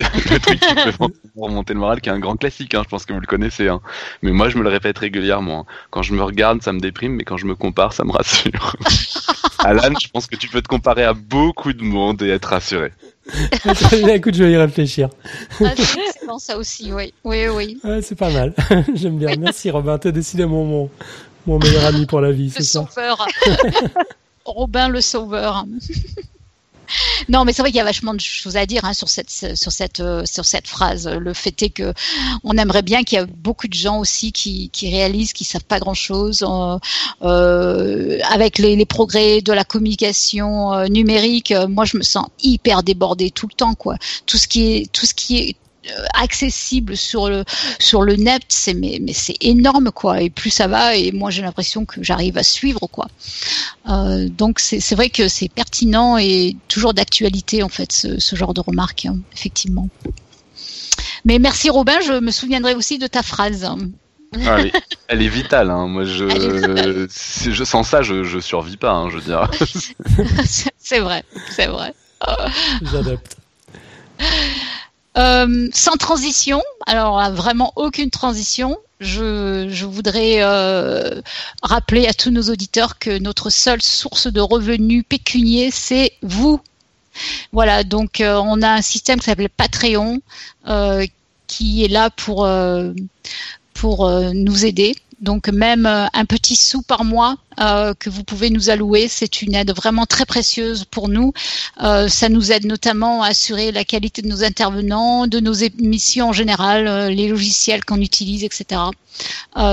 [0.30, 0.92] le truc qui peut
[1.36, 2.74] remonter le moral, qui est un grand classique.
[2.74, 2.82] Hein.
[2.84, 3.68] Je pense que vous le connaissez.
[3.68, 3.80] Hein.
[4.22, 5.60] Mais moi, je me le répète régulièrement.
[5.60, 5.72] hein.
[5.90, 8.76] Quand je me regarde, ça me déprime, mais quand je me compare, ça me rassure.
[9.60, 12.92] Alan, je pense que tu peux te comparer à beaucoup de monde et être rassuré.
[14.14, 15.08] Écoute, je vais y réfléchir.
[15.64, 17.12] Ah, c'est excellent, ça aussi, oui.
[17.24, 17.80] Oui, oui.
[17.82, 18.54] Ouais, c'est pas mal.
[18.94, 19.34] J'aime bien.
[19.38, 20.90] Merci Robin, t'es décidément mon
[21.46, 22.86] mon meilleur ami pour la vie, Le c'est ça.
[22.88, 23.26] sauveur.
[24.44, 25.64] Robin le sauveur.
[27.28, 29.30] Non, mais c'est vrai qu'il y a vachement de choses à dire hein, sur cette
[29.30, 31.08] sur cette euh, sur cette phrase.
[31.08, 31.92] Le fait est que
[32.44, 35.64] on aimerait bien qu'il y ait beaucoup de gens aussi qui, qui réalisent qu'ils savent
[35.64, 36.44] pas grand chose
[37.20, 41.52] avec les, les progrès de la communication euh, numérique.
[41.52, 43.96] euh, moi, je me sens hyper débordée tout le temps, quoi.
[44.26, 45.65] Tout ce qui est tout ce qui est euh,
[46.14, 47.44] accessible sur le
[47.78, 50.20] sur le net, c'est mais, mais c'est énorme quoi.
[50.22, 53.08] Et plus ça va, et moi j'ai l'impression que j'arrive à suivre quoi.
[53.88, 58.36] Euh, donc c'est c'est vrai que c'est pertinent et toujours d'actualité en fait ce, ce
[58.36, 59.88] genre de remarques hein, effectivement.
[61.24, 63.68] Mais merci Robin, je me souviendrai aussi de ta phrase.
[64.44, 64.72] Ah, elle, est,
[65.08, 65.70] elle est vitale.
[65.70, 65.86] Hein.
[65.86, 68.92] Moi, je, si je, sans ça, je, je survis pas.
[68.92, 69.50] Hein, je veux dire.
[70.78, 71.94] c'est vrai, c'est vrai.
[72.82, 73.36] J'adopte.
[75.16, 78.76] Euh, sans transition, alors vraiment aucune transition.
[79.00, 81.20] Je, je voudrais euh,
[81.62, 86.60] rappeler à tous nos auditeurs que notre seule source de revenus pécuniers, c'est vous.
[87.52, 90.20] Voilà, donc euh, on a un système qui s'appelle Patreon,
[90.68, 91.06] euh,
[91.46, 92.92] qui est là pour euh,
[93.74, 94.94] pour euh, nous aider.
[95.20, 99.40] Donc même euh, un petit sou par mois euh, que vous pouvez nous allouer, c'est
[99.40, 101.32] une aide vraiment très précieuse pour nous.
[101.82, 106.28] Euh, ça nous aide notamment à assurer la qualité de nos intervenants, de nos émissions
[106.28, 108.82] en général, euh, les logiciels qu'on utilise, etc.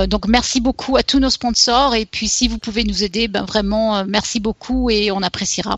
[0.08, 3.44] Donc merci beaucoup à tous nos sponsors et puis si vous pouvez nous aider, ben
[3.44, 5.76] vraiment merci beaucoup et on appréciera.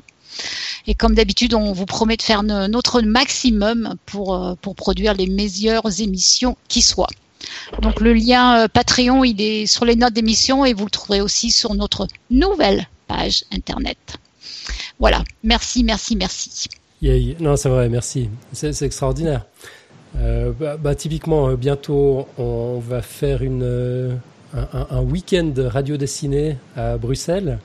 [0.86, 5.26] Et comme d'habitude, on vous promet de faire no- notre maximum pour pour produire les
[5.26, 7.08] meilleures émissions qui soient.
[7.82, 11.20] Donc le lien euh, Patreon, il est sur les notes d'émission et vous le trouverez
[11.20, 13.98] aussi sur notre nouvelle page internet.
[14.98, 16.68] Voilà, merci, merci, merci.
[17.02, 18.30] Yeah, Non, c'est vrai, merci.
[18.52, 19.44] C'est extraordinaire.
[20.18, 24.14] Euh, bah, bah, typiquement, euh, bientôt, on va faire une, euh,
[24.54, 27.58] un, un- week-end radio dessiné à Bruxelles.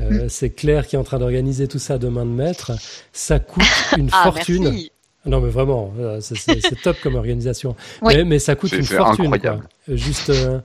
[0.00, 2.72] Euh, C'est Claire qui est en train d'organiser tout ça demain de maître.
[3.12, 3.62] Ça coûte
[3.98, 4.62] une Ah, fortune.
[4.64, 4.91] merci.
[5.24, 7.76] Non, mais vraiment, euh, c'est- c'est c'est top comme organisation.
[8.02, 8.14] Oui.
[8.16, 9.30] Mais, mais ça coûte une fortune.
[9.38, 9.60] quoi.
[9.88, 10.58] Juste, euh,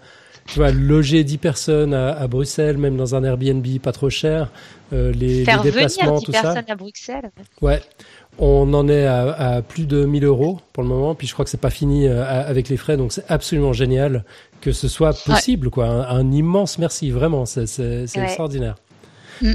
[0.48, 4.50] tu vois, loger 10 personnes à, à Bruxelles, même dans un Airbnb pas trop cher,
[4.94, 6.42] euh, les, Faire les venir déplacements, 10 tout ça.
[6.42, 7.32] personnes à Bruxelles.
[7.62, 7.82] Ouais,
[8.40, 11.44] on en est à, à plus de 1000 euros pour le moment, puis je crois
[11.46, 14.24] que c'est pas fini euh, avec les frais, donc c'est absolument génial
[14.62, 15.86] que ce soit possible, quoi.
[15.86, 18.26] Un, un immense merci, vraiment, c'est c'est- c'est Ouais.
[18.26, 18.76] extraordinaire.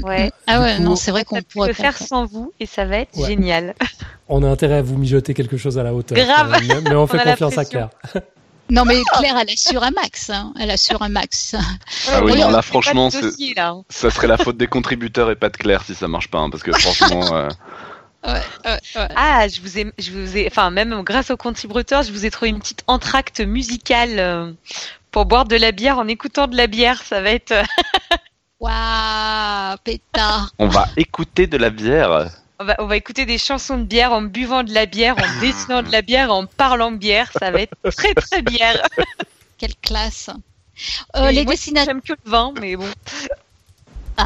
[0.03, 0.31] Ouais.
[0.47, 2.07] Ah ouais, coup, non, c'est vrai On qu'on peut pourrait le faire faire.
[2.07, 3.27] sans vous et ça va être Ouais.
[3.27, 3.73] génial.
[4.29, 6.17] On a intérêt à vous mijoter quelque chose à la hauteur.
[6.17, 6.57] Grave.
[6.83, 7.65] mais, on fait confiance à.
[7.65, 7.89] Claire.
[8.69, 10.29] Non, mais Claire, elle assure un max.
[10.29, 10.53] Hein.
[10.57, 11.53] Elle assure un max.
[12.09, 13.71] Ah oui, Oui, non, on là, franchement, dossier, là.
[13.71, 13.83] hein.
[13.89, 16.39] ça serait la faute des contributeurs et pas de Claire si ça marche pas.
[16.39, 17.49] hein, parce que franchement, euh,
[18.25, 18.31] Ouais,
[18.65, 19.07] ouais, ouais.
[19.17, 22.31] Ah, je vous ai, je vous ai, enfin même grâce au contributeur, je vous ai
[22.31, 24.51] trouvé une petite entracte musicale euh,
[25.11, 27.03] pour boire de la bière en écoutant de la bière.
[27.03, 27.53] Ça va être.
[28.63, 30.53] Waouh, pétard.
[30.57, 32.31] on va écouter de la bière.
[32.61, 35.39] On va, on va écouter des chansons de bière en buvant de la bière, en
[35.41, 37.29] dessinant de la bière, en parlant de bière.
[37.37, 38.81] Ça va être très très bière.
[39.57, 40.29] Quelle classe.
[41.17, 41.93] Euh, les moi, dessinateurs.
[41.93, 42.87] J'aime que le vin, mais bon.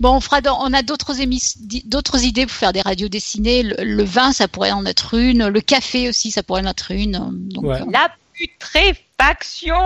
[0.00, 0.40] Bon, on fera.
[0.40, 3.62] dans- on a d'autres émis- di- d'autres idées pour faire des radios dessinées.
[3.62, 5.46] Le, le vin, ça pourrait en être une.
[5.48, 7.12] Le café aussi, ça pourrait en être une.
[7.50, 7.82] Donc, Ouais.
[7.82, 9.76] euh, La putréfaction.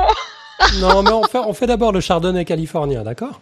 [0.80, 3.40] Non, mais on fait, on fait d'abord le chardonnay californien, d'accord?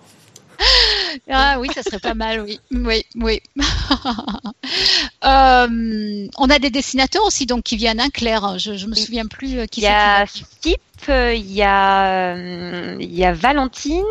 [1.30, 2.60] Ah oui, ça serait pas mal, oui.
[2.70, 3.42] Oui, oui.
[5.24, 8.56] Euh, on a des dessinateurs aussi donc qui viennent, hein, Claire.
[8.58, 12.34] Je, je me souviens plus euh, qui Il y a Skip, euh, il y a,
[12.36, 14.04] euh, il y a Valentine,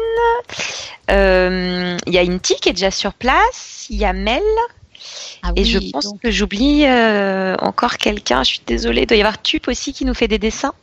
[1.09, 4.43] euh, il y a Inti qui est déjà sur place, il y a Mel,
[5.43, 8.43] Ah et je pense donc, que j'oublie euh, encore quelqu'un.
[8.43, 9.03] Je suis désolée.
[9.03, 10.73] Il doit y avoir Tup aussi qui nous fait des dessins.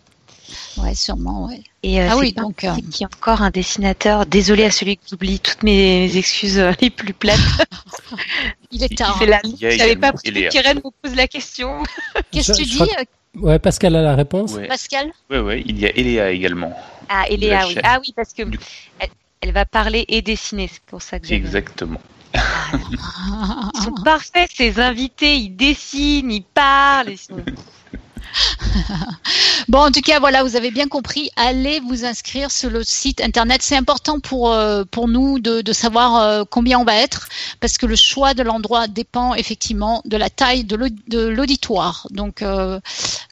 [0.78, 1.62] Ouais, sûrement, ouais.
[1.82, 4.26] Et euh, Ah oui, donc, euh, qui est encore un dessinateur.
[4.26, 5.38] Désolée à celui que j'oublie.
[5.38, 7.40] Toutes mes excuses euh, les plus plates.
[8.70, 9.22] Il est tard.
[9.26, 11.82] La a Je n'avais pas pris qu'Irène me pose la question.
[12.30, 13.05] Qu'est-ce que tu dis, euh,
[13.36, 14.52] Ouais, Pascal a la réponse.
[14.52, 16.72] Ouais, Pascal ouais, ouais, il y a Eléa également.
[17.09, 17.76] Ah, Eléa, oui.
[17.82, 18.59] Ah oui, parce que Du-
[19.01, 19.09] elle,
[19.40, 20.68] elle va parler et dessiner.
[20.72, 21.34] C'est pour ça que j'ai.
[21.34, 22.01] Exactement.
[22.34, 25.36] Ils sont parfaits, ces invités.
[25.36, 27.10] Ils dessinent, ils parlent.
[27.10, 27.44] Ils sont...
[29.69, 31.31] Bon, en tout cas, voilà, vous avez bien compris.
[31.36, 33.62] Allez vous inscrire sur le site internet.
[33.62, 37.28] C'est important pour euh, pour nous de, de savoir euh, combien on va être,
[37.61, 42.06] parce que le choix de l'endroit dépend effectivement de la taille de l'aud- de l'auditoire.
[42.11, 42.78] Donc, euh,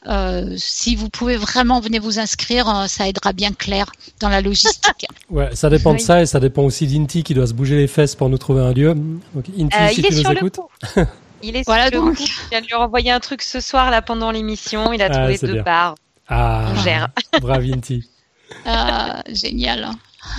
[0.06, 5.06] euh, si vous pouvez vraiment venir vous inscrire, ça aidera bien Claire dans la logistique.
[5.30, 7.86] Ouais, ça dépend de ça et ça dépend aussi d'Inti qui doit se bouger les
[7.86, 8.94] fesses pour nous trouver un lieu.
[9.34, 10.60] Donc, Inti, Euh, si tu nous écoutes.
[11.42, 12.16] Il est Voilà sur le donc.
[12.18, 12.24] coup.
[12.26, 14.92] Je viens de lui renvoyer un truc ce soir là pendant l'émission.
[14.92, 15.62] Il a Ah, trouvé deux bien.
[15.62, 15.94] bars.
[16.28, 17.08] Ah, On gère.
[17.40, 18.08] brave Inti.
[18.66, 19.90] Ah, génial.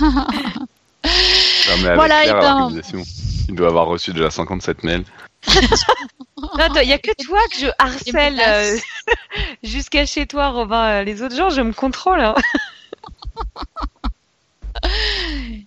[1.66, 3.02] Non, mais avec Voilà, Claire, ben- l'organisation,
[3.48, 5.04] Il doit avoir reçu déjà 57 mails.
[5.46, 8.78] Il y a que toi que je harcèle euh,
[9.62, 11.00] jusqu'à chez toi, Robin.
[11.00, 12.20] Euh, Les autres gens, je me contrôle.
[12.20, 12.34] hein.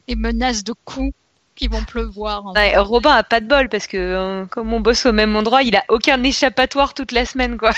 [0.08, 1.14] Et menaces de coups
[1.58, 2.54] qui vont pleuvoir.
[2.56, 5.64] Ouais, Robin a pas de bol parce que euh, comme on bosse au même endroit,
[5.64, 7.72] il a aucun échappatoire toute la semaine, quoi.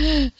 [0.00, 0.30] Il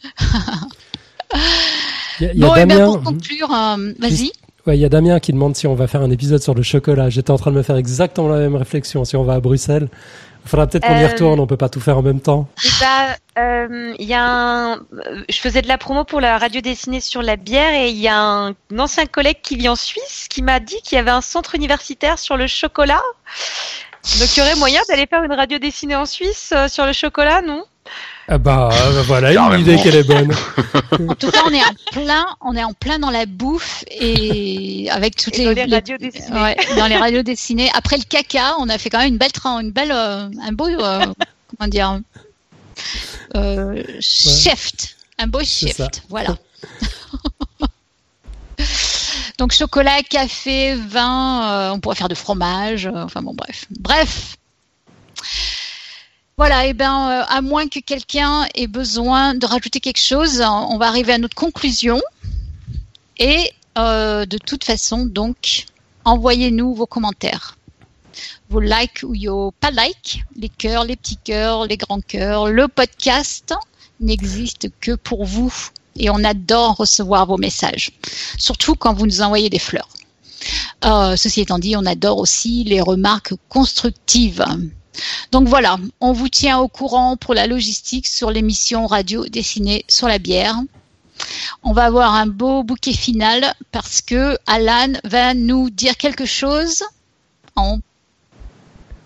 [2.21, 2.93] y a, il y a Bon, et bien Damien.
[2.93, 4.33] pour conclure, euh, vas-y.
[4.67, 6.63] Ouais, il y a Damien qui demande si on va faire un épisode sur le
[6.63, 7.11] chocolat.
[7.11, 9.05] J'étais en train de me faire exactement la même réflexion.
[9.05, 9.89] Si on va à Bruxelles,
[10.45, 11.41] il faudra peut-être qu'on y Euh, retourne.
[11.41, 12.49] On peut pas tout faire en même temps.
[12.65, 16.37] Et bah, euh, il y a un, euh, je faisais de la promo pour la
[16.39, 19.69] radio dessinée sur la bière et il y a un, un ancien collègue qui vit
[19.69, 23.03] en Suisse qui m'a dit qu'il y avait un centre universitaire sur le chocolat.
[24.19, 26.93] Donc il y aurait moyen d'aller faire une radio dessinée en Suisse euh, sur le
[26.93, 27.65] chocolat, non?
[28.29, 29.61] Ah bah euh, voilà une Carrément.
[29.63, 30.33] idée qu'elle est bonne.
[31.09, 34.89] En tout cas, on est en plein, on est en plein dans la bouffe et
[34.91, 36.41] avec toutes Et les, dans les radios dessinées.
[36.41, 37.71] ouais, dans les radios dessinées.
[37.75, 40.69] Après le caca, on a fait quand même une belle, une belle, euh, un beau,
[40.69, 41.05] euh,
[41.59, 42.01] comment dire,
[43.35, 46.37] euh, shift, un beau shift, voilà.
[49.39, 54.37] Donc chocolat, café, vin, euh, on pourrait faire de fromage, euh, enfin bon bref, bref.
[56.39, 60.79] Voilà, et ben euh, à moins que quelqu'un ait besoin de rajouter quelque chose, on
[60.79, 62.01] va arriver à notre conclusion.
[63.19, 65.67] Et euh, de toute façon, donc,
[66.05, 67.59] envoyez-nous vos commentaires,
[68.49, 72.49] vos likes ou vos pas likes, les cœurs, les petits cœurs, les grands cœurs.
[72.49, 73.55] Le podcast
[74.01, 75.55] n'existe que pour vous
[75.97, 77.91] et on adore recevoir vos messages,
[78.39, 79.89] surtout quand vous nous envoyez des fleurs.
[80.85, 84.45] Euh, ceci étant dit, on adore aussi les remarques constructives.
[85.31, 90.09] Donc voilà, on vous tient au courant pour la logistique sur l'émission radio dessinée sur
[90.09, 90.57] la bière.
[91.63, 96.83] On va avoir un beau bouquet final parce que Alan va nous dire quelque chose
[97.57, 97.79] en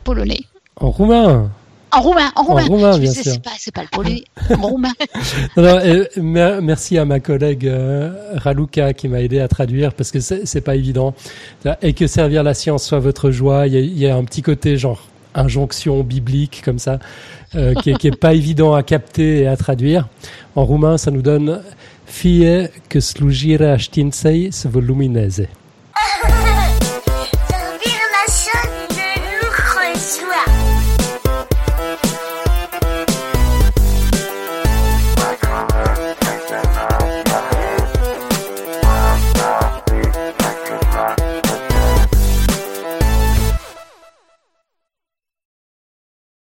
[0.04, 0.40] polonais.
[0.76, 1.50] En roumain.
[1.92, 2.64] En roumain, en roumain.
[2.66, 3.32] roumain, Je bien sais, sûr.
[3.58, 4.24] C'est pas, le polonais.
[4.58, 4.92] En roumain.
[5.56, 9.94] Non, non, euh, mer- merci à ma collègue euh, Raluca qui m'a aidé à traduire
[9.94, 11.14] parce que c'est pas évident.
[11.82, 14.24] Et que servir la science soit votre joie, il y a, il y a un
[14.24, 15.02] petit côté genre
[15.36, 16.98] injonction biblique comme ça
[17.54, 20.08] euh, qui, est, pas évident à capter et à traduire.
[20.54, 21.62] En roumain, ça nous donne
[22.06, 22.44] fie
[22.88, 24.80] que slujire a științei să vă.